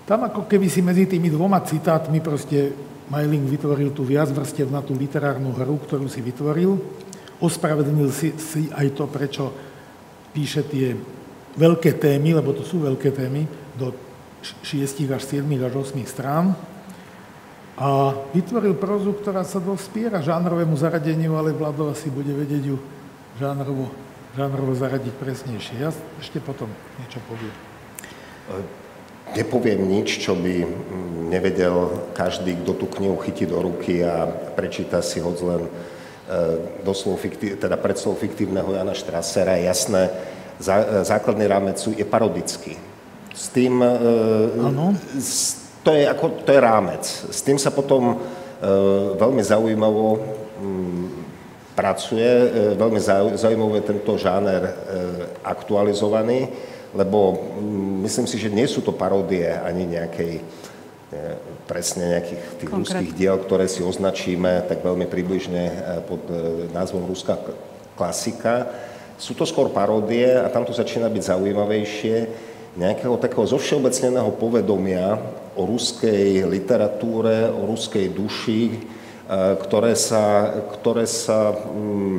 Tam 0.04 0.28
ako 0.28 0.44
keby 0.44 0.68
si 0.68 0.84
medzi 0.84 1.08
tými 1.08 1.32
dvoma 1.32 1.64
citátmi 1.64 2.20
proste 2.20 2.76
Majling 3.08 3.48
vytvoril 3.48 3.96
tú 3.96 4.04
viac 4.04 4.28
vrstev 4.28 4.68
na 4.68 4.84
tú 4.84 4.92
literárnu 4.92 5.56
hru, 5.56 5.80
ktorú 5.88 6.12
si 6.12 6.20
vytvoril. 6.20 6.76
Ospravedlnil 7.40 8.12
si, 8.12 8.36
si 8.36 8.68
aj 8.76 8.92
to, 8.92 9.08
prečo 9.08 9.56
píše 10.36 10.68
tie 10.68 10.92
veľké 11.56 11.96
témy, 11.96 12.36
lebo 12.44 12.52
to 12.52 12.68
sú 12.68 12.84
veľké 12.84 13.16
témy, 13.16 13.48
do 13.80 14.13
6 14.44 15.08
až 15.16 15.22
7 15.24 15.48
až 15.64 15.74
8 15.74 16.04
strán 16.04 16.56
a 17.74 18.14
vytvoril 18.38 18.78
prozu, 18.78 19.18
ktorá 19.18 19.42
sa 19.42 19.58
dospiera 19.58 20.22
žánrovému 20.22 20.78
zaradeniu, 20.78 21.34
ale 21.34 21.58
Vlado 21.58 21.90
asi 21.90 22.14
bude 22.14 22.30
vedieť 22.30 22.70
ju 22.70 22.78
žánrovo, 23.42 23.90
žánrovo 24.38 24.78
zaradiť 24.78 25.14
presnejšie. 25.18 25.82
Ja 25.82 25.90
ešte 26.22 26.38
potom 26.38 26.70
niečo 27.02 27.18
poviem. 27.26 27.54
Nepoviem 29.34 29.82
nič, 29.90 30.22
čo 30.22 30.38
by 30.38 30.68
nevedel 31.34 32.06
každý, 32.14 32.54
kto 32.62 32.78
tú 32.78 32.86
knihu 33.00 33.18
chytí 33.26 33.50
do 33.50 33.58
ruky 33.58 34.06
a 34.06 34.30
prečíta 34.54 35.02
si 35.02 35.18
ho 35.18 35.34
len 35.34 35.66
e, 35.66 35.70
doslov 36.86 37.18
teda 37.58 37.74
predslov 37.82 38.22
fiktívneho 38.22 38.70
Jana 38.70 38.94
Štrasera. 38.94 39.58
Jasné, 39.58 40.14
e, 40.62 41.02
základný 41.02 41.50
rámec 41.50 41.82
je 41.82 42.06
parodický 42.06 42.78
s 43.34 43.50
tým, 43.50 43.82
ano. 44.62 44.94
E, 44.94 45.22
to 45.82 45.92
je, 45.92 46.06
ako, 46.06 46.46
to 46.46 46.50
je 46.54 46.60
rámec. 46.62 47.04
S 47.34 47.42
tým 47.42 47.58
sa 47.58 47.74
potom 47.74 48.14
e, 48.14 48.16
veľmi 49.18 49.42
zaujímavo 49.42 50.22
mm, 50.62 51.06
pracuje, 51.74 52.30
e, 52.30 52.48
veľmi 52.78 53.02
zaujímavé 53.36 53.82
tento 53.82 54.14
žáner 54.16 54.70
aktualizovaný, 55.42 56.48
lebo 56.94 57.34
mm, 57.34 58.06
myslím 58.06 58.30
si, 58.30 58.38
že 58.38 58.54
nie 58.54 58.70
sú 58.70 58.86
to 58.86 58.94
paródie 58.94 59.50
ani 59.50 59.90
nejakej 59.90 60.36
presne 61.70 62.18
nejakých 62.18 62.42
tých 62.58 62.70
Konkrét. 62.74 62.90
ruských 62.90 63.14
diel, 63.14 63.38
ktoré 63.38 63.70
si 63.70 63.86
označíme 63.86 64.66
tak 64.66 64.82
veľmi 64.82 65.06
približne 65.06 65.70
pod 66.10 66.26
názvom 66.74 67.06
Ruská 67.06 67.38
klasika. 67.94 68.66
Sú 69.22 69.38
to 69.38 69.46
skôr 69.46 69.70
paródie 69.70 70.26
a 70.26 70.50
tam 70.50 70.66
to 70.66 70.74
začína 70.74 71.14
byť 71.14 71.38
zaujímavejšie 71.38 72.18
nejakého 72.74 73.22
takého 73.22 73.46
zovšeobecneného 73.46 74.34
povedomia 74.38 75.22
o 75.54 75.70
ruskej 75.70 76.50
literatúre, 76.50 77.46
o 77.54 77.70
ruskej 77.70 78.10
duši, 78.10 78.62
e, 78.74 78.78
ktoré 79.62 79.94
sa, 79.94 80.50
ktoré 80.80 81.06
sa 81.06 81.54
mm, 81.54 82.18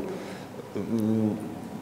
mm, 0.78 1.30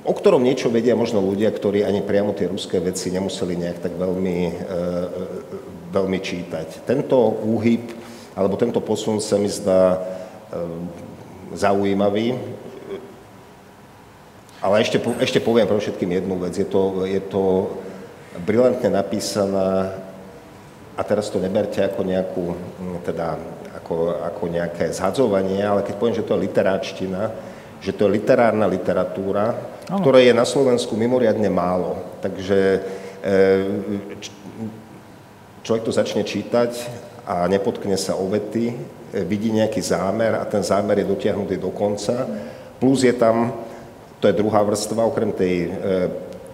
o 0.08 0.12
ktorom 0.16 0.40
niečo 0.40 0.72
vedia 0.72 0.96
možno 0.96 1.20
ľudia, 1.20 1.52
ktorí 1.52 1.84
ani 1.84 2.00
priamo 2.00 2.32
tie 2.32 2.48
ruské 2.48 2.80
veci 2.80 3.12
nemuseli 3.12 3.54
nejak 3.60 3.78
tak 3.84 3.94
veľmi, 4.00 4.38
e, 4.48 4.54
e, 4.56 5.24
veľmi 5.92 6.18
čítať. 6.18 6.88
Tento 6.88 7.16
úhyb, 7.44 7.92
alebo 8.32 8.56
tento 8.56 8.80
posun 8.80 9.20
sa 9.20 9.36
mi 9.36 9.52
zdá 9.52 10.00
zaujímavý, 11.52 12.36
ale 14.62 14.84
ešte, 14.84 15.00
ešte 15.20 15.40
poviem 15.40 15.66
pre 15.66 15.80
všetkým 15.80 16.22
jednu 16.22 16.38
vec. 16.38 16.54
Je 16.54 16.64
to, 16.64 17.02
je 17.02 17.20
to 17.20 17.42
brilantne 18.40 18.88
napísaná, 18.88 19.92
a 20.92 21.02
teraz 21.04 21.32
to 21.32 21.40
neberte 21.40 21.80
ako 21.80 22.00
nejakú, 22.04 22.44
teda 23.04 23.40
ako, 23.80 24.12
ako 24.22 24.42
nejaké 24.52 24.92
zhadzovanie, 24.92 25.64
ale 25.64 25.82
keď 25.84 25.94
poviem, 25.96 26.16
že 26.16 26.24
to 26.24 26.36
je 26.36 26.44
literáčtina, 26.44 27.22
že 27.82 27.96
to 27.96 28.06
je 28.06 28.14
literárna 28.20 28.68
literatúra, 28.68 29.56
ano. 29.90 30.00
ktoré 30.04 30.28
je 30.28 30.34
na 30.36 30.46
Slovensku 30.46 30.94
mimoriadne 30.94 31.48
málo. 31.50 31.98
Takže 32.22 32.58
e, 32.60 32.80
človek 35.66 35.82
to 35.82 35.92
začne 35.92 36.22
čítať 36.22 36.70
a 37.26 37.48
nepotkne 37.48 37.98
sa 37.98 38.14
o 38.14 38.28
vety, 38.30 38.64
e, 38.70 38.76
vidí 39.26 39.50
nejaký 39.50 39.82
zámer 39.82 40.38
a 40.38 40.44
ten 40.46 40.62
zámer 40.62 41.02
je 41.02 41.10
dotiahnutý 41.10 41.58
do 41.58 41.74
konca. 41.74 42.28
Plus 42.78 43.02
je 43.02 43.16
tam, 43.16 43.50
to 44.22 44.30
je 44.30 44.38
druhá 44.38 44.62
vrstva, 44.62 45.08
okrem 45.08 45.34
tej 45.34 45.54
e, 45.66 45.68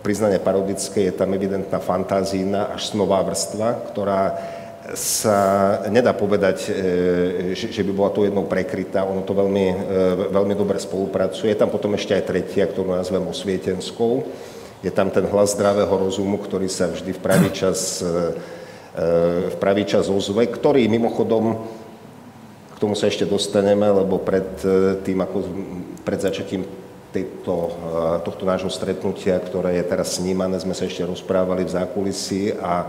priznania 0.09 0.41
parodickej, 0.41 1.13
je 1.13 1.19
tam 1.21 1.37
evidentná 1.37 1.77
fantázína 1.85 2.73
až 2.73 2.97
snová 2.97 3.21
vrstva, 3.21 3.93
ktorá 3.93 4.41
sa 4.97 5.37
nedá 5.93 6.17
povedať, 6.17 6.73
e, 6.73 7.53
že 7.53 7.85
by 7.85 7.93
bola 7.93 8.09
to 8.09 8.25
jednou 8.25 8.49
prekrytá, 8.49 9.05
ono 9.05 9.21
to 9.21 9.37
veľmi, 9.37 9.67
e, 9.69 9.77
veľmi 10.33 10.57
dobre 10.57 10.81
spolupracuje. 10.81 11.53
Je 11.53 11.61
tam 11.61 11.69
potom 11.69 11.93
ešte 11.93 12.17
aj 12.17 12.25
tretia, 12.25 12.65
ktorú 12.65 12.97
nazvem 12.97 13.21
osvietenskou. 13.21 14.25
Je 14.81 14.89
tam 14.89 15.13
ten 15.13 15.29
hlas 15.29 15.53
zdravého 15.53 15.93
rozumu, 15.93 16.41
ktorý 16.41 16.73
sa 16.73 16.89
vždy 16.89 17.13
v 17.13 17.21
pravý 17.21 17.53
čas, 17.53 18.01
e, 18.01 18.33
v 19.53 19.57
pravý 19.61 19.85
čas 19.85 20.09
ozve, 20.09 20.49
ktorý 20.49 20.89
mimochodom, 20.89 21.69
k 22.73 22.77
tomu 22.81 22.97
sa 22.97 23.13
ešte 23.13 23.29
dostaneme, 23.29 23.85
lebo 23.93 24.17
pred 24.17 24.49
tým, 25.05 25.21
ako 25.21 25.37
pred 26.01 26.17
začatím 26.25 26.88
tejto, 27.19 27.75
tohto 28.23 28.47
nášho 28.47 28.71
stretnutia, 28.71 29.43
ktoré 29.43 29.83
je 29.83 29.85
teraz 29.91 30.23
snímané, 30.23 30.63
sme 30.63 30.73
sa 30.73 30.87
ešte 30.87 31.03
rozprávali 31.03 31.67
v 31.67 31.75
zákulisí 31.75 32.55
a 32.55 32.87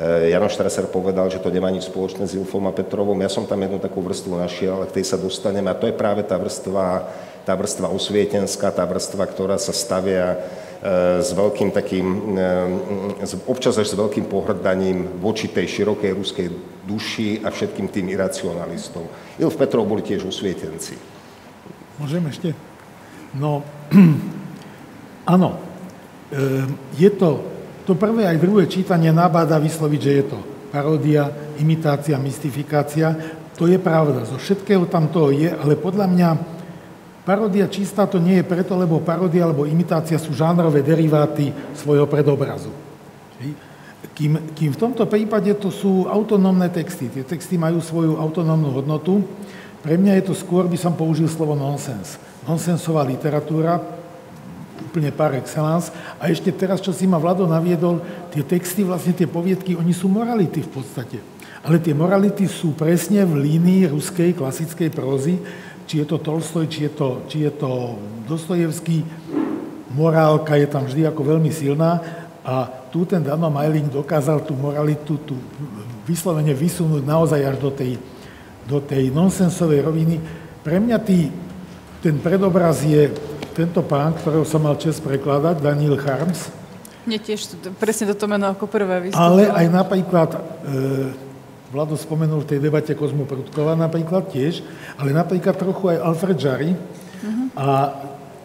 Eh, 0.00 0.30
Janoš 0.30 0.56
Traser 0.56 0.86
povedal, 0.86 1.26
že 1.28 1.42
to 1.42 1.50
nemá 1.50 1.66
nič 1.68 1.90
spoločné 1.90 2.24
s 2.24 2.32
Ilfom 2.32 2.64
a 2.70 2.72
Petrovom. 2.72 3.18
Ja 3.20 3.28
som 3.28 3.44
tam 3.44 3.60
jednu 3.60 3.82
takú 3.82 3.98
vrstvu 4.00 4.38
našiel, 4.38 4.78
ale 4.78 4.88
k 4.88 4.96
tej 4.96 5.12
sa 5.12 5.18
dostaneme. 5.18 5.66
A 5.66 5.76
to 5.76 5.90
je 5.90 5.92
práve 5.92 6.22
tá 6.22 6.38
vrstva, 6.38 7.10
tá 7.42 7.52
vrstva 7.58 7.90
osvietenská, 7.90 8.72
tá 8.72 8.86
vrstva, 8.86 9.28
ktorá 9.28 9.58
sa 9.58 9.74
stavia 9.74 10.38
eh, 10.38 11.18
s 11.18 11.34
veľkým 11.34 11.74
takým, 11.74 12.06
eh, 12.32 13.44
občas 13.50 13.76
až 13.82 13.90
s 13.90 13.98
veľkým 13.98 14.30
pohrdaním 14.30 15.20
voči 15.20 15.50
tej 15.50 15.68
širokej 15.68 16.16
ruskej 16.16 16.46
duši 16.86 17.42
a 17.42 17.50
všetkým 17.50 17.90
tým 17.92 18.14
iracionalistom. 18.14 19.04
Ilf 19.42 19.58
Petrov 19.58 19.90
boli 19.90 20.06
tiež 20.06 20.22
osvietenci. 20.22 20.94
Môžem 21.98 22.24
ešte? 22.30 22.69
No, 23.34 23.62
áno, 25.34 25.48
je 26.96 27.10
to 27.14 27.50
to 27.90 27.98
prvé 27.98 28.22
aj 28.22 28.38
druhé 28.38 28.70
čítanie 28.70 29.10
nabáda 29.10 29.58
vysloviť, 29.58 30.00
že 30.00 30.12
je 30.14 30.24
to 30.30 30.38
paródia, 30.70 31.26
imitácia, 31.58 32.14
mystifikácia. 32.22 33.18
To 33.58 33.66
je 33.66 33.82
pravda, 33.82 34.22
zo 34.22 34.38
všetkého 34.38 34.86
tam 34.86 35.10
toho 35.10 35.34
je, 35.34 35.50
ale 35.50 35.74
podľa 35.74 36.06
mňa 36.06 36.28
paródia 37.26 37.66
čistá 37.66 38.06
to 38.06 38.22
nie 38.22 38.38
je 38.38 38.46
preto, 38.46 38.78
lebo 38.78 39.02
paródia 39.02 39.42
alebo 39.42 39.66
imitácia 39.66 40.22
sú 40.22 40.30
žánrové 40.30 40.86
deriváty 40.86 41.50
svojho 41.74 42.06
predobrazu. 42.06 42.70
Kým, 44.14 44.54
kým 44.54 44.70
v 44.70 44.80
tomto 44.80 45.10
prípade 45.10 45.50
to 45.58 45.74
sú 45.74 46.06
autonómne 46.06 46.70
texty. 46.70 47.10
Tie 47.10 47.26
texty 47.26 47.58
majú 47.58 47.82
svoju 47.82 48.22
autonómnu 48.22 48.70
hodnotu. 48.70 49.26
Pre 49.82 49.98
mňa 49.98 50.20
je 50.20 50.24
to 50.30 50.34
skôr, 50.38 50.70
by 50.70 50.78
som 50.78 50.94
použil 50.94 51.26
slovo 51.26 51.58
nonsens. 51.58 52.22
Nonsensová 52.44 53.04
literatúra, 53.04 53.80
úplne 54.90 55.12
par 55.12 55.36
excellence. 55.36 55.92
A 56.18 56.32
ešte 56.32 56.50
teraz, 56.50 56.80
čo 56.80 56.90
si 56.90 57.04
ma 57.04 57.20
Vlado 57.20 57.44
naviedol, 57.44 58.00
tie 58.32 58.42
texty, 58.42 58.82
vlastne 58.82 59.12
tie 59.12 59.28
poviedky, 59.28 59.76
oni 59.76 59.92
sú 59.92 60.08
morality 60.08 60.64
v 60.64 60.70
podstate. 60.72 61.18
Ale 61.60 61.76
tie 61.78 61.92
morality 61.92 62.48
sú 62.48 62.72
presne 62.72 63.22
v 63.28 63.44
línii 63.44 63.92
ruskej 63.92 64.32
klasickej 64.32 64.88
prózy, 64.90 65.36
či 65.84 66.00
je 66.00 66.06
to 66.08 66.16
Tolstoj, 66.22 66.66
či 66.70 66.88
je 66.88 66.92
to, 66.96 67.08
či 67.28 67.44
je 67.44 67.52
to 67.52 68.00
Dostojevský. 68.24 69.04
Morálka 69.92 70.56
je 70.56 70.70
tam 70.70 70.86
vždy 70.86 71.04
ako 71.04 71.34
veľmi 71.34 71.50
silná 71.50 71.98
a 72.46 72.64
tu 72.88 73.04
ten 73.04 73.20
Dano 73.20 73.50
Majling 73.50 73.90
dokázal 73.90 74.46
tú 74.46 74.54
moralitu 74.54 75.18
tú 75.26 75.36
vyslovene 76.06 76.54
vysunúť 76.56 77.02
naozaj 77.04 77.40
až 77.42 77.56
do 77.58 77.70
tej, 77.74 77.98
do 78.64 78.78
tej 78.80 79.10
nonsensovej 79.10 79.82
roviny. 79.84 80.16
Pre 80.62 80.76
mňa 80.78 80.98
tý, 81.02 81.28
ten 82.00 82.16
predobraz 82.16 82.80
je 82.80 83.12
tento 83.52 83.84
pán, 83.84 84.16
ktorého 84.16 84.44
som 84.48 84.64
mal 84.64 84.76
čest 84.80 85.04
prekladať, 85.04 85.60
Daniel 85.60 86.00
Harms. 86.00 86.48
Mne 87.04 87.20
tiež 87.20 87.56
presne 87.76 88.08
toto 88.12 88.24
meno 88.28 88.48
ako 88.48 88.68
prvé 88.68 89.08
vystúpilo. 89.08 89.24
Ale 89.24 89.42
aj 89.52 89.66
napríklad, 89.68 90.30
e, 90.32 90.38
Vlado 91.70 91.94
spomenul 91.94 92.42
v 92.42 92.50
tej 92.50 92.58
debate 92.58 92.92
Kozmu 92.98 93.30
Prudkova 93.30 93.78
napríklad 93.78 94.26
tiež, 94.32 94.64
ale 94.98 95.14
napríklad 95.14 95.54
trochu 95.54 95.94
aj 95.94 96.02
Alfred 96.02 96.38
Jarry 96.40 96.74
uh-huh. 96.74 97.46
a 97.54 97.66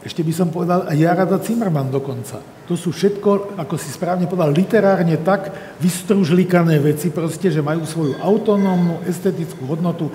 ešte 0.05 0.21
by 0.21 0.33
som 0.37 0.53
povedal 0.53 0.85
aj 0.85 0.93
Jarada 0.93 1.41
Zimmermann 1.41 1.89
dokonca. 1.89 2.37
To 2.69 2.77
sú 2.77 2.93
všetko, 2.93 3.57
ako 3.57 3.73
si 3.81 3.89
správne 3.89 4.29
povedal, 4.29 4.53
literárne 4.53 5.17
tak 5.25 5.49
vystružlikané 5.81 6.77
veci 6.77 7.09
proste, 7.09 7.49
že 7.49 7.65
majú 7.65 7.81
svoju 7.89 8.21
autonómnu 8.21 9.01
estetickú 9.09 9.65
hodnotu 9.65 10.13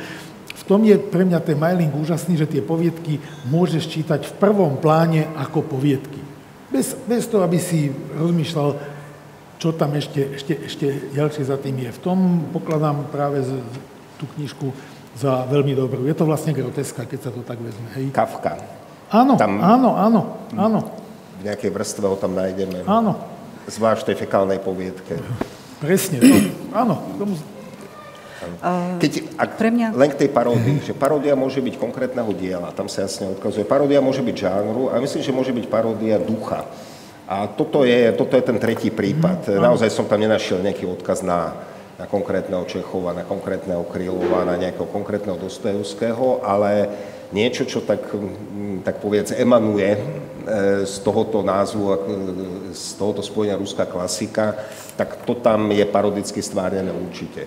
tom 0.70 0.86
je 0.86 0.94
pre 0.94 1.26
mňa 1.26 1.42
ten 1.42 1.58
mailing 1.58 1.90
úžasný, 1.90 2.38
že 2.38 2.46
tie 2.46 2.62
poviedky 2.62 3.18
môžeš 3.50 3.90
čítať 3.90 4.22
v 4.30 4.36
prvom 4.38 4.78
pláne 4.78 5.26
ako 5.34 5.66
poviedky. 5.66 6.22
Bez, 6.70 6.94
bez 7.10 7.26
toho, 7.26 7.42
aby 7.42 7.58
si 7.58 7.90
rozmýšľal, 8.14 8.78
čo 9.58 9.74
tam 9.74 9.98
ešte, 9.98 10.38
ešte, 10.38 10.54
ešte 10.70 10.86
ďalšie 11.10 11.42
za 11.42 11.58
tým 11.58 11.74
je. 11.82 11.90
V 11.90 12.00
tom 12.06 12.18
pokladám 12.54 13.10
práve 13.10 13.42
z, 13.42 13.50
tú 14.22 14.30
knižku 14.38 14.70
za 15.18 15.42
veľmi 15.50 15.74
dobrú. 15.74 16.06
Je 16.06 16.14
to 16.14 16.22
vlastne 16.22 16.54
groteska, 16.54 17.02
keď 17.02 17.18
sa 17.18 17.30
to 17.34 17.42
tak 17.42 17.58
vezme. 17.58 17.90
Hej. 17.98 18.14
Kafka. 18.14 18.54
Áno, 19.10 19.34
tam, 19.34 19.58
áno, 19.58 19.98
áno, 19.98 20.20
áno. 20.54 20.80
V 21.42 21.50
nejakej 21.50 21.74
vrstve 21.74 22.06
ho 22.06 22.14
tam 22.14 22.38
nájdeme. 22.38 22.86
Áno. 22.86 23.18
Zvlášť 23.66 24.14
tej 24.14 24.22
fekálnej 24.22 24.62
poviedke. 24.62 25.18
Presne, 25.82 26.22
to, 26.22 26.34
áno, 26.70 26.94
tomu, 27.18 27.34
keď, 29.00 29.12
ak, 29.36 29.50
pre 29.60 29.68
mňa... 29.68 29.92
Len 29.92 30.10
k 30.12 30.20
tej 30.26 30.30
paródii, 30.32 30.78
že 30.80 30.96
paródia 30.96 31.36
môže 31.36 31.60
byť 31.60 31.74
konkrétneho 31.76 32.30
diela, 32.32 32.72
tam 32.72 32.88
sa 32.88 33.04
jasne 33.04 33.28
odkazuje. 33.36 33.68
Paródia 33.68 34.00
môže 34.00 34.24
byť 34.24 34.36
žánru 34.36 34.88
a 34.88 34.96
myslím, 35.00 35.22
že 35.22 35.36
môže 35.36 35.52
byť 35.52 35.66
paródia 35.68 36.16
ducha. 36.16 36.64
A 37.30 37.46
toto 37.46 37.86
je, 37.86 38.10
toto 38.16 38.34
je 38.34 38.42
ten 38.42 38.58
tretí 38.58 38.90
prípad. 38.90 39.46
Mm, 39.46 39.62
Naozaj 39.62 39.92
som 39.94 40.08
tam 40.08 40.18
nenašiel 40.18 40.64
nejaký 40.64 40.88
odkaz 40.88 41.22
na, 41.22 41.54
na 41.94 42.08
konkrétneho 42.10 42.66
Čechova, 42.66 43.14
na 43.14 43.22
konkrétneho 43.22 43.86
Krylova, 43.86 44.48
na 44.48 44.58
nejakého 44.58 44.88
konkrétneho 44.90 45.38
Dostojevského, 45.38 46.42
ale 46.42 46.90
niečo, 47.30 47.68
čo 47.68 47.86
tak, 47.86 48.02
mm, 48.10 48.82
tak 48.82 48.98
povedz, 48.98 49.30
emanuje 49.36 49.94
e, 49.94 50.00
z 50.88 50.94
tohoto 51.06 51.44
názvu, 51.46 51.94
z 52.74 52.98
tohoto 52.98 53.22
spojenia 53.22 53.60
ruská 53.60 53.86
klasika, 53.86 54.58
tak 54.98 55.22
to 55.22 55.38
tam 55.38 55.70
je 55.70 55.86
parodicky 55.86 56.42
stvárnené 56.42 56.90
určite. 56.90 57.46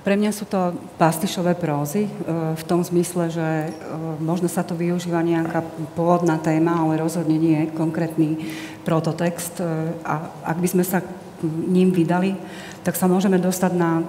Pre 0.00 0.16
mňa 0.16 0.32
sú 0.32 0.48
to 0.48 0.72
pastišové 0.96 1.60
prózy 1.60 2.08
e, 2.08 2.10
v 2.56 2.62
tom 2.64 2.80
zmysle, 2.80 3.28
že 3.28 3.68
e, 3.68 3.70
možno 4.16 4.48
sa 4.48 4.64
to 4.64 4.72
využíva 4.72 5.20
nejaká 5.20 5.60
pôvodná 5.92 6.40
téma, 6.40 6.80
ale 6.80 6.96
rozhodne 6.96 7.36
nie 7.36 7.68
konkrétny 7.76 8.40
prototext. 8.88 9.60
E, 9.60 9.92
a 10.00 10.32
ak 10.48 10.56
by 10.56 10.68
sme 10.72 10.84
sa 10.88 11.04
ním 11.44 11.92
vydali, 11.92 12.32
tak 12.80 12.96
sa 12.96 13.12
môžeme 13.12 13.36
dostať 13.36 13.72
na 13.76 14.00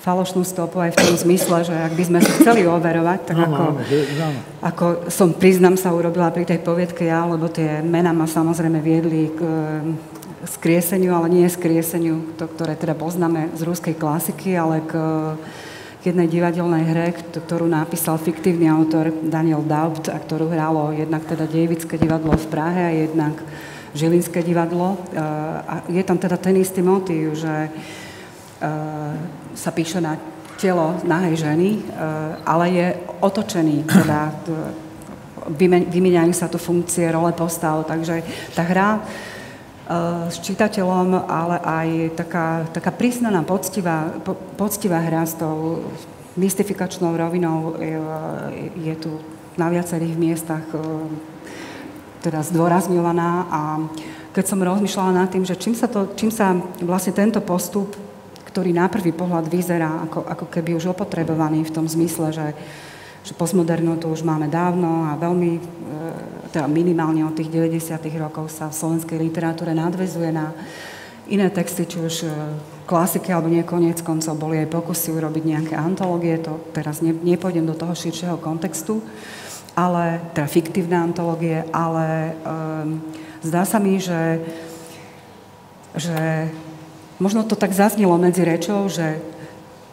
falošnú 0.00 0.40
stopu 0.40 0.80
aj 0.80 0.96
v 0.96 1.00
tom 1.04 1.16
zmysle, 1.20 1.68
že 1.68 1.76
ak 1.76 1.92
by 1.92 2.04
sme 2.08 2.18
sa 2.24 2.32
chceli 2.40 2.64
overovať, 2.64 3.20
tak 3.28 3.36
ako, 3.36 3.64
ako 4.64 4.84
som, 5.12 5.36
priznam, 5.36 5.76
sa 5.76 5.92
urobila 5.92 6.32
pri 6.32 6.48
tej 6.48 6.64
poviedke 6.64 7.04
ja, 7.04 7.28
lebo 7.28 7.52
tie 7.52 7.84
mená 7.84 8.16
ma 8.16 8.24
samozrejme 8.24 8.80
viedli 8.80 9.28
k 9.28 9.40
skrieseniu, 10.44 11.12
ale 11.12 11.28
nie 11.28 11.48
skrieseniu, 11.48 12.36
to, 12.36 12.48
ktoré 12.48 12.76
teda 12.76 12.96
poznáme 12.96 13.52
z 13.56 13.62
ruskej 13.64 13.94
klasiky, 13.96 14.56
ale 14.56 14.80
k, 14.84 14.92
k 16.00 16.02
jednej 16.12 16.28
divadelnej 16.28 16.84
hre, 16.88 17.06
ktorú 17.12 17.68
napísal 17.68 18.16
fiktívny 18.16 18.68
autor 18.68 19.12
Daniel 19.20 19.60
Daubt 19.60 20.08
a 20.08 20.16
ktorú 20.16 20.48
hralo 20.48 20.96
jednak 20.96 21.28
teda 21.28 21.44
Dejevické 21.44 22.00
divadlo 22.00 22.32
v 22.36 22.46
Prahe 22.48 22.82
a 22.88 22.96
jednak 22.96 23.36
Žilinské 23.92 24.40
divadlo. 24.46 24.96
A 25.66 25.82
je 25.90 26.02
tam 26.06 26.16
teda 26.16 26.38
ten 26.38 26.56
istý 26.56 26.78
motív, 26.80 27.34
že 27.34 27.68
sa 29.56 29.70
píše 29.74 29.98
na 29.98 30.14
telo 30.60 31.00
nahej 31.02 31.42
ženy, 31.42 31.90
ale 32.44 32.64
je 32.70 32.86
otočený 33.18 33.88
teda 33.88 34.20
vymieňajú 35.90 36.32
sa 36.36 36.46
tu 36.46 36.58
funkcie, 36.60 37.10
role 37.10 37.32
postav, 37.32 37.82
takže 37.88 38.22
tá 38.54 38.62
hra 38.62 38.88
e, 38.96 39.00
s 40.30 40.38
čitateľom, 40.46 41.26
ale 41.26 41.56
aj 41.58 41.88
taká, 42.14 42.62
taká 42.70 42.94
prísnaná, 42.94 43.42
poctivá, 43.42 44.14
po, 44.22 44.38
poctivá 44.54 45.02
hra 45.02 45.26
s 45.26 45.34
tou 45.34 45.82
mystifikačnou 46.38 47.18
rovinou 47.18 47.74
je, 47.82 47.98
je 48.78 48.94
tu 48.94 49.18
na 49.58 49.66
viacerých 49.66 50.14
miestach 50.14 50.62
e, 50.70 50.78
teda 52.22 52.46
zdôrazňovaná. 52.46 53.50
A 53.50 53.60
keď 54.30 54.44
som 54.46 54.62
rozmýšľala 54.62 55.26
nad 55.26 55.28
tým, 55.28 55.42
že 55.42 55.58
čím 55.58 55.74
sa, 55.74 55.90
to, 55.90 56.14
čím 56.14 56.30
sa 56.30 56.54
vlastne 56.80 57.10
tento 57.10 57.42
postup, 57.42 57.98
ktorý 58.46 58.70
na 58.70 58.86
prvý 58.86 59.10
pohľad 59.10 59.50
vyzerá 59.50 60.06
ako, 60.06 60.22
ako 60.26 60.46
keby 60.54 60.78
už 60.78 60.94
opotrebovaný 60.94 61.66
v 61.66 61.74
tom 61.74 61.86
zmysle, 61.90 62.30
že 62.30 62.46
že 63.20 63.36
postmodernu 63.36 64.00
tu 64.00 64.08
už 64.08 64.24
máme 64.24 64.48
dávno 64.48 65.08
a 65.08 65.16
veľmi, 65.20 65.50
e, 65.56 65.60
teda 66.50 66.66
minimálne 66.66 67.24
od 67.28 67.36
tých 67.36 67.52
90. 67.52 68.00
rokov 68.16 68.48
sa 68.48 68.72
v 68.72 68.78
slovenskej 68.78 69.18
literatúre 69.20 69.76
nadvezuje 69.76 70.32
na 70.32 70.56
iné 71.30 71.46
texty, 71.52 71.84
či 71.86 72.00
už 72.00 72.14
e, 72.24 72.28
klasiky 72.90 73.30
alebo 73.30 73.46
nie 73.46 73.62
konec 73.62 74.02
koncov 74.02 74.34
boli 74.34 74.58
aj 74.58 74.72
pokusy 74.72 75.14
urobiť 75.14 75.44
nejaké 75.46 75.74
antológie, 75.78 76.42
to 76.42 76.58
teraz 76.74 77.04
ne, 77.04 77.14
nepôjdem 77.14 77.62
do 77.68 77.78
toho 77.78 77.94
širšieho 77.94 78.42
kontextu, 78.42 78.98
ale, 79.78 80.18
teda 80.34 80.50
fiktívne 80.50 80.98
antológie, 80.98 81.62
ale 81.70 82.34
um, 82.42 82.98
zdá 83.46 83.62
sa 83.62 83.78
mi, 83.78 84.02
že, 84.02 84.42
že 85.94 86.50
možno 87.22 87.46
to 87.46 87.54
tak 87.54 87.70
zaznelo 87.70 88.18
medzi 88.18 88.42
rečou, 88.42 88.90
že 88.90 89.22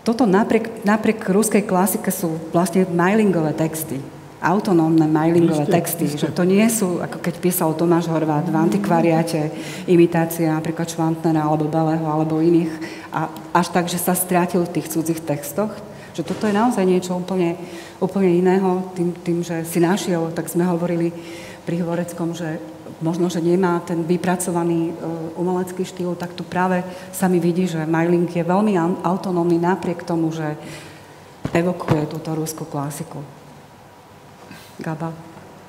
toto 0.08 0.24
napriek, 0.24 0.88
napriek 0.88 1.28
ruskej 1.28 1.68
klasike 1.68 2.08
sú 2.16 2.40
vlastne 2.56 2.88
mailingové 2.88 3.52
texty 3.52 4.00
autonómne 4.38 5.10
mailingové 5.10 5.66
ešte, 5.66 5.74
texty, 5.74 6.06
ešte. 6.06 6.22
že 6.22 6.28
to 6.30 6.46
nie 6.46 6.62
sú, 6.70 7.02
ako 7.02 7.18
keď 7.18 7.36
písal 7.42 7.74
Tomáš 7.74 8.06
Horvát 8.06 8.46
v 8.46 8.54
antikvariate, 8.54 9.50
imitácia 9.90 10.54
napríklad 10.54 10.86
Švantnera 10.86 11.42
alebo 11.42 11.66
Beleho 11.66 12.06
alebo 12.06 12.38
iných 12.38 12.70
a 13.10 13.34
až 13.50 13.74
tak, 13.74 13.90
že 13.90 13.98
sa 13.98 14.14
strátil 14.14 14.62
v 14.62 14.74
tých 14.78 14.94
cudzích 14.94 15.26
textoch, 15.26 15.74
že 16.14 16.22
toto 16.22 16.46
je 16.46 16.54
naozaj 16.54 16.86
niečo 16.86 17.18
úplne, 17.18 17.58
úplne 17.98 18.30
iného, 18.30 18.86
tým, 18.94 19.10
tým, 19.26 19.42
že 19.42 19.66
si 19.66 19.82
našiel, 19.82 20.30
tak 20.38 20.54
sme 20.54 20.70
hovorili 20.70 21.10
pri 21.66 21.82
Hovoreckom, 21.82 22.38
že 22.38 22.62
možno, 23.02 23.30
že 23.30 23.44
nemá 23.44 23.80
ten 23.86 24.02
vypracovaný 24.02 24.92
e, 24.92 24.94
umelecký 25.38 25.86
štýl, 25.86 26.18
tak 26.18 26.34
tu 26.34 26.42
práve 26.42 26.82
sa 27.14 27.30
mi 27.30 27.38
vidí, 27.38 27.70
že 27.70 27.86
Mailing 27.86 28.30
je 28.30 28.42
veľmi 28.42 28.74
autonómny 29.06 29.62
napriek 29.62 30.02
tomu, 30.02 30.34
že 30.34 30.58
evokuje 31.54 32.10
túto 32.10 32.34
rúskú 32.34 32.66
klasiku. 32.66 33.22
Gaba. 34.82 35.14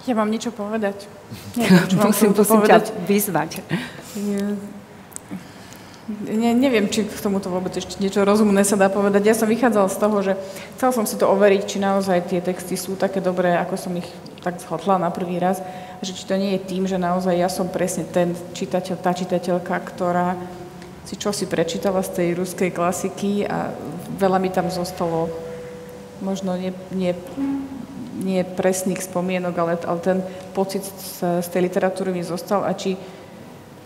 Ja 0.09 0.16
mám 0.16 0.33
niečo 0.33 0.53
povedať. 0.53 1.05
Neviem, 1.59 1.85
čo 1.89 1.97
musím, 2.01 2.31
musím 2.33 2.64
povedať. 2.64 2.89
ťa 2.89 2.95
vyzvať. 3.05 3.51
Ne, 6.09 6.57
neviem, 6.57 6.89
či 6.89 7.05
k 7.05 7.20
tomuto 7.20 7.53
vôbec 7.53 7.76
ešte 7.76 8.01
niečo 8.01 8.24
rozumné 8.24 8.64
sa 8.64 8.81
dá 8.81 8.89
povedať. 8.89 9.29
Ja 9.29 9.37
som 9.37 9.45
vychádzala 9.45 9.93
z 9.93 9.99
toho, 10.01 10.16
že 10.24 10.33
chcel 10.81 10.91
som 10.97 11.05
si 11.05 11.20
to 11.20 11.29
overiť, 11.29 11.62
či 11.68 11.76
naozaj 11.76 12.33
tie 12.33 12.41
texty 12.41 12.81
sú 12.81 12.97
také 12.97 13.20
dobré, 13.20 13.53
ako 13.61 13.76
som 13.76 13.93
ich 13.93 14.09
tak 14.49 14.65
zhodla 14.65 14.97
na 14.97 15.13
prvý 15.13 15.37
raz, 15.37 15.61
že 16.01 16.17
či 16.17 16.25
to 16.25 16.41
nie 16.41 16.57
je 16.57 16.65
tým, 16.65 16.89
že 16.89 16.97
naozaj 16.97 17.37
ja 17.37 17.53
som 17.53 17.69
presne 17.69 18.09
ten 18.09 18.33
čitateľ, 18.57 18.97
tá 18.97 19.13
čitateľka, 19.13 19.77
ktorá 19.93 20.41
si 21.05 21.21
čo 21.21 21.37
si 21.37 21.45
prečítala 21.45 22.01
z 22.01 22.17
tej 22.17 22.29
ruskej 22.41 22.73
klasiky 22.73 23.45
a 23.45 23.77
veľa 24.17 24.41
mi 24.41 24.49
tam 24.49 24.73
zostalo 24.73 25.29
možno 26.25 26.57
nie, 26.57 26.73
nie, 26.93 27.13
nie 28.25 28.41
presných 28.45 29.05
spomienok, 29.05 29.55
ale, 29.57 29.73
ale 29.85 30.01
ten 30.01 30.19
pocit 30.57 30.83
z, 30.85 31.45
z 31.45 31.49
tej 31.53 31.69
literatúry 31.69 32.11
mi 32.17 32.25
zostal 32.25 32.65
a 32.65 32.73
či 32.73 32.97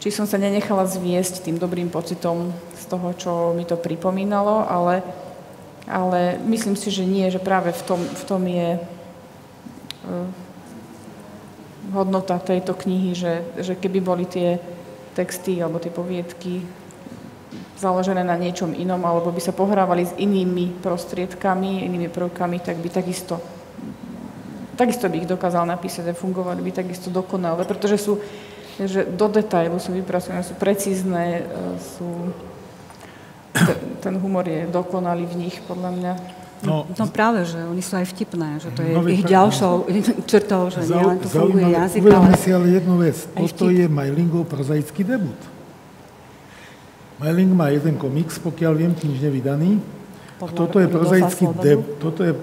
či 0.03 0.11
som 0.11 0.27
sa 0.27 0.35
nenechala 0.35 0.83
zviesť 0.83 1.47
tým 1.47 1.63
dobrým 1.63 1.87
pocitom 1.87 2.51
z 2.75 2.85
toho, 2.91 3.15
čo 3.15 3.33
mi 3.55 3.63
to 3.63 3.79
pripomínalo, 3.79 4.67
ale, 4.67 4.99
ale 5.87 6.43
myslím 6.43 6.75
si, 6.75 6.91
že 6.91 7.07
nie, 7.07 7.31
že 7.31 7.39
práve 7.39 7.71
v 7.71 7.83
tom, 7.87 8.03
v 8.03 8.23
tom 8.27 8.43
je 8.43 8.83
hodnota 11.91 12.39
tejto 12.39 12.78
knihy, 12.78 13.11
že, 13.18 13.43
že 13.59 13.74
keby 13.74 13.99
boli 13.99 14.24
tie 14.30 14.62
texty 15.18 15.59
alebo 15.59 15.83
tie 15.83 15.91
poviedky 15.91 16.62
založené 17.76 18.22
na 18.22 18.39
niečom 18.39 18.70
inom, 18.70 19.03
alebo 19.03 19.35
by 19.35 19.43
sa 19.43 19.51
pohrávali 19.51 20.07
s 20.07 20.14
inými 20.14 20.78
prostriedkami, 20.78 21.83
inými 21.83 22.07
prvkami, 22.07 22.62
tak 22.62 22.78
by 22.78 22.89
takisto 22.89 23.43
takisto 24.72 25.11
by 25.11 25.20
ich 25.20 25.28
dokázal 25.28 25.68
napísať 25.68 26.11
a 26.11 26.16
fungovali 26.16 26.62
by 26.64 26.70
takisto 26.72 27.12
dokonale, 27.12 27.66
pretože 27.68 27.99
sú 28.01 28.18
že 28.80 29.05
do 29.05 29.28
detailu 29.28 29.76
sú 29.76 29.93
vypracované, 29.93 30.41
sú 30.41 30.57
precízne, 30.57 31.45
e, 31.45 31.76
sú... 31.76 32.09
Ten 34.01 34.16
humor 34.16 34.49
je 34.49 34.64
dokonalý 34.64 35.28
v 35.28 35.47
nich, 35.47 35.61
podľa 35.68 35.91
mňa. 35.93 36.12
No, 36.63 36.87
no 36.87 37.05
práve, 37.11 37.43
že 37.43 37.59
oni 37.59 37.83
sú 37.83 37.99
aj 37.99 38.07
vtipné, 38.15 38.63
že 38.63 38.71
to 38.71 38.87
je 38.87 38.95
ich 39.19 39.27
ďalšou 39.27 39.91
črtou, 40.31 40.71
že 40.71 40.87
Zau, 40.87 40.95
nielen 40.95 41.17
tu 41.19 41.27
funguje 41.27 41.67
jazyk, 41.75 42.01
ale... 42.07 42.39
si 42.39 42.49
ale 42.55 42.67
jednu 42.79 42.95
vec, 43.03 43.19
toto 43.35 43.67
je 43.67 43.85
Majlingov 43.91 44.47
prozaický 44.47 45.03
debut. 45.03 45.39
Majling 47.19 47.55
má 47.55 47.71
jeden 47.71 47.99
komiks, 47.99 48.39
pokiaľ 48.39 48.73
viem, 48.79 48.93
knižne 48.95 49.31
vydaný. 49.31 49.79
A 50.43 50.51
toto 50.51 50.83
je 50.83 50.91
prozaický, 50.91 51.47
debut, 51.55 51.87
toto 52.03 52.27
je 52.27 52.35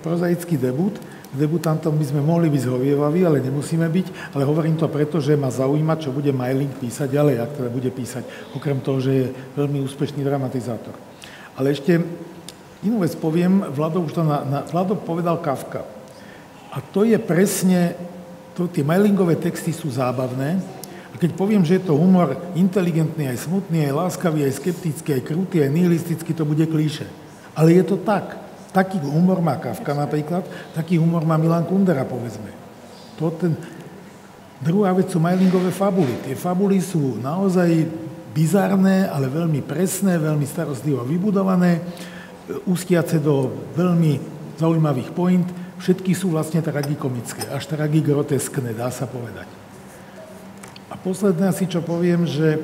prozaický 0.00 0.56
debut. 0.56 0.96
Debutantom 1.36 1.92
by 1.92 2.06
sme 2.08 2.24
mohli 2.24 2.48
byť 2.48 2.64
zhovievaví, 2.64 3.20
ale 3.28 3.44
nemusíme 3.44 3.84
byť, 3.84 4.32
ale 4.32 4.48
hovorím 4.48 4.80
to 4.80 4.88
preto, 4.88 5.20
že 5.20 5.36
ma 5.36 5.52
zaujíma, 5.52 6.00
čo 6.00 6.08
bude 6.08 6.32
Mailing 6.32 6.72
písať 6.80 7.12
ďalej, 7.12 7.36
ak 7.44 7.50
teda 7.60 7.68
bude 7.68 7.90
písať, 7.92 8.24
okrem 8.56 8.80
toho, 8.80 9.04
že 9.04 9.12
je 9.12 9.26
veľmi 9.52 9.84
úspešný 9.84 10.24
dramatizátor. 10.24 10.96
Ale 11.60 11.76
ešte 11.76 12.00
inú 12.84 13.00
vec 13.00 13.16
poviem, 13.16 13.64
Vlado 13.72 14.04
už 14.04 14.12
to 14.12 14.22
na, 14.26 14.44
na, 14.44 14.60
Vlado 14.66 14.98
povedal 14.98 15.40
Kafka. 15.40 15.86
A 16.74 16.82
to 16.82 17.08
je 17.08 17.16
presne, 17.16 17.96
to, 18.52 18.68
tie 18.68 18.84
mailingové 18.84 19.38
texty 19.40 19.72
sú 19.72 19.88
zábavné, 19.88 20.60
a 21.12 21.14
keď 21.16 21.32
poviem, 21.32 21.64
že 21.64 21.80
je 21.80 21.88
to 21.88 21.96
humor 21.96 22.36
inteligentný, 22.52 23.32
aj 23.32 23.48
smutný, 23.48 23.88
aj 23.88 23.96
láskavý, 23.96 24.44
aj 24.44 24.60
skeptický, 24.60 25.16
aj 25.16 25.22
krutý, 25.24 25.64
aj 25.64 25.72
nihilistický, 25.72 26.36
to 26.36 26.44
bude 26.44 26.60
klíše. 26.68 27.08
Ale 27.56 27.72
je 27.72 27.88
to 27.88 27.96
tak. 27.96 28.36
Taký 28.76 29.00
humor 29.00 29.40
má 29.40 29.56
Kafka 29.56 29.96
napríklad, 29.96 30.44
taký 30.76 31.00
humor 31.00 31.24
má 31.24 31.40
Milan 31.40 31.64
Kundera, 31.64 32.04
povedzme. 32.04 32.52
To 33.16 33.32
ten... 33.32 33.56
Druhá 34.60 34.92
vec 34.92 35.08
sú 35.08 35.16
mailingové 35.16 35.72
fabuly. 35.72 36.20
Tie 36.28 36.36
fabuly 36.36 36.84
sú 36.84 37.16
naozaj 37.16 37.88
bizarné, 38.36 39.08
ale 39.08 39.32
veľmi 39.32 39.64
presné, 39.64 40.20
veľmi 40.20 40.44
starostlivo 40.44 41.00
vybudované, 41.00 41.80
ústiace 42.66 43.18
do 43.18 43.52
veľmi 43.74 44.18
zaujímavých 44.56 45.10
point. 45.12 45.46
Všetky 45.76 46.16
sú 46.16 46.32
vlastne 46.32 46.64
tragikomické, 46.64 47.52
až 47.52 47.68
tragigroteskné, 47.68 48.72
dá 48.72 48.88
sa 48.88 49.04
povedať. 49.04 49.48
A 50.88 50.94
posledné 50.96 51.52
asi, 51.52 51.68
čo 51.68 51.84
poviem, 51.84 52.24
že 52.24 52.56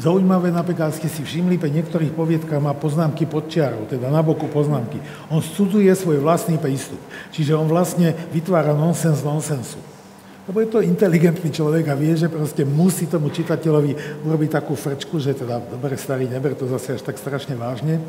Zaujímavé 0.00 0.48
napríklad, 0.48 0.96
ste 0.96 1.12
si 1.12 1.20
všimli, 1.20 1.60
pri 1.60 1.76
niektorých 1.76 2.16
poviedkách 2.16 2.62
má 2.62 2.72
poznámky 2.72 3.28
pod 3.28 3.52
čiarou, 3.52 3.84
teda 3.84 4.08
na 4.08 4.24
boku 4.24 4.48
poznámky. 4.48 4.96
On 5.28 5.44
sudzuje 5.44 5.92
svoj 5.92 6.24
vlastný 6.24 6.56
prístup. 6.56 6.96
Čiže 7.36 7.52
on 7.52 7.68
vlastne 7.68 8.16
vytvára 8.32 8.72
nonsens 8.72 9.20
nonsensu. 9.20 9.76
Lebo 10.48 10.64
je 10.64 10.72
to 10.72 10.80
inteligentný 10.80 11.52
človek 11.52 11.92
a 11.92 11.98
vie, 12.00 12.16
že 12.16 12.32
proste 12.32 12.64
musí 12.64 13.12
tomu 13.12 13.28
čitateľovi 13.28 14.24
urobiť 14.24 14.50
takú 14.56 14.72
frčku, 14.72 15.20
že 15.20 15.36
teda, 15.36 15.60
dobre, 15.68 16.00
starý, 16.00 16.32
neber 16.32 16.56
to 16.56 16.64
zase 16.64 16.96
až 16.96 17.02
tak 17.04 17.20
strašne 17.20 17.52
vážne. 17.58 18.00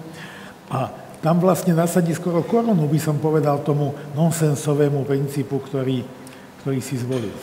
A 0.72 0.96
tam 1.22 1.38
vlastne 1.38 1.78
nasadí 1.78 2.18
skoro 2.18 2.42
korunu, 2.42 2.90
by 2.90 3.00
som 3.00 3.22
povedal, 3.22 3.62
tomu 3.62 3.94
nonsensovému 4.18 5.06
princípu, 5.06 5.62
ktorý, 5.62 6.02
ktorý 6.66 6.80
si 6.82 6.98
zvolil. 6.98 7.34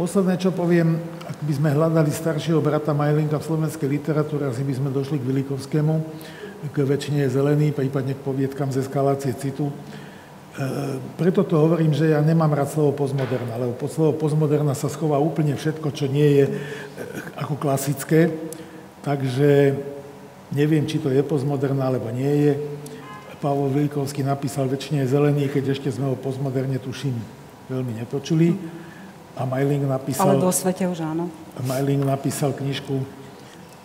Posledné, 0.00 0.40
čo 0.40 0.48
poviem, 0.54 0.96
ak 1.28 1.42
by 1.44 1.52
sme 1.52 1.74
hľadali 1.76 2.08
staršieho 2.08 2.62
brata 2.64 2.96
Majlinka 2.96 3.36
v 3.36 3.48
slovenskej 3.50 3.88
literatúre, 3.90 4.48
asi 4.48 4.64
by 4.64 4.74
sme 4.80 4.88
došli 4.94 5.20
k 5.20 5.28
Vilikovskému, 5.28 5.94
k 6.72 6.76
väčšine 6.82 7.26
je 7.26 7.34
zelený, 7.36 7.76
prípadne 7.76 8.16
k 8.16 8.24
poviedkam 8.24 8.72
z 8.72 8.86
eskalácie 8.86 9.36
citu. 9.36 9.68
E, 9.68 9.74
preto 11.20 11.44
to 11.44 11.58
hovorím, 11.58 11.92
že 11.92 12.14
ja 12.14 12.22
nemám 12.22 12.54
rád 12.54 12.72
slovo 12.72 12.94
postmoderna, 12.94 13.58
lebo 13.60 13.74
pod 13.74 13.90
slovo 13.92 14.16
postmoderna 14.16 14.72
sa 14.72 14.88
schová 14.90 15.20
úplne 15.20 15.54
všetko, 15.54 15.90
čo 15.92 16.06
nie 16.06 16.42
je 16.42 16.44
e, 16.46 16.52
ako 17.38 17.60
klasické. 17.60 18.32
Takže 19.02 19.76
neviem, 20.54 20.86
či 20.86 21.02
to 21.02 21.10
je 21.10 21.22
postmoderna, 21.22 21.90
alebo 21.90 22.08
nie 22.14 22.32
je. 22.48 22.52
Pavol 23.38 23.70
Vilikovský 23.70 24.26
napísal 24.26 24.66
väčšine 24.66 25.06
zelený, 25.06 25.46
keď 25.46 25.78
ešte 25.78 25.94
sme 25.94 26.10
o 26.10 26.18
postmoderne, 26.18 26.82
tuším, 26.82 27.14
veľmi 27.70 28.02
nepočuli. 28.02 28.58
A 29.38 29.46
Majling 29.46 29.86
napísal... 29.86 30.34
Ale 30.34 30.42
vo 30.42 30.50
svete 30.50 30.90
už 30.90 30.98
áno. 31.06 31.30
Majling 31.62 32.02
napísal 32.02 32.50
knižku, 32.50 32.98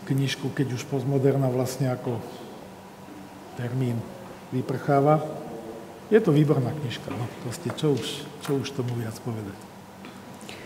knižku, 0.09 0.49
keď 0.57 0.73
už 0.73 0.89
postmoderna 0.89 1.45
vlastne 1.53 1.93
ako 1.93 2.17
termín 3.53 4.01
vyprcháva. 4.49 5.21
Je 6.09 6.17
to 6.17 6.33
výborná 6.33 6.73
knižka, 6.73 7.13
no 7.13 7.29
proste 7.45 7.69
čo 7.77 7.93
už, 7.93 8.25
čo 8.41 8.57
už 8.57 8.73
tomu 8.73 8.97
viac 8.97 9.13
povedať. 9.21 9.53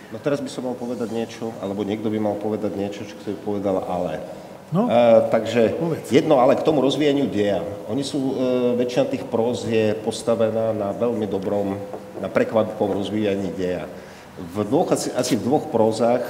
No 0.08 0.24
teraz 0.24 0.40
by 0.40 0.48
som 0.48 0.64
mal 0.64 0.76
povedať 0.80 1.12
niečo, 1.12 1.52
alebo 1.60 1.84
niekto 1.84 2.08
by 2.08 2.20
mal 2.24 2.40
povedať 2.40 2.72
niečo, 2.80 3.04
čo 3.04 3.16
by 3.28 3.36
povedal 3.44 3.84
ale. 3.84 4.24
No, 4.68 4.92
uh, 4.92 5.32
takže 5.32 5.80
povedz. 5.80 6.12
jedno 6.12 6.44
ale 6.44 6.60
k 6.60 6.66
tomu 6.68 6.84
rozvíjaniu 6.84 7.32
deja. 7.32 7.64
Oni 7.88 8.04
sú, 8.04 8.20
uh, 8.20 8.36
väčšina 8.76 9.08
tých 9.08 9.24
próz 9.24 9.64
je 9.64 9.96
postavená 10.04 10.76
na 10.76 10.92
veľmi 10.92 11.24
dobrom, 11.24 11.80
na 12.20 12.28
prekvapivom 12.28 13.00
rozvíjaní 13.00 13.56
deja. 13.56 13.88
V 14.36 14.68
dvoch, 14.68 14.92
asi, 14.92 15.08
asi 15.16 15.40
v 15.40 15.48
dvoch 15.48 15.72
prózach 15.72 16.22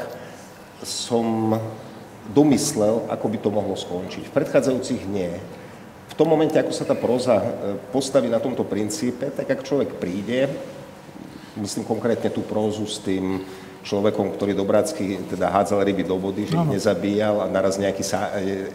som 0.86 1.58
domyslel, 2.30 3.10
ako 3.10 3.26
by 3.26 3.38
to 3.42 3.50
mohlo 3.50 3.74
skončiť. 3.74 4.30
V 4.30 4.36
predchádzajúcich 4.38 5.04
nie. 5.10 5.34
V 6.08 6.14
tom 6.14 6.30
momente, 6.30 6.56
ako 6.62 6.72
sa 6.72 6.86
tá 6.86 6.94
próza 6.94 7.42
postaví 7.90 8.30
na 8.30 8.38
tomto 8.38 8.62
princípe, 8.62 9.34
tak 9.34 9.50
ak 9.50 9.66
človek 9.66 9.98
príde, 9.98 10.46
myslím 11.58 11.84
konkrétne 11.84 12.30
tú 12.30 12.46
prózu 12.46 12.86
s 12.86 13.02
tým 13.02 13.42
človekom, 13.88 14.36
ktorý 14.36 14.52
dobrácky 14.52 15.32
teda 15.32 15.48
hádzal 15.48 15.88
ryby 15.88 16.04
do 16.04 16.20
vody, 16.20 16.44
že 16.44 16.60
ich 16.60 16.72
nezabíjal 16.76 17.40
a 17.40 17.48
naraz 17.48 17.80
nejaký, 17.80 18.04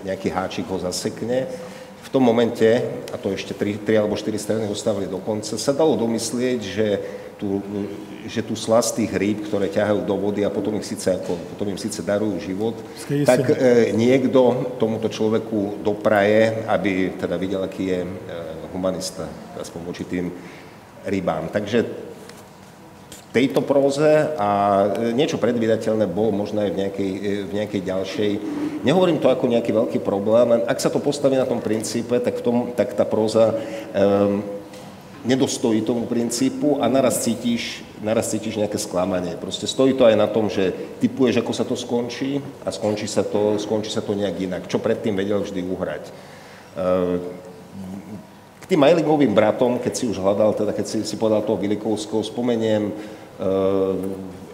nejaký 0.09 0.29
háčik 0.33 0.67
ho 0.73 0.81
zasekne. 0.81 1.45
V 2.03 2.09
tom 2.09 2.25
momente, 2.25 2.67
a 3.13 3.17
to 3.21 3.33
ešte 3.33 3.53
3, 3.53 3.85
3 3.85 4.01
alebo 4.01 4.17
4 4.17 4.33
strany 4.41 4.65
ostávali 4.73 5.05
do 5.05 5.21
konca, 5.21 5.61
sa 5.61 5.73
dalo 5.77 5.97
domyslieť, 6.01 6.61
že 6.65 6.89
tú, 7.37 7.59
že 8.31 8.41
tú 8.41 8.55
slast 8.55 8.97
tých 8.97 9.13
rýb, 9.13 9.45
ktoré 9.45 9.67
ťahajú 9.67 10.07
do 10.07 10.15
vody 10.15 10.47
a 10.47 10.51
potom, 10.53 10.79
ich 10.79 10.87
síce, 10.87 11.11
ako, 11.11 11.35
potom 11.53 11.69
im 11.69 11.81
síce 11.81 12.01
darujú 12.05 12.39
život, 12.39 12.79
Skej 13.03 13.27
tak 13.27 13.51
e, 13.51 13.91
niekto 13.97 14.73
tomuto 14.79 15.11
človeku 15.11 15.83
dopraje, 15.83 16.63
aby 16.71 17.19
teda 17.19 17.35
videl, 17.35 17.67
aký 17.67 17.85
je 17.91 18.01
e, 18.07 18.09
humanista, 18.71 19.27
aspoň 19.59 19.81
voči 19.83 20.05
tým 20.07 20.31
rybám. 21.03 21.51
Takže 21.51 22.12
tejto 23.33 23.65
próze 23.65 24.29
a 24.37 24.51
e, 24.93 25.17
niečo 25.17 25.41
predvydateľné 25.41 26.05
bolo 26.05 26.45
možno 26.45 26.61
aj 26.61 26.71
v 26.71 26.79
nejakej, 26.85 27.11
e, 27.11 27.31
v 27.49 27.53
nejakej 27.57 27.83
ďalšej. 27.83 28.33
Nehovorím 28.85 29.19
to 29.19 29.33
ako 29.33 29.49
nejaký 29.49 29.73
veľký 29.73 29.99
problém, 30.05 30.53
len 30.53 30.63
ak 30.69 30.79
sa 30.79 30.93
to 30.93 31.01
postaví 31.01 31.41
na 31.41 31.49
tom 31.49 31.65
princípe, 31.65 32.21
tak, 32.21 32.39
v 32.39 32.43
tom, 32.45 32.57
tak 32.77 32.93
tá 32.93 33.09
próza 33.09 33.57
um, 33.57 34.45
nedostojí 35.25 35.87
tomu 35.87 36.05
princípu 36.05 36.83
a 36.83 36.91
naraz 36.91 37.23
cítiš, 37.23 37.87
naraz 38.03 38.29
cítiš 38.35 38.59
nejaké 38.59 38.77
sklamanie. 38.77 39.39
Proste 39.39 39.71
stojí 39.71 39.95
to 39.95 40.05
aj 40.05 40.19
na 40.19 40.27
tom, 40.27 40.51
že 40.51 40.75
typuješ, 40.99 41.41
ako 41.41 41.53
sa 41.55 41.65
to 41.65 41.79
skončí 41.79 42.43
a 42.67 42.75
skončí 42.75 43.07
sa 43.07 43.23
to, 43.23 43.57
skončí 43.57 43.89
sa 43.89 44.03
to 44.03 44.19
nejak 44.19 44.37
inak. 44.43 44.63
Čo 44.67 44.83
predtým 44.83 45.15
vedel 45.15 45.41
vždy 45.41 45.63
uhrať. 45.63 46.05
Uh, 46.75 47.23
k 48.63 48.65
tým 48.67 48.83
Majlingovým 48.83 49.35
bratom, 49.35 49.79
keď 49.79 49.93
si 49.95 50.05
už 50.07 50.19
hľadal, 50.19 50.55
teda 50.55 50.75
keď 50.75 50.87
si, 50.87 50.99
si 51.07 51.15
povedal 51.19 51.43
toho 51.47 51.59
Vilikovského, 51.59 52.23
spomeniem 52.23 52.95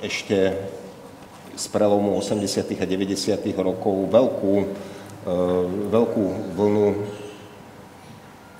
ešte 0.00 0.38
z 1.58 1.66
prelomu 1.74 2.14
80. 2.22 2.78
a 2.78 2.86
90. 2.86 3.50
rokov 3.58 4.06
veľkú, 4.06 4.54
ehm, 4.62 5.90
veľkú 5.90 6.24
vlnu 6.54 6.86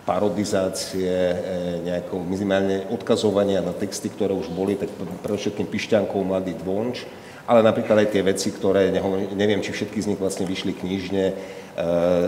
parodizácie, 0.03 1.05
e, 1.12 1.37
nejakou 1.85 2.24
minimálne 2.24 2.89
odkazovania 2.89 3.61
na 3.61 3.76
texty, 3.76 4.09
ktoré 4.09 4.33
už 4.33 4.49
boli, 4.49 4.74
tak 4.74 4.89
predovšetkým 5.20 5.68
Pišťankov 5.68 6.24
Mladý 6.24 6.57
dvonč, 6.57 7.05
ale 7.45 7.61
napríklad 7.61 8.05
aj 8.05 8.09
tie 8.16 8.22
veci, 8.24 8.49
ktoré, 8.49 8.89
neviem, 9.37 9.61
či 9.61 9.76
všetky 9.76 10.01
z 10.01 10.09
nich 10.12 10.20
vlastne 10.20 10.49
vyšli 10.49 10.72
knižne, 10.72 11.24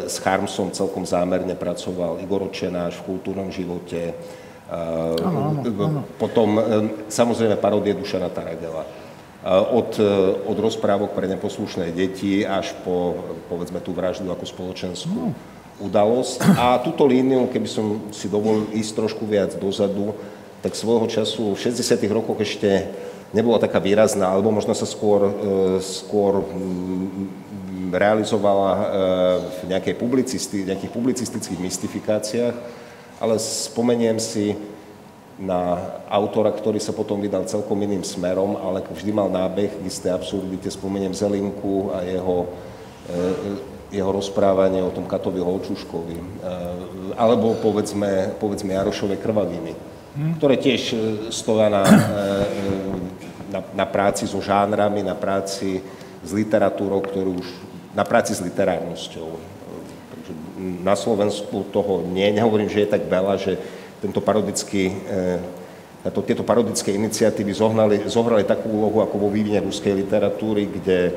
s 0.09 0.17
Charmsom 0.23 0.73
celkom 0.73 1.05
zámerne 1.05 1.53
pracoval 1.59 2.25
Igor 2.25 2.49
Očenáš 2.49 3.01
v 3.03 3.17
kultúrnom 3.17 3.53
živote, 3.53 4.17
Ano, 4.71 5.19
ano, 5.27 5.67
ano. 5.67 6.01
Potom 6.15 6.55
e, 6.55 6.63
samozrejme 7.11 7.59
parodie 7.59 7.91
Dušana 7.91 8.31
Taradela. 8.31 8.87
Od, 9.51 9.91
e, 9.99 10.07
od 10.47 10.59
rozprávok 10.63 11.11
pre 11.11 11.27
neposlušné 11.27 11.91
deti 11.91 12.47
až 12.47 12.71
po, 12.87 13.19
povedzme, 13.51 13.83
tú 13.83 13.91
vraždu 13.91 14.31
ako 14.31 14.47
spoločenskú 14.47 15.35
no. 15.35 15.35
udalosť. 15.83 16.39
A 16.55 16.79
túto 16.87 17.03
líniu, 17.03 17.51
keby 17.51 17.67
som 17.67 18.15
si 18.15 18.31
dovolil 18.31 18.71
ísť 18.71 18.93
trošku 18.95 19.27
viac 19.27 19.59
dozadu, 19.59 20.15
tak 20.63 20.79
svojho 20.79 21.11
času 21.11 21.59
v 21.59 21.59
60. 21.59 22.07
rokoch 22.15 22.39
ešte 22.39 22.95
nebola 23.35 23.59
taká 23.59 23.83
výrazná, 23.83 24.31
alebo 24.31 24.55
možno 24.55 24.71
sa 24.79 24.87
skôr, 24.87 25.27
e, 25.27 25.33
skôr 25.83 26.47
realizovala 27.91 28.71
v 29.51 29.61
nejakej 29.67 29.99
publicisti, 29.99 30.63
nejakých 30.63 30.95
publicistických 30.95 31.59
mystifikáciách 31.59 32.55
ale 33.21 33.37
spomeniem 33.37 34.17
si 34.17 34.57
na 35.41 35.77
autora, 36.09 36.53
ktorý 36.53 36.81
sa 36.81 36.93
potom 36.93 37.21
vydal 37.21 37.49
celkom 37.49 37.77
iným 37.81 38.05
smerom, 38.05 38.57
ale 38.61 38.85
vždy 38.85 39.13
mal 39.13 39.29
nábeh 39.33 39.73
k 39.73 39.87
isté 39.89 40.13
absurdite. 40.13 40.69
Spomeniem 40.69 41.17
Zelinku 41.17 41.93
a 41.97 42.05
jeho, 42.05 42.49
e, 43.09 43.97
jeho 44.01 44.11
rozprávanie 44.13 44.85
o 44.85 44.93
tom 44.93 45.09
Katovi 45.09 45.41
Holčuškovi. 45.41 46.17
E, 46.17 46.25
alebo 47.17 47.57
povedzme, 47.57 48.37
povedzme 48.37 48.77
Jarošove 48.77 49.17
krvaviny, 49.17 49.73
hmm. 50.17 50.33
ktoré 50.37 50.61
tiež 50.61 50.83
e, 50.93 50.97
stoja 51.33 51.73
na, 51.73 51.85
na, 53.49 53.61
na 53.73 53.87
práci 53.89 54.29
so 54.29 54.45
žánrami, 54.45 55.01
na 55.01 55.17
práci 55.17 55.81
s 56.21 56.31
literatúrou, 56.37 57.01
ktorú 57.01 57.41
už, 57.41 57.49
na 57.97 58.05
práci 58.05 58.37
s 58.37 58.45
literárnosťou 58.45 59.50
na 60.61 60.93
Slovensku 60.97 61.65
toho 61.73 62.05
nie. 62.05 62.29
Nehovorím, 62.33 62.69
že 62.69 62.85
je 62.85 62.93
tak 62.93 63.09
veľa, 63.09 63.35
že 63.41 63.57
tento 64.01 64.21
parodický, 64.21 64.93
e, 66.05 66.11
to, 66.13 66.21
tieto 66.25 66.45
parodické 66.45 66.93
iniciatívy 66.97 67.53
zohnali, 67.53 67.97
zohrali 68.09 68.45
takú 68.45 68.69
úlohu 68.69 69.05
ako 69.05 69.17
vo 69.17 69.29
vývine 69.29 69.61
ruskej 69.61 69.93
literatúry, 69.93 70.69
kde 70.69 70.99
e, 71.09 71.13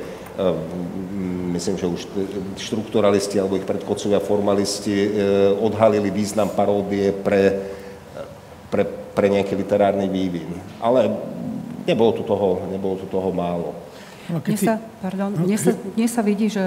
myslím, 1.56 1.76
že 1.80 1.88
už 1.88 2.02
štrukturalisti 2.60 3.40
alebo 3.40 3.60
ich 3.60 3.68
predchodcovia 3.68 4.20
formalisti 4.20 4.96
e, 4.96 5.10
odhalili 5.60 6.12
význam 6.12 6.52
paródie 6.52 7.16
pre, 7.16 7.64
pre, 8.68 8.84
pre 8.88 9.28
nejaký 9.32 9.56
literárny 9.56 10.12
vývin. 10.12 10.52
Ale 10.84 11.08
nebolo 11.88 12.12
tu 12.16 12.24
toho, 12.24 12.68
nebolo 12.72 13.00
tu 13.00 13.08
toho 13.08 13.32
málo. 13.32 13.76
No, 14.32 14.40
mne, 14.40 14.56
sa, 14.56 14.80
pardon, 15.04 15.36
no, 15.36 15.44
mne, 15.44 15.60
sa, 15.60 15.76
mne 15.76 16.08
sa 16.08 16.22
vidí, 16.24 16.48
že 16.48 16.64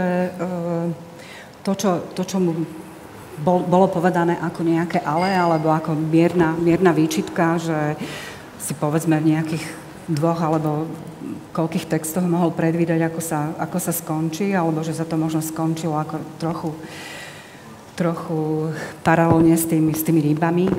to, 1.67 1.75
čo, 1.75 1.91
to, 2.15 2.23
čo 2.23 2.39
mu 2.39 2.55
bol, 3.43 3.67
bolo 3.67 3.91
povedané 3.91 4.39
ako 4.39 4.63
nejaké 4.63 5.03
ale, 5.03 5.35
alebo 5.35 5.75
ako 5.75 5.99
mierna, 5.99 6.55
mierna 6.55 6.95
výčitka, 6.95 7.59
že 7.59 7.99
si 8.63 8.71
povedzme 8.79 9.19
v 9.19 9.35
nejakých 9.35 9.65
dvoch 10.07 10.39
alebo 10.39 10.87
koľkých 11.51 11.91
textoch 11.91 12.23
mohol 12.23 12.55
predvídať, 12.55 13.11
ako 13.11 13.21
sa, 13.21 13.51
ako 13.59 13.79
sa 13.83 13.91
skončí, 13.91 14.55
alebo 14.55 14.87
že 14.87 14.95
sa 14.95 15.03
to 15.03 15.19
možno 15.19 15.43
skončilo 15.43 15.99
ako 15.99 16.17
trochu, 16.39 16.71
trochu 17.99 18.71
paralelne 19.03 19.59
s 19.59 19.67
tými, 19.67 19.91
s 19.91 20.07
tými 20.07 20.23
rybami 20.23 20.71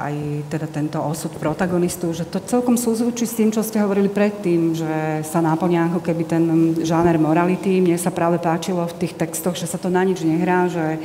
aj 0.00 0.14
teda 0.48 0.66
tento 0.66 0.98
osud 1.00 1.32
protagonistu, 1.36 2.10
že 2.16 2.24
to 2.24 2.40
celkom 2.40 2.80
súzvučí 2.80 3.28
s 3.28 3.36
tým, 3.36 3.52
čo 3.52 3.60
ste 3.60 3.80
hovorili 3.80 4.08
predtým, 4.08 4.72
že 4.72 5.24
sa 5.26 5.44
náplňa 5.44 5.92
ako 5.92 6.00
keby 6.00 6.22
ten 6.24 6.44
žáner 6.80 7.20
morality. 7.20 7.80
Mne 7.80 8.00
sa 8.00 8.14
práve 8.14 8.40
páčilo 8.40 8.84
v 8.88 8.98
tých 9.06 9.16
textoch, 9.16 9.56
že 9.56 9.68
sa 9.68 9.76
to 9.76 9.92
na 9.92 10.00
nič 10.04 10.24
nehrá, 10.24 10.68
že 10.68 10.96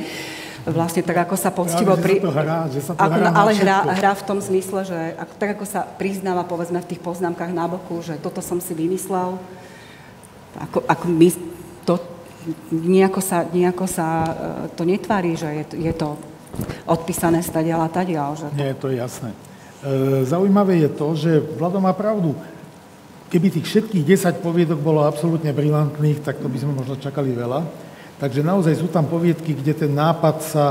vlastne 0.66 1.06
tak, 1.06 1.28
ako 1.28 1.34
sa 1.38 1.54
poctivo... 1.54 1.94
Pri... 1.94 2.18
Že 2.18 2.22
sa 2.22 2.26
to 2.26 2.34
hrá, 2.34 2.58
že 2.66 2.80
sa 2.82 2.92
to 2.96 3.00
ako, 3.06 3.18
hrá 3.22 3.30
ale 3.30 3.52
hrá, 3.54 3.78
hrá 3.86 4.12
v 4.18 4.24
tom 4.26 4.38
zmysle, 4.42 4.80
že 4.82 4.98
ako, 5.14 5.32
tak 5.38 5.48
ako 5.54 5.64
sa 5.68 5.80
priznáva, 5.86 6.42
povedzme, 6.42 6.82
v 6.82 6.90
tých 6.90 7.00
poznámkach 7.04 7.54
na 7.54 7.70
boku, 7.70 8.02
že 8.02 8.18
toto 8.18 8.42
som 8.42 8.58
si 8.58 8.74
vymyslel, 8.74 9.38
ako, 10.58 10.82
ako 10.88 11.04
my, 11.06 11.28
to 11.86 11.94
nejako 12.74 13.20
sa, 13.22 13.46
nejako 13.46 13.86
sa 13.86 14.06
e, 14.26 14.32
to 14.74 14.82
netvári, 14.82 15.38
že 15.38 15.46
je, 15.62 15.64
je 15.86 15.92
to 15.94 16.18
odpísané 16.86 17.42
stadiaľ 17.42 17.86
a 17.86 17.92
tadiaľ. 17.92 18.36
Že 18.38 18.46
to... 18.50 18.56
Nie, 18.56 18.72
to 18.76 18.86
je 18.92 18.96
jasné. 19.00 19.30
E, 19.32 19.36
zaujímavé 20.26 20.86
je 20.86 20.90
to, 20.90 21.06
že 21.14 21.30
Vlado 21.56 21.78
má 21.78 21.92
pravdu. 21.92 22.34
Keby 23.26 23.50
tých 23.50 23.66
všetkých 23.66 24.04
10 24.06 24.44
poviedok 24.44 24.78
bolo 24.78 25.02
absolútne 25.02 25.50
brilantných, 25.50 26.22
tak 26.22 26.38
to 26.38 26.46
by 26.46 26.58
sme 26.62 26.78
možno 26.78 26.94
čakali 26.96 27.34
veľa. 27.34 27.66
Takže 28.16 28.40
naozaj 28.40 28.80
sú 28.80 28.88
tam 28.88 29.04
poviedky, 29.04 29.52
kde 29.52 29.76
ten 29.76 29.92
nápad 29.92 30.36
sa 30.40 30.64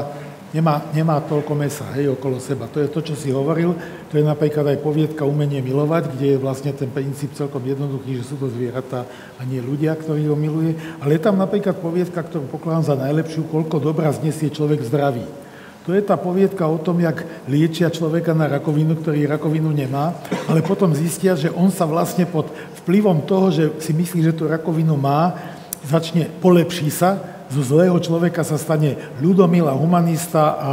nemá, 0.55 0.87
nemá 0.95 1.19
toľko 1.19 1.51
mesa 1.51 1.83
hej, 1.99 2.15
okolo 2.15 2.39
seba. 2.39 2.71
To 2.71 2.79
je 2.79 2.87
to, 2.87 3.03
čo 3.03 3.13
si 3.13 3.27
hovoril. 3.29 3.75
To 4.09 4.13
je 4.15 4.23
napríklad 4.23 4.63
aj 4.71 4.79
poviedka 4.79 5.27
Umenie 5.27 5.59
milovať, 5.59 6.15
kde 6.15 6.35
je 6.35 6.41
vlastne 6.41 6.71
ten 6.71 6.87
princíp 6.87 7.35
celkom 7.35 7.59
jednoduchý, 7.59 8.23
že 8.23 8.27
sú 8.31 8.39
to 8.39 8.47
zvieratá 8.47 9.03
a 9.35 9.41
nie 9.43 9.59
ľudia, 9.59 9.93
ktorí 9.99 10.31
ho 10.31 10.39
miluje. 10.39 10.73
Ale 11.03 11.19
je 11.19 11.21
tam 11.21 11.35
napríklad 11.35 11.75
poviedka, 11.83 12.23
ktorú 12.23 12.47
pokladám 12.47 12.87
za 12.87 12.95
najlepšiu, 12.95 13.51
koľko 13.51 13.83
dobra 13.83 14.15
znesie 14.15 14.47
človek 14.47 14.79
zdraví. 14.87 15.44
To 15.85 15.93
je 15.93 16.01
tá 16.01 16.17
poviedka 16.17 16.65
o 16.65 16.81
tom, 16.81 16.97
jak 16.97 17.21
liečia 17.45 17.93
človeka 17.93 18.33
na 18.33 18.49
rakovinu, 18.49 18.97
ktorý 18.97 19.29
rakovinu 19.29 19.69
nemá, 19.69 20.17
ale 20.49 20.65
potom 20.65 20.89
zistia, 20.97 21.37
že 21.37 21.53
on 21.53 21.69
sa 21.69 21.85
vlastne 21.85 22.25
pod 22.25 22.49
vplyvom 22.81 23.21
toho, 23.21 23.53
že 23.53 23.63
si 23.77 23.93
myslí, 23.93 24.25
že 24.25 24.33
tú 24.33 24.49
rakovinu 24.49 24.97
má, 24.97 25.37
začne, 25.85 26.25
polepší 26.41 26.89
sa, 26.89 27.21
zo 27.53 27.61
zlého 27.61 27.93
človeka 28.01 28.41
sa 28.41 28.57
stane 28.57 28.97
ľudomila, 29.21 29.77
humanista 29.77 30.43
a, 30.57 30.69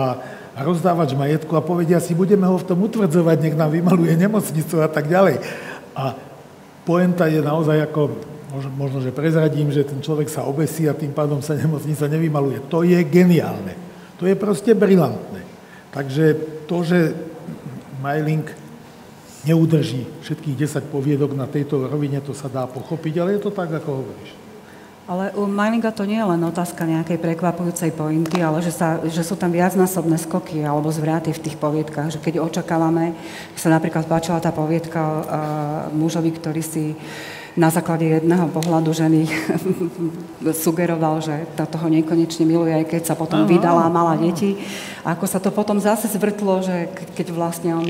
rozdávač 0.65 1.13
majetku 1.13 1.53
a 1.57 1.65
povedia 1.65 2.01
si, 2.01 2.17
budeme 2.17 2.49
ho 2.49 2.57
v 2.57 2.65
tom 2.65 2.81
utvrdzovať, 2.81 3.37
nech 3.41 3.57
nám 3.57 3.73
vymaluje 3.73 4.17
nemocnicu 4.17 4.81
a 4.81 4.89
tak 4.89 5.13
ďalej. 5.13 5.45
A 5.93 6.17
poenta 6.89 7.29
je 7.29 7.45
naozaj 7.45 7.85
ako, 7.85 8.17
možno, 8.81 9.05
že 9.05 9.13
prezradím, 9.13 9.69
že 9.69 9.85
ten 9.85 10.01
človek 10.01 10.33
sa 10.33 10.49
obesí 10.49 10.89
a 10.89 10.97
tým 10.97 11.13
pádom 11.13 11.45
sa 11.45 11.53
nemocnica 11.53 12.09
nevymaluje. 12.09 12.65
To 12.73 12.81
je 12.81 12.97
geniálne. 13.05 13.92
To 14.23 14.31
je 14.31 14.39
proste 14.39 14.71
brilantné. 14.71 15.43
Takže 15.91 16.39
to, 16.71 16.87
že 16.87 17.11
Majling 17.99 18.47
neudrží 19.43 20.07
všetkých 20.23 20.79
10 20.79 20.95
poviedok 20.95 21.35
na 21.35 21.51
tejto 21.51 21.91
rovine, 21.91 22.23
to 22.23 22.31
sa 22.31 22.47
dá 22.47 22.71
pochopiť, 22.71 23.19
ale 23.19 23.35
je 23.35 23.43
to 23.43 23.51
tak, 23.51 23.75
ako 23.75 24.07
hovoríš. 24.07 24.31
Ale 25.11 25.35
u 25.35 25.51
Mininga 25.51 25.91
to 25.91 26.07
nie 26.07 26.23
je 26.23 26.31
len 26.31 26.39
otázka 26.47 26.87
nejakej 26.87 27.19
prekvapujúcej 27.19 27.91
pointy, 27.91 28.39
ale 28.39 28.63
že, 28.63 28.71
sa, 28.71 29.03
že 29.03 29.27
sú 29.27 29.35
tam 29.35 29.51
viacnásobné 29.51 30.15
skoky 30.15 30.63
alebo 30.63 30.95
zvraty 30.95 31.35
v 31.35 31.43
tých 31.43 31.59
poviedkach. 31.59 32.15
Že 32.15 32.23
keď 32.23 32.35
očakávame, 32.39 33.19
sa 33.59 33.75
napríklad 33.75 34.07
páčila 34.07 34.39
tá 34.39 34.55
poviedka 34.55 35.03
uh, 35.03 35.23
mužovi, 35.91 36.31
ktorý 36.31 36.63
si 36.63 36.95
na 37.53 37.69
základe 37.69 38.09
jedného 38.09 38.49
pohľadu 38.49 38.97
ženy 38.97 39.29
sugeroval, 40.65 41.21
že 41.21 41.45
toho 41.57 41.87
nekonečne 41.93 42.49
miluje, 42.49 42.73
aj 42.73 42.87
keď 42.89 43.03
sa 43.13 43.15
potom 43.15 43.45
vydala 43.45 43.89
a 43.89 43.93
mala 43.93 44.17
deti. 44.17 44.57
A 45.05 45.13
ako 45.13 45.25
sa 45.29 45.37
to 45.37 45.53
potom 45.53 45.77
zase 45.77 46.09
zvrtlo, 46.09 46.65
že 46.65 46.89
keď 47.13 47.27
vlastne 47.35 47.77
on 47.77 47.87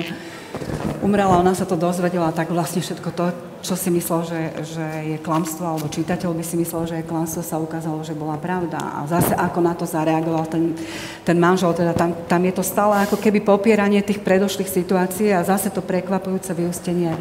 umrela, 1.03 1.39
ona 1.39 1.55
sa 1.55 1.67
to 1.67 1.79
dozvedela, 1.79 2.35
tak 2.35 2.51
vlastne 2.51 2.83
všetko 2.83 3.09
to, 3.15 3.25
čo 3.63 3.75
si 3.79 3.91
myslel, 3.95 4.21
že, 4.27 4.41
že 4.75 4.87
je 5.15 5.19
klamstvo, 5.23 5.63
alebo 5.67 5.87
čitateľ 5.91 6.31
by 6.35 6.45
si 6.45 6.59
myslel, 6.59 6.83
že 6.87 6.97
je 7.01 7.09
klamstvo, 7.09 7.43
sa 7.43 7.63
ukázalo, 7.63 8.03
že 8.03 8.19
bola 8.19 8.39
pravda. 8.39 8.79
A 8.79 9.07
zase 9.07 9.35
ako 9.35 9.59
na 9.63 9.75
to 9.79 9.87
zareagoval 9.87 10.47
ten, 10.51 10.75
ten 11.23 11.39
manžel, 11.39 11.71
teda 11.75 11.95
tam, 11.95 12.15
tam 12.27 12.43
je 12.43 12.55
to 12.55 12.65
stále 12.67 12.95
ako 13.03 13.19
keby 13.19 13.43
popieranie 13.43 14.03
tých 14.03 14.23
predošlých 14.23 14.71
situácií 14.71 15.31
a 15.31 15.47
zase 15.47 15.71
to 15.71 15.83
prekvapujúce 15.83 16.51
vyústenie 16.55 17.15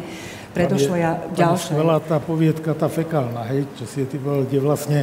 predošlo 0.52 0.94
ja 0.96 1.18
ďalšie. 1.32 1.74
Tam 1.74 2.00
tá 2.04 2.18
poviedka, 2.20 2.70
tá 2.76 2.88
fekálna, 2.88 3.48
hej, 3.52 3.66
čo 3.80 3.84
si 3.88 4.04
ty 4.04 4.20
povedal, 4.20 4.44
kde 4.46 4.58
vlastne 4.60 4.98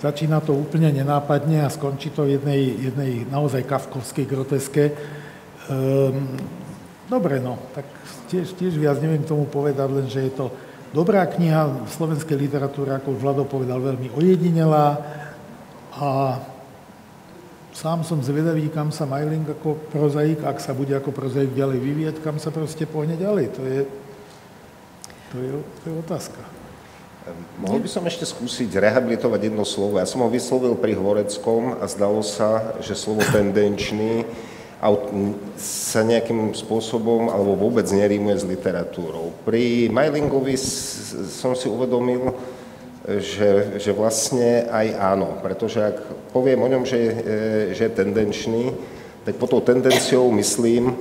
začína 0.00 0.40
to 0.40 0.56
úplne 0.56 0.88
nenápadne 0.92 1.64
a 1.64 1.68
skončí 1.68 2.12
to 2.12 2.24
v 2.24 2.40
jednej, 2.40 2.60
jednej 2.88 3.12
naozaj 3.28 3.68
kafkovskej 3.68 4.24
groteske. 4.24 4.84
Um, 5.68 6.40
dobre, 7.08 7.40
no, 7.40 7.60
tak 7.76 7.84
tiež, 8.32 8.56
tiež 8.56 8.80
viac 8.80 8.96
neviem 9.04 9.24
tomu 9.24 9.44
povedať, 9.44 9.88
len 9.92 10.06
že 10.08 10.30
je 10.30 10.32
to 10.32 10.46
dobrá 10.96 11.26
kniha 11.28 11.84
v 11.84 11.90
slovenskej 11.90 12.36
literatúre, 12.36 12.96
ako 12.96 13.16
už 13.16 13.20
Vlado 13.20 13.44
povedal, 13.44 13.78
veľmi 13.78 14.14
ojedinelá 14.16 14.98
a 16.00 16.40
sám 17.76 18.02
som 18.02 18.18
zvedavý, 18.24 18.68
kam 18.72 18.90
sa 18.90 19.06
Majling 19.06 19.46
ako 19.46 19.78
prozaik, 19.92 20.42
ak 20.42 20.58
sa 20.58 20.74
bude 20.74 20.96
ako 20.96 21.12
prozaik 21.14 21.54
ďalej 21.54 21.78
vyvíjať, 21.78 22.16
kam 22.24 22.40
sa 22.40 22.50
proste 22.50 22.88
pohne 22.88 23.14
ďalej. 23.14 23.46
To 23.56 23.62
je, 23.62 23.80
to 25.30 25.36
je, 25.38 25.50
to 25.82 25.84
je 25.90 25.94
otázka. 25.98 26.40
Mohol 27.60 27.84
by 27.86 27.90
som 27.92 28.04
ešte 28.08 28.24
skúsiť 28.26 28.70
rehabilitovať 28.80 29.52
jedno 29.52 29.62
slovo. 29.62 30.00
Ja 30.00 30.08
som 30.08 30.24
ho 30.24 30.32
vyslovil 30.32 30.74
pri 30.74 30.96
Horeckom 30.96 31.78
a 31.78 31.84
zdalo 31.86 32.24
sa, 32.24 32.80
že 32.82 32.98
slovo 32.98 33.22
tendenčný 33.28 34.24
sa 35.60 36.00
nejakým 36.00 36.56
spôsobom 36.56 37.28
alebo 37.28 37.52
vôbec 37.52 37.84
nerímuje 37.92 38.40
s 38.40 38.48
literatúrou. 38.48 39.36
Pri 39.44 39.92
Majlingovi 39.92 40.56
som 41.28 41.52
si 41.52 41.68
uvedomil, 41.68 42.32
že, 43.04 43.76
že 43.76 43.92
vlastne 43.92 44.64
aj 44.72 44.86
áno, 44.96 45.36
pretože 45.44 45.84
ak 45.84 45.96
poviem 46.32 46.64
o 46.64 46.68
ňom, 46.72 46.84
že, 46.88 46.96
e, 46.96 47.12
že 47.76 47.92
je 47.92 47.96
tendenčný, 47.96 48.72
tak 49.28 49.36
pod 49.36 49.52
tou 49.52 49.60
tendenciou 49.60 50.32
myslím 50.32 50.96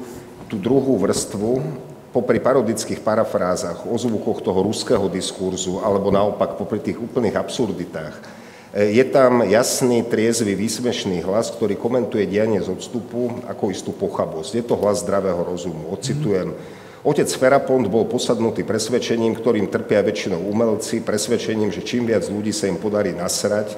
tú 0.52 0.60
druhú 0.60 1.00
vrstvu, 1.00 1.64
popri 2.10 2.42
parodických 2.42 3.02
parafrázach, 3.06 3.86
o 3.86 3.96
zvukoch 3.98 4.42
toho 4.42 4.66
ruského 4.66 5.06
diskurzu, 5.10 5.82
alebo 5.82 6.10
naopak 6.10 6.58
popri 6.58 6.82
tých 6.82 6.98
úplných 6.98 7.38
absurditách, 7.38 8.40
E, 8.74 8.94
je 8.94 9.06
tam 9.10 9.42
jasný, 9.50 10.06
triezvy, 10.06 10.54
výsmešný 10.54 11.26
hlas, 11.26 11.50
ktorý 11.50 11.74
komentuje 11.74 12.30
dianie 12.30 12.62
z 12.62 12.70
odstupu 12.70 13.42
ako 13.50 13.74
istú 13.74 13.92
pochabosť. 13.94 14.62
Je 14.62 14.64
to 14.66 14.78
hlas 14.78 15.02
zdravého 15.02 15.42
rozumu. 15.42 15.90
Ocitujem. 15.90 16.54
Otec 17.00 17.32
Ferapont 17.32 17.88
bol 17.88 18.06
posadnutý 18.06 18.68
presvedčením, 18.68 19.32
ktorým 19.40 19.72
trpia 19.72 20.04
väčšinou 20.04 20.44
umelci, 20.52 21.00
presvedčením, 21.00 21.72
že 21.72 21.82
čím 21.82 22.06
viac 22.06 22.28
ľudí 22.28 22.52
sa 22.52 22.68
im 22.68 22.76
podarí 22.76 23.16
nasrať, 23.16 23.72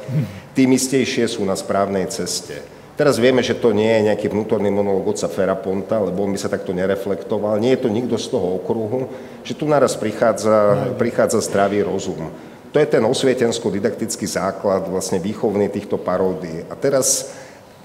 tým 0.58 0.74
istejšie 0.74 1.30
sú 1.30 1.46
na 1.46 1.54
správnej 1.54 2.10
ceste. 2.10 2.81
Teraz 3.00 3.16
vieme, 3.18 3.40
že 3.40 3.56
to 3.56 3.72
nie 3.72 3.88
je 3.88 4.08
nejaký 4.12 4.28
vnútorný 4.28 4.68
monológ 4.68 5.16
otca 5.16 5.32
Feraponta, 5.32 5.98
lebo 6.04 6.28
on 6.28 6.36
by 6.36 6.40
sa 6.40 6.52
takto 6.52 6.76
nereflektoval. 6.76 7.58
Nie 7.58 7.80
je 7.80 7.88
to 7.88 7.90
nikto 7.90 8.20
z 8.20 8.28
toho 8.28 8.60
okruhu, 8.60 9.08
že 9.48 9.56
tu 9.56 9.64
naraz 9.64 9.96
prichádza, 9.96 10.92
prichádza 11.00 11.40
zdravý 11.40 11.88
rozum. 11.88 12.30
To 12.72 12.78
je 12.80 12.88
ten 12.88 13.04
osvietensko-didaktický 13.04 14.28
základ, 14.28 14.88
vlastne 14.88 15.20
výchovný 15.20 15.68
týchto 15.72 16.00
paródií. 16.00 16.68
A 16.72 16.76
teraz 16.76 17.32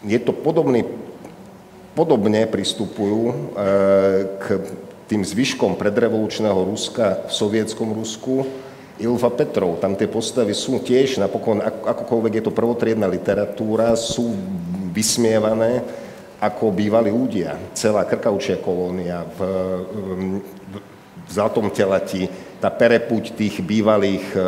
je 0.02 0.18
to 0.18 0.30
podobný, 0.30 0.86
podobne 1.94 2.46
pristupujú 2.46 3.20
e, 3.30 3.34
k 4.42 4.46
tým 5.07 5.22
zvyškom 5.22 5.78
predrevolučného 5.78 6.66
Ruska 6.66 7.26
v 7.26 7.32
sovietskom 7.34 7.94
Rusku, 7.94 8.46
Ilva 8.96 9.28
Petrov, 9.28 9.76
tam 9.76 9.92
tie 9.92 10.09
postavy 10.09 10.57
sú 10.57 10.80
tiež, 10.80 11.20
napokon, 11.20 11.61
akokoľvek 11.61 12.40
je 12.40 12.44
to 12.48 12.52
prvotriedna 12.57 13.04
literatúra, 13.04 13.92
sú 13.92 14.32
vysmievané 14.97 15.84
ako 16.40 16.72
bývali 16.72 17.12
ľudia. 17.12 17.76
Celá 17.76 18.09
krkaučia 18.09 18.57
kolónia 18.57 19.28
v, 19.36 19.38
v, 19.84 20.76
v 20.80 21.28
Zlatom 21.28 21.68
telati, 21.68 22.28
tá 22.61 22.72
perepuť 22.72 23.36
tých 23.36 23.61
bývalých, 23.61 24.26
e, 24.32 24.40
e, 24.40 24.47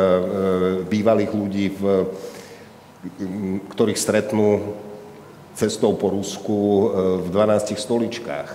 bývalých 0.89 1.31
ľudí, 1.33 1.65
v, 1.69 1.81
ktorých 3.69 3.99
stretnú 3.99 4.73
cestou 5.53 5.93
po 5.93 6.09
Rusku 6.13 6.57
e, 6.57 6.85
v 7.25 7.27
12 7.29 7.75
stoličkách. 7.75 8.49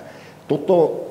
Toto 0.48 1.03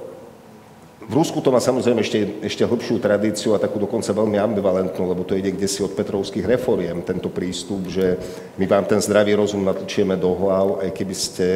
v 1.03 1.13
Rusku 1.13 1.43
to 1.43 1.51
má 1.51 1.59
samozrejme 1.59 1.99
ešte, 1.99 2.47
ešte 2.47 2.63
hlbšiu 2.63 2.95
tradíciu 3.03 3.51
a 3.51 3.61
takú 3.61 3.75
dokonca 3.75 4.15
veľmi 4.15 4.39
ambivalentnú, 4.39 5.03
lebo 5.03 5.27
to 5.27 5.35
ide 5.35 5.51
kde 5.51 5.67
si 5.67 5.83
od 5.83 5.91
Petrovských 5.91 6.47
reforiem, 6.47 7.03
tento 7.03 7.27
prístup, 7.27 7.91
že 7.91 8.15
my 8.55 8.65
vám 8.65 8.87
ten 8.87 9.03
zdravý 9.03 9.35
rozum 9.35 9.67
natličieme 9.67 10.15
do 10.15 10.31
hlav, 10.31 10.79
aj 10.79 10.89
keby 10.95 11.15
ste 11.15 11.47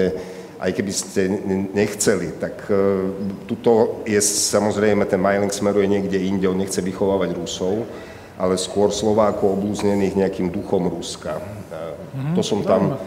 aj 0.58 0.74
keby 0.74 0.90
ste 0.90 1.22
nechceli, 1.70 2.34
tak 2.42 2.66
e, 2.66 2.82
tuto 3.46 4.02
je 4.10 4.18
samozrejme, 4.18 5.06
ten 5.06 5.22
Majling 5.22 5.54
smeruje 5.54 5.86
niekde 5.86 6.18
inde, 6.18 6.50
on 6.50 6.58
nechce 6.58 6.82
vychovávať 6.82 7.38
Rusov, 7.38 7.86
ale 8.42 8.58
skôr 8.58 8.90
Slovákov 8.90 9.54
oblúznených 9.54 10.18
nejakým 10.18 10.50
duchom 10.50 10.90
Ruska. 10.90 11.38
Mm-hmm. 11.38 12.34
To 12.34 12.42
som 12.42 12.66
tam, 12.66 12.98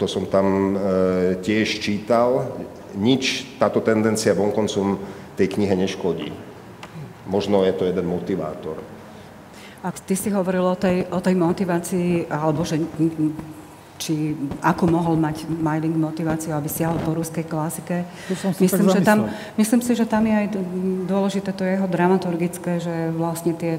to 0.00 0.06
som 0.08 0.24
tam 0.24 0.46
e, 0.46 0.76
tiež 1.44 1.84
čítal. 1.84 2.48
Nič 2.96 3.56
táto 3.60 3.84
tendencia 3.84 4.32
vonkoncom 4.32 5.19
tej 5.40 5.56
knihe 5.56 5.72
neškodí. 5.72 6.28
Možno 7.24 7.64
je 7.64 7.72
to 7.72 7.88
jeden 7.88 8.04
motivátor. 8.04 8.76
A 9.80 9.88
ty 9.88 10.12
si 10.12 10.28
hovoril 10.28 10.60
o 10.60 10.76
tej, 10.76 11.08
o 11.08 11.24
tej 11.24 11.32
motivácii, 11.40 12.28
alebo 12.28 12.68
že 12.68 12.76
či 14.00 14.32
ako 14.64 14.88
mohol 14.88 15.20
mať 15.20 15.44
Majling 15.44 16.00
motiváciu, 16.00 16.56
aby 16.56 16.72
siahol 16.72 16.96
po 17.04 17.12
ruskej 17.12 17.44
klasike. 17.44 18.08
Myslím, 18.56 18.88
že 18.88 19.04
tam, 19.04 19.28
myslím 19.60 19.84
si, 19.84 19.92
že 19.92 20.08
tam 20.08 20.24
je 20.24 20.34
aj 20.40 20.46
dôležité 21.04 21.52
to 21.52 21.68
jeho 21.68 21.84
dramaturgické, 21.84 22.80
že 22.80 23.12
vlastne 23.12 23.52
tie 23.52 23.76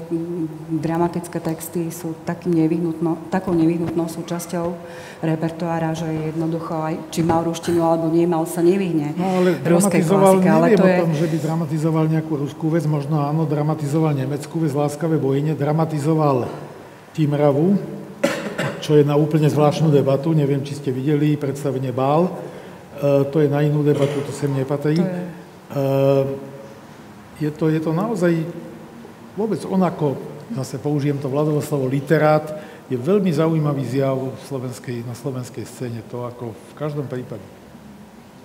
dramatické 0.70 1.42
texty 1.42 1.90
sú 1.90 2.14
taký 2.22 2.54
nevyhnutno, 2.54 3.18
takou 3.34 3.50
nevyhnutnou 3.50 4.06
súčasťou 4.06 4.78
repertoára, 5.26 5.98
že 5.98 6.06
jednoducho 6.30 6.70
aj 6.78 6.94
či 7.10 7.26
mal 7.26 7.42
ruštinu 7.42 7.82
alebo 7.82 8.06
nemal, 8.06 8.46
sa 8.46 8.62
nevyhne 8.62 9.18
no, 9.18 9.42
ale 9.42 9.58
ruskej 9.58 10.06
klasike. 10.06 10.46
Ale 10.46 10.66
to 10.78 10.86
je... 10.86 10.94
o 10.94 11.02
tom, 11.02 11.12
že 11.18 11.26
by 11.26 11.36
dramatizoval 11.42 12.04
nejakú 12.06 12.32
ruskú 12.46 12.70
vec, 12.70 12.86
možno 12.86 13.18
áno, 13.18 13.42
dramatizoval 13.42 14.14
nemeckú 14.14 14.62
vec, 14.62 14.70
Láskavé 14.70 15.18
bojine, 15.18 15.58
dramatizoval 15.58 16.46
Tímravu, 17.12 18.01
čo 18.82 18.98
je 18.98 19.06
na 19.06 19.14
úplne 19.14 19.46
zvláštnu 19.46 19.94
debatu. 19.94 20.34
Neviem, 20.34 20.66
či 20.66 20.74
ste 20.74 20.90
videli 20.90 21.38
predstavenie 21.38 21.94
Bál. 21.94 22.26
E, 22.26 22.30
to 23.30 23.38
je 23.38 23.46
na 23.46 23.62
inú 23.62 23.86
debatu, 23.86 24.18
to 24.26 24.34
sem 24.34 24.50
nepatrí. 24.50 24.98
Je. 24.98 25.06
E, 25.06 25.82
je, 27.46 27.50
to, 27.54 27.70
je 27.70 27.78
to 27.78 27.94
naozaj 27.94 28.34
vôbec 29.38 29.62
onako, 29.64 30.18
zase 30.52 30.82
použijem 30.82 31.16
to 31.22 31.30
vladovo 31.30 31.62
slovo 31.62 31.86
literát, 31.86 32.44
je 32.90 32.98
veľmi 32.98 33.32
zaujímavý 33.32 33.86
zjav 33.88 34.18
slovenskej, 34.50 35.06
na 35.08 35.16
slovenskej 35.16 35.64
scéne, 35.64 36.04
to 36.12 36.28
ako 36.28 36.52
v 36.52 36.72
každom 36.76 37.08
prípade. 37.08 37.46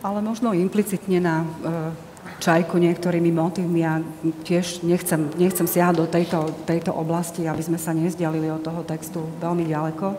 Ale 0.06 0.22
možno 0.22 0.54
implicitne 0.54 1.20
na 1.20 1.36
e, 1.44 2.07
čajku 2.38 2.78
niektorými 2.78 3.32
motivmi 3.34 3.82
a 3.82 4.04
tiež 4.46 4.86
nechcem, 4.86 5.32
nechcem 5.36 5.68
siahať 5.68 5.96
do 5.98 6.06
tejto, 6.06 6.40
tejto 6.68 6.92
oblasti, 6.94 7.48
aby 7.48 7.64
sme 7.64 7.80
sa 7.82 7.96
nezdialili 7.96 8.52
od 8.52 8.62
toho 8.62 8.84
textu 8.84 9.26
veľmi 9.42 9.66
ďaleko, 9.66 10.14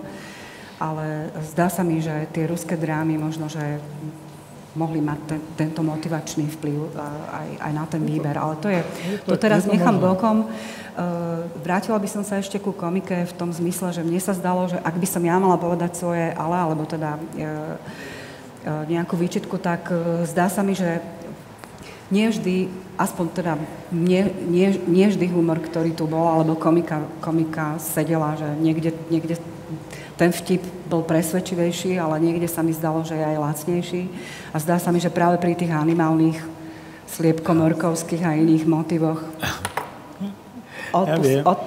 ale 0.79 1.35
zdá 1.55 1.67
sa 1.71 1.83
mi, 1.83 1.99
že 1.99 2.31
tie 2.31 2.47
ruské 2.47 2.79
drámy 2.79 3.19
možno, 3.19 3.51
že 3.51 3.83
mohli 4.79 5.03
mať 5.03 5.19
ten, 5.27 5.41
tento 5.59 5.83
motivačný 5.83 6.55
vplyv 6.55 6.95
aj, 7.35 7.49
aj 7.67 7.73
na 7.75 7.85
ten 7.91 7.99
výber. 7.99 8.39
Ale 8.39 8.55
to 8.63 8.71
je, 8.71 8.79
to 9.27 9.35
teraz 9.35 9.67
nechám 9.67 9.99
bokom. 9.99 10.47
Vrátila 11.67 11.99
by 11.99 12.07
som 12.07 12.23
sa 12.23 12.39
ešte 12.39 12.63
ku 12.63 12.71
komike 12.71 13.27
v 13.27 13.35
tom 13.35 13.51
zmysle, 13.51 13.91
že 13.91 14.07
mne 14.07 14.23
sa 14.23 14.39
zdalo, 14.39 14.71
že 14.71 14.79
ak 14.79 14.95
by 14.95 15.09
som 15.09 15.23
ja 15.27 15.35
mala 15.43 15.59
povedať 15.59 15.99
svoje 15.99 16.31
ale, 16.31 16.57
alebo 16.63 16.87
teda 16.87 17.19
nejakú 18.87 19.19
výčitku, 19.19 19.59
tak 19.59 19.91
zdá 20.31 20.47
sa 20.47 20.63
mi, 20.63 20.79
že 20.79 21.03
nie 22.09 22.27
vždy, 22.29 22.73
aspoň 22.97 23.27
teda 23.37 23.53
nie, 23.93 24.25
nie, 24.49 24.73
nie 24.89 25.07
vždy 25.09 25.29
humor, 25.29 25.61
ktorý 25.61 25.93
tu 25.93 26.09
bol, 26.09 26.25
alebo 26.25 26.57
komika, 26.57 27.05
komika 27.21 27.77
sedela, 27.77 28.37
že 28.37 28.49
niekde, 28.61 28.97
niekde 29.13 29.37
ten 30.17 30.33
vtip 30.33 30.65
bol 30.89 31.05
presvedčivejší, 31.05 32.01
ale 32.01 32.19
niekde 32.19 32.49
sa 32.49 32.65
mi 32.65 32.73
zdalo, 32.73 33.05
že 33.05 33.15
je 33.15 33.25
aj 33.25 33.39
lacnejší. 33.39 34.03
A 34.51 34.57
zdá 34.59 34.81
sa 34.81 34.91
mi, 34.91 34.99
že 34.99 35.13
práve 35.13 35.37
pri 35.39 35.55
tých 35.55 35.71
animálnych 35.71 36.41
sliepkomorkovských 37.09 38.25
a 38.25 38.37
iných 38.37 38.65
motivoch 38.69 39.21
ja 40.93 41.17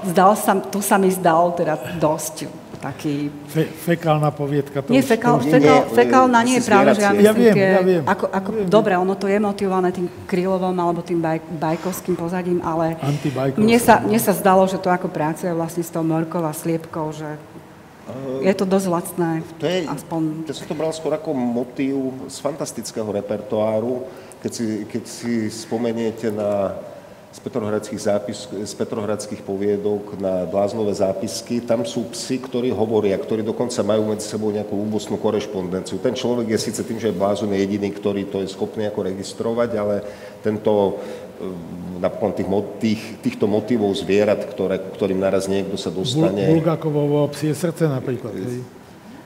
zdal 0.06 0.34
sa, 0.34 0.58
tu 0.58 0.82
sa 0.82 0.98
mi 0.98 1.10
zdal 1.14 1.54
teda 1.54 1.78
dosť 2.02 2.61
taký... 2.82 3.30
Fe, 3.46 3.70
fekálna 3.70 4.34
poviedka. 4.34 4.82
To 4.82 4.90
nie, 4.90 5.06
fekál, 5.06 5.38
to... 5.38 5.46
fekál, 5.46 5.86
nie, 5.86 5.94
fekálna 5.94 6.40
nie 6.42 6.56
je 6.58 6.64
pravda, 6.66 6.92
že 6.98 7.04
ja 7.06 7.14
myslím, 7.14 7.24
ja 7.24 7.34
viem, 7.38 7.56
tie, 7.56 7.68
ja 7.70 7.84
viem, 7.86 8.04
ako, 8.04 8.26
ako, 8.34 8.50
viem. 8.58 8.66
dobre, 8.68 8.94
ono 8.98 9.14
to 9.14 9.30
je 9.30 9.38
motivované 9.38 9.94
tým 9.94 10.10
krylovom 10.26 10.74
alebo 10.74 11.06
tým 11.06 11.22
baj, 11.22 11.38
bajkovským 11.62 12.18
pozadím, 12.18 12.60
ale 12.66 12.98
mne 13.56 13.78
sa, 13.78 14.02
mne 14.02 14.18
sa 14.18 14.34
zdalo, 14.34 14.66
že 14.66 14.82
to 14.82 14.90
ako 14.90 15.08
pracuje 15.14 15.54
vlastne 15.54 15.86
s 15.86 15.94
tou 15.94 16.02
morkou 16.02 16.42
a 16.42 16.52
sliepkou, 16.52 17.14
že 17.14 17.30
je 18.42 18.54
to 18.58 18.66
dosť 18.66 18.88
lacné. 18.90 19.32
To 19.62 19.66
je, 19.70 19.78
aspoň... 19.88 20.22
Ja 20.50 20.58
som 20.58 20.68
to 20.68 20.76
bral 20.76 20.92
skôr 20.92 21.14
ako 21.16 21.32
motív 21.38 22.28
z 22.28 22.38
fantastického 22.42 23.08
repertoáru. 23.08 24.10
Keď 24.42 24.52
si, 24.52 24.68
keď 24.90 25.04
si 25.06 25.34
spomeniete 25.54 26.34
na 26.34 26.76
z 27.32 27.40
petrohradských, 27.40 28.02
zápis, 28.04 28.44
z 28.52 28.74
petrohradských 28.76 29.40
poviedok 29.48 30.20
na 30.20 30.44
bláznové 30.44 30.92
zápisky. 30.92 31.64
Tam 31.64 31.88
sú 31.88 32.12
psi, 32.12 32.44
ktorí 32.44 32.76
hovoria, 32.76 33.16
ktorí 33.16 33.40
dokonca 33.40 33.80
majú 33.88 34.12
medzi 34.12 34.28
sebou 34.28 34.52
nejakú 34.52 34.76
úbosnú 34.76 35.16
korešpondenciu. 35.16 36.04
Ten 36.04 36.12
človek 36.12 36.52
je 36.52 36.60
síce 36.60 36.84
tým, 36.84 37.00
že 37.00 37.08
je 37.08 37.16
blázon, 37.16 37.56
je 37.56 37.64
jediný, 37.64 37.88
ktorý 37.88 38.28
to 38.28 38.44
je 38.44 38.52
schopný 38.52 38.84
ako 38.92 39.08
registrovať, 39.08 39.70
ale 39.80 39.96
tento 40.44 41.00
napokon 42.04 42.36
tých, 42.36 42.50
tých, 42.82 43.02
týchto 43.24 43.48
motivov 43.48 43.96
zvierat, 43.96 44.44
ktoré, 44.52 44.78
ktorým 44.78 45.22
naraz 45.22 45.48
niekto 45.48 45.80
sa 45.80 45.88
dostane. 45.88 46.52
Bulgakovo 46.52 47.32
psie 47.32 47.56
srdce 47.56 47.88
napríklad. 47.88 48.36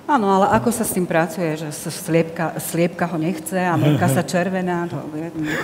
Áno, 0.06 0.30
ale 0.30 0.54
ako 0.54 0.70
sa 0.70 0.86
s 0.86 0.94
tým 0.94 1.10
pracuje, 1.10 1.58
že 1.58 1.74
sliepka, 1.74 2.62
sliepka 2.62 3.10
ho 3.10 3.18
nechce 3.18 3.58
a 3.58 3.74
mrka 3.74 4.06
sa 4.06 4.22
červená, 4.22 4.86
to, 4.86 5.02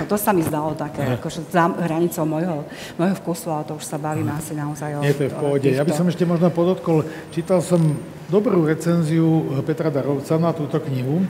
to 0.09 0.17
sa 0.17 0.33
mi 0.33 0.41
zdalo 0.41 0.73
také, 0.73 1.05
akože 1.13 1.45
za 1.53 1.69
hranicou 1.69 2.25
môjho, 2.25 2.65
môjho 2.97 3.15
vkusu, 3.21 3.53
ale 3.53 3.69
to 3.69 3.77
už 3.77 3.85
sa 3.85 4.01
bavím 4.01 4.33
asi 4.33 4.57
naozaj 4.57 4.97
o... 4.97 5.05
Nie, 5.05 5.13
to 5.13 5.29
je 5.29 5.31
v 5.31 5.37
pohode. 5.37 5.69
Ja 5.69 5.85
by 5.85 5.93
som 5.93 6.09
ešte 6.09 6.25
možno 6.25 6.49
podotkol, 6.49 7.05
čítal 7.29 7.61
som 7.61 8.01
dobrú 8.33 8.65
recenziu 8.65 9.45
Petra 9.61 9.93
Darovca 9.93 10.33
na 10.41 10.49
túto 10.57 10.81
knihu, 10.89 11.21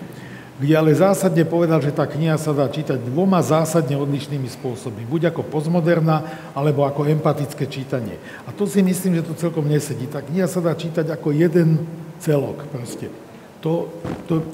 kde 0.56 0.74
ale 0.78 0.96
zásadne 0.96 1.44
povedal, 1.44 1.84
že 1.84 1.92
tá 1.92 2.08
kniha 2.08 2.40
sa 2.40 2.56
dá 2.56 2.64
čítať 2.70 2.96
dvoma 2.96 3.44
zásadne 3.44 4.00
odlišnými 4.00 4.48
spôsobmi. 4.48 5.04
Buď 5.10 5.36
ako 5.36 5.52
postmoderná, 5.52 6.24
alebo 6.56 6.88
ako 6.88 7.12
empatické 7.12 7.68
čítanie. 7.68 8.22
A 8.48 8.56
to 8.56 8.70
si 8.70 8.80
myslím, 8.80 9.20
že 9.20 9.26
to 9.26 9.34
celkom 9.36 9.68
nesedí. 9.68 10.08
Tá 10.08 10.24
kniha 10.24 10.46
sa 10.46 10.64
dá 10.64 10.72
čítať 10.78 11.12
ako 11.12 11.34
jeden 11.34 11.82
celok 12.22 12.70
proste. 12.70 13.10
To, 13.66 13.90
to, 14.30 14.46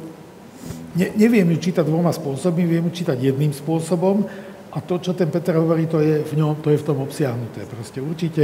ne, 0.96 1.12
neviem 1.20 1.48
ju 1.56 1.72
čítať 1.72 1.84
dvoma 1.84 2.16
spôsobmi, 2.16 2.64
viem 2.64 2.88
ju 2.88 3.04
čítať 3.04 3.20
jedným 3.20 3.52
spôsobom 3.52 4.24
a 4.72 4.78
to, 4.80 5.00
čo 5.00 5.12
ten 5.16 5.28
Peter 5.28 5.56
hovorí, 5.60 5.88
to 5.88 6.00
je 6.00 6.24
v 6.24 6.34
ňom, 6.40 6.60
to 6.64 6.72
je 6.72 6.80
v 6.80 6.86
tom 6.88 7.04
obsiahnuté. 7.04 7.68
Proste 7.68 8.00
určite 8.04 8.44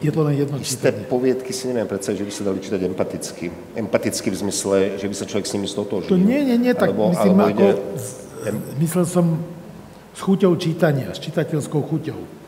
je 0.00 0.08
to 0.08 0.20
len 0.24 0.34
jedno 0.40 0.56
Isté 0.56 0.88
čítanie. 0.88 1.04
poviedky 1.04 1.52
si 1.52 1.68
neviem 1.68 1.84
predstaviť, 1.84 2.16
že 2.16 2.26
by 2.26 2.32
sa 2.32 2.42
dali 2.48 2.58
čítať 2.64 2.80
empaticky. 2.88 3.46
Empaticky 3.76 4.28
v 4.32 4.36
zmysle, 4.48 4.76
že 4.96 5.06
by 5.06 5.14
sa 5.14 5.24
človek 5.28 5.44
s 5.44 5.52
nimi 5.52 5.68
stotožnil. 5.68 6.08
To 6.08 6.16
nie, 6.16 6.40
nie, 6.40 6.56
nie, 6.56 6.72
tak 6.72 6.96
alebo, 6.96 7.12
myslím, 7.12 7.36
alebo 7.36 7.48
ako, 7.52 7.66
ide... 7.68 8.52
myslel 8.80 9.04
som 9.04 9.26
s 10.16 10.20
chuťou 10.24 10.56
čítania, 10.56 11.12
s 11.12 11.20
čitateľskou 11.20 11.84
chuťou. 11.84 12.39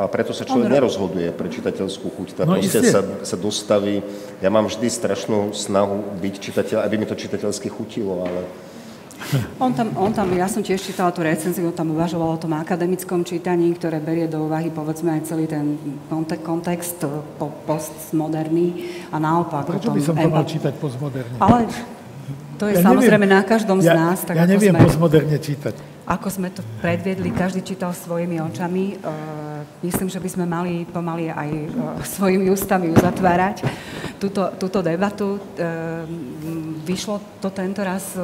A 0.00 0.08
preto 0.08 0.32
sa 0.32 0.48
človek 0.48 0.72
nerozhoduje 0.72 1.28
pre 1.36 1.52
čitateľskú 1.52 2.08
chuť. 2.16 2.28
Tá 2.40 2.42
no, 2.48 2.56
proste 2.56 2.80
sa, 2.88 3.04
sa 3.20 3.36
dostaví. 3.36 4.00
Ja 4.40 4.48
mám 4.48 4.64
vždy 4.64 4.88
strašnú 4.88 5.52
snahu 5.52 6.16
byť 6.16 6.34
čitateľ, 6.40 6.88
aby 6.88 6.96
mi 6.96 7.04
to 7.04 7.12
čitateľsky 7.12 7.68
chutilo, 7.68 8.24
ale 8.24 8.48
on 9.60 9.76
tam, 9.76 9.92
on 10.00 10.10
tam, 10.16 10.32
ja 10.32 10.48
som 10.48 10.64
tiež 10.64 10.80
čítala 10.80 11.12
tú 11.12 11.20
recenziu, 11.20 11.68
on 11.68 11.76
tam 11.76 11.92
uvažoval 11.92 12.34
o 12.34 12.38
tom 12.40 12.56
akademickom 12.56 13.22
čítaní, 13.22 13.68
ktoré 13.76 14.00
berie 14.00 14.26
do 14.26 14.48
úvahy, 14.48 14.72
povedzme, 14.72 15.20
aj 15.20 15.28
celý 15.28 15.44
ten 15.44 15.76
kontext 16.40 17.04
eh, 17.04 17.12
po, 17.36 17.52
postmoderný 17.68 18.88
a 19.12 19.20
naopak. 19.20 19.68
Prečo 19.68 19.92
by 19.92 20.00
som 20.00 20.16
to 20.16 20.28
mal 20.32 20.44
čítať 20.48 20.72
postmoderne? 20.80 21.36
Ale 21.36 21.68
to 22.56 22.64
je 22.68 22.74
ja 22.80 22.84
samozrejme 22.84 23.28
neviem, 23.28 23.36
na 23.36 23.42
každom 23.44 23.78
z 23.84 23.92
nás. 23.92 24.24
Tak 24.24 24.34
ja 24.36 24.48
neviem 24.48 24.72
sme, 24.72 24.84
postmoderne 24.88 25.36
čítať. 25.36 25.74
Ako 26.10 26.26
sme 26.26 26.50
to 26.50 26.66
predviedli, 26.82 27.30
každý 27.30 27.62
čítal 27.62 27.94
svojimi 27.94 28.42
očami. 28.42 28.98
Uh, 28.98 29.62
myslím, 29.86 30.10
že 30.10 30.18
by 30.18 30.26
sme 30.26 30.42
mali 30.42 30.82
pomaly 30.82 31.30
aj 31.30 31.50
uh, 31.54 31.70
svojimi 32.02 32.50
ústami 32.50 32.90
uzatvárať 32.90 33.62
túto, 34.18 34.50
túto 34.58 34.82
debatu. 34.82 35.38
Uh, 35.38 36.02
vyšlo 36.82 37.22
to 37.38 37.54
tento 37.54 37.86
raz 37.86 38.18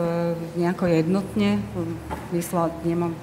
nejako 0.58 0.90
jednotne. 0.90 1.62
Myslela, 2.34 2.74
nemám, 2.82 3.14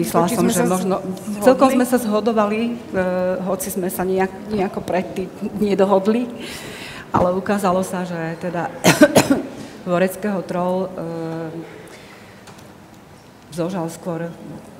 myslela 0.00 0.32
som, 0.32 0.48
že 0.48 0.64
možno... 0.64 1.04
Zhodli? 1.04 1.44
Celkom 1.44 1.68
sme 1.76 1.84
sa 1.84 2.00
zhodovali, 2.00 2.80
hoci 3.44 3.68
sme 3.68 3.92
sa 3.92 4.08
nejak, 4.08 4.48
nejako 4.48 4.80
predtým 4.80 5.28
nedohodli. 5.60 6.24
Ale 7.12 7.36
ukázalo 7.36 7.84
sa, 7.84 8.08
že 8.08 8.40
teda 8.40 8.72
Voreckého 9.90 10.40
troll 10.48 10.88
zožal 13.54 13.86
skôr 13.86 14.26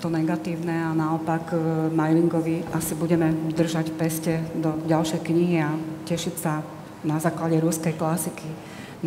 to 0.02 0.10
negatívne 0.10 0.74
a 0.74 0.90
naopak 0.90 1.54
e, 1.54 1.56
Majlingovi 1.94 2.66
asi 2.74 2.98
budeme 2.98 3.30
držať 3.54 3.94
peste 3.94 4.42
do 4.58 4.74
ďalšej 4.90 5.20
knihy 5.22 5.62
a 5.62 5.70
tešiť 6.04 6.34
sa 6.34 6.66
na 7.06 7.22
základe 7.22 7.56
ruskej 7.62 7.94
klasiky 7.94 8.50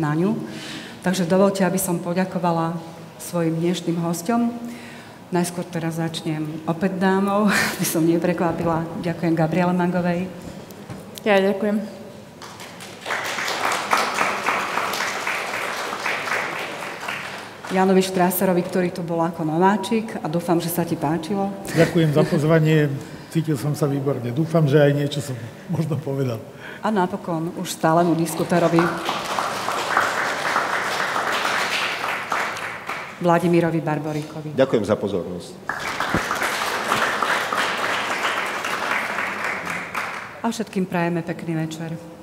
na 0.00 0.16
ňu. 0.16 0.32
Takže 1.04 1.28
dovolte, 1.28 1.62
aby 1.62 1.76
som 1.76 2.00
poďakovala 2.00 2.80
svojim 3.20 3.60
dnešným 3.60 4.00
hostom. 4.00 4.56
Najskôr 5.28 5.68
teraz 5.68 6.00
začnem 6.00 6.64
opäť 6.64 6.96
dámov, 6.96 7.52
by 7.78 7.86
som 7.86 8.08
neprekvapila. 8.08 8.88
Ďakujem 9.04 9.36
Gabriele 9.36 9.76
Mangovej. 9.76 10.24
Ja 11.28 11.36
ďakujem. 11.36 11.97
Janovi 17.68 18.00
Štráserovi, 18.00 18.64
ktorý 18.64 18.88
tu 18.88 19.04
bol 19.04 19.20
ako 19.20 19.44
nováčik 19.44 20.16
a 20.24 20.26
dúfam, 20.26 20.56
že 20.56 20.72
sa 20.72 20.88
ti 20.88 20.96
páčilo. 20.96 21.52
Ďakujem 21.76 22.16
za 22.16 22.24
pozvanie, 22.24 22.88
cítil 23.28 23.60
som 23.60 23.76
sa 23.76 23.84
výborne. 23.84 24.32
Dúfam, 24.32 24.64
že 24.64 24.80
aj 24.80 24.92
niečo 24.96 25.20
som 25.20 25.36
možno 25.68 26.00
povedal. 26.00 26.40
A 26.80 26.88
napokon 26.88 27.52
už 27.60 27.68
stálemu 27.68 28.16
diskutérovi 28.16 28.80
Vladimirovi 33.20 33.80
Barboríkovi. 33.84 34.56
Ďakujem 34.56 34.84
za 34.88 34.96
pozornosť. 34.96 35.50
A 40.40 40.46
všetkým 40.48 40.88
prajeme 40.88 41.20
pekný 41.20 41.52
večer. 41.68 42.17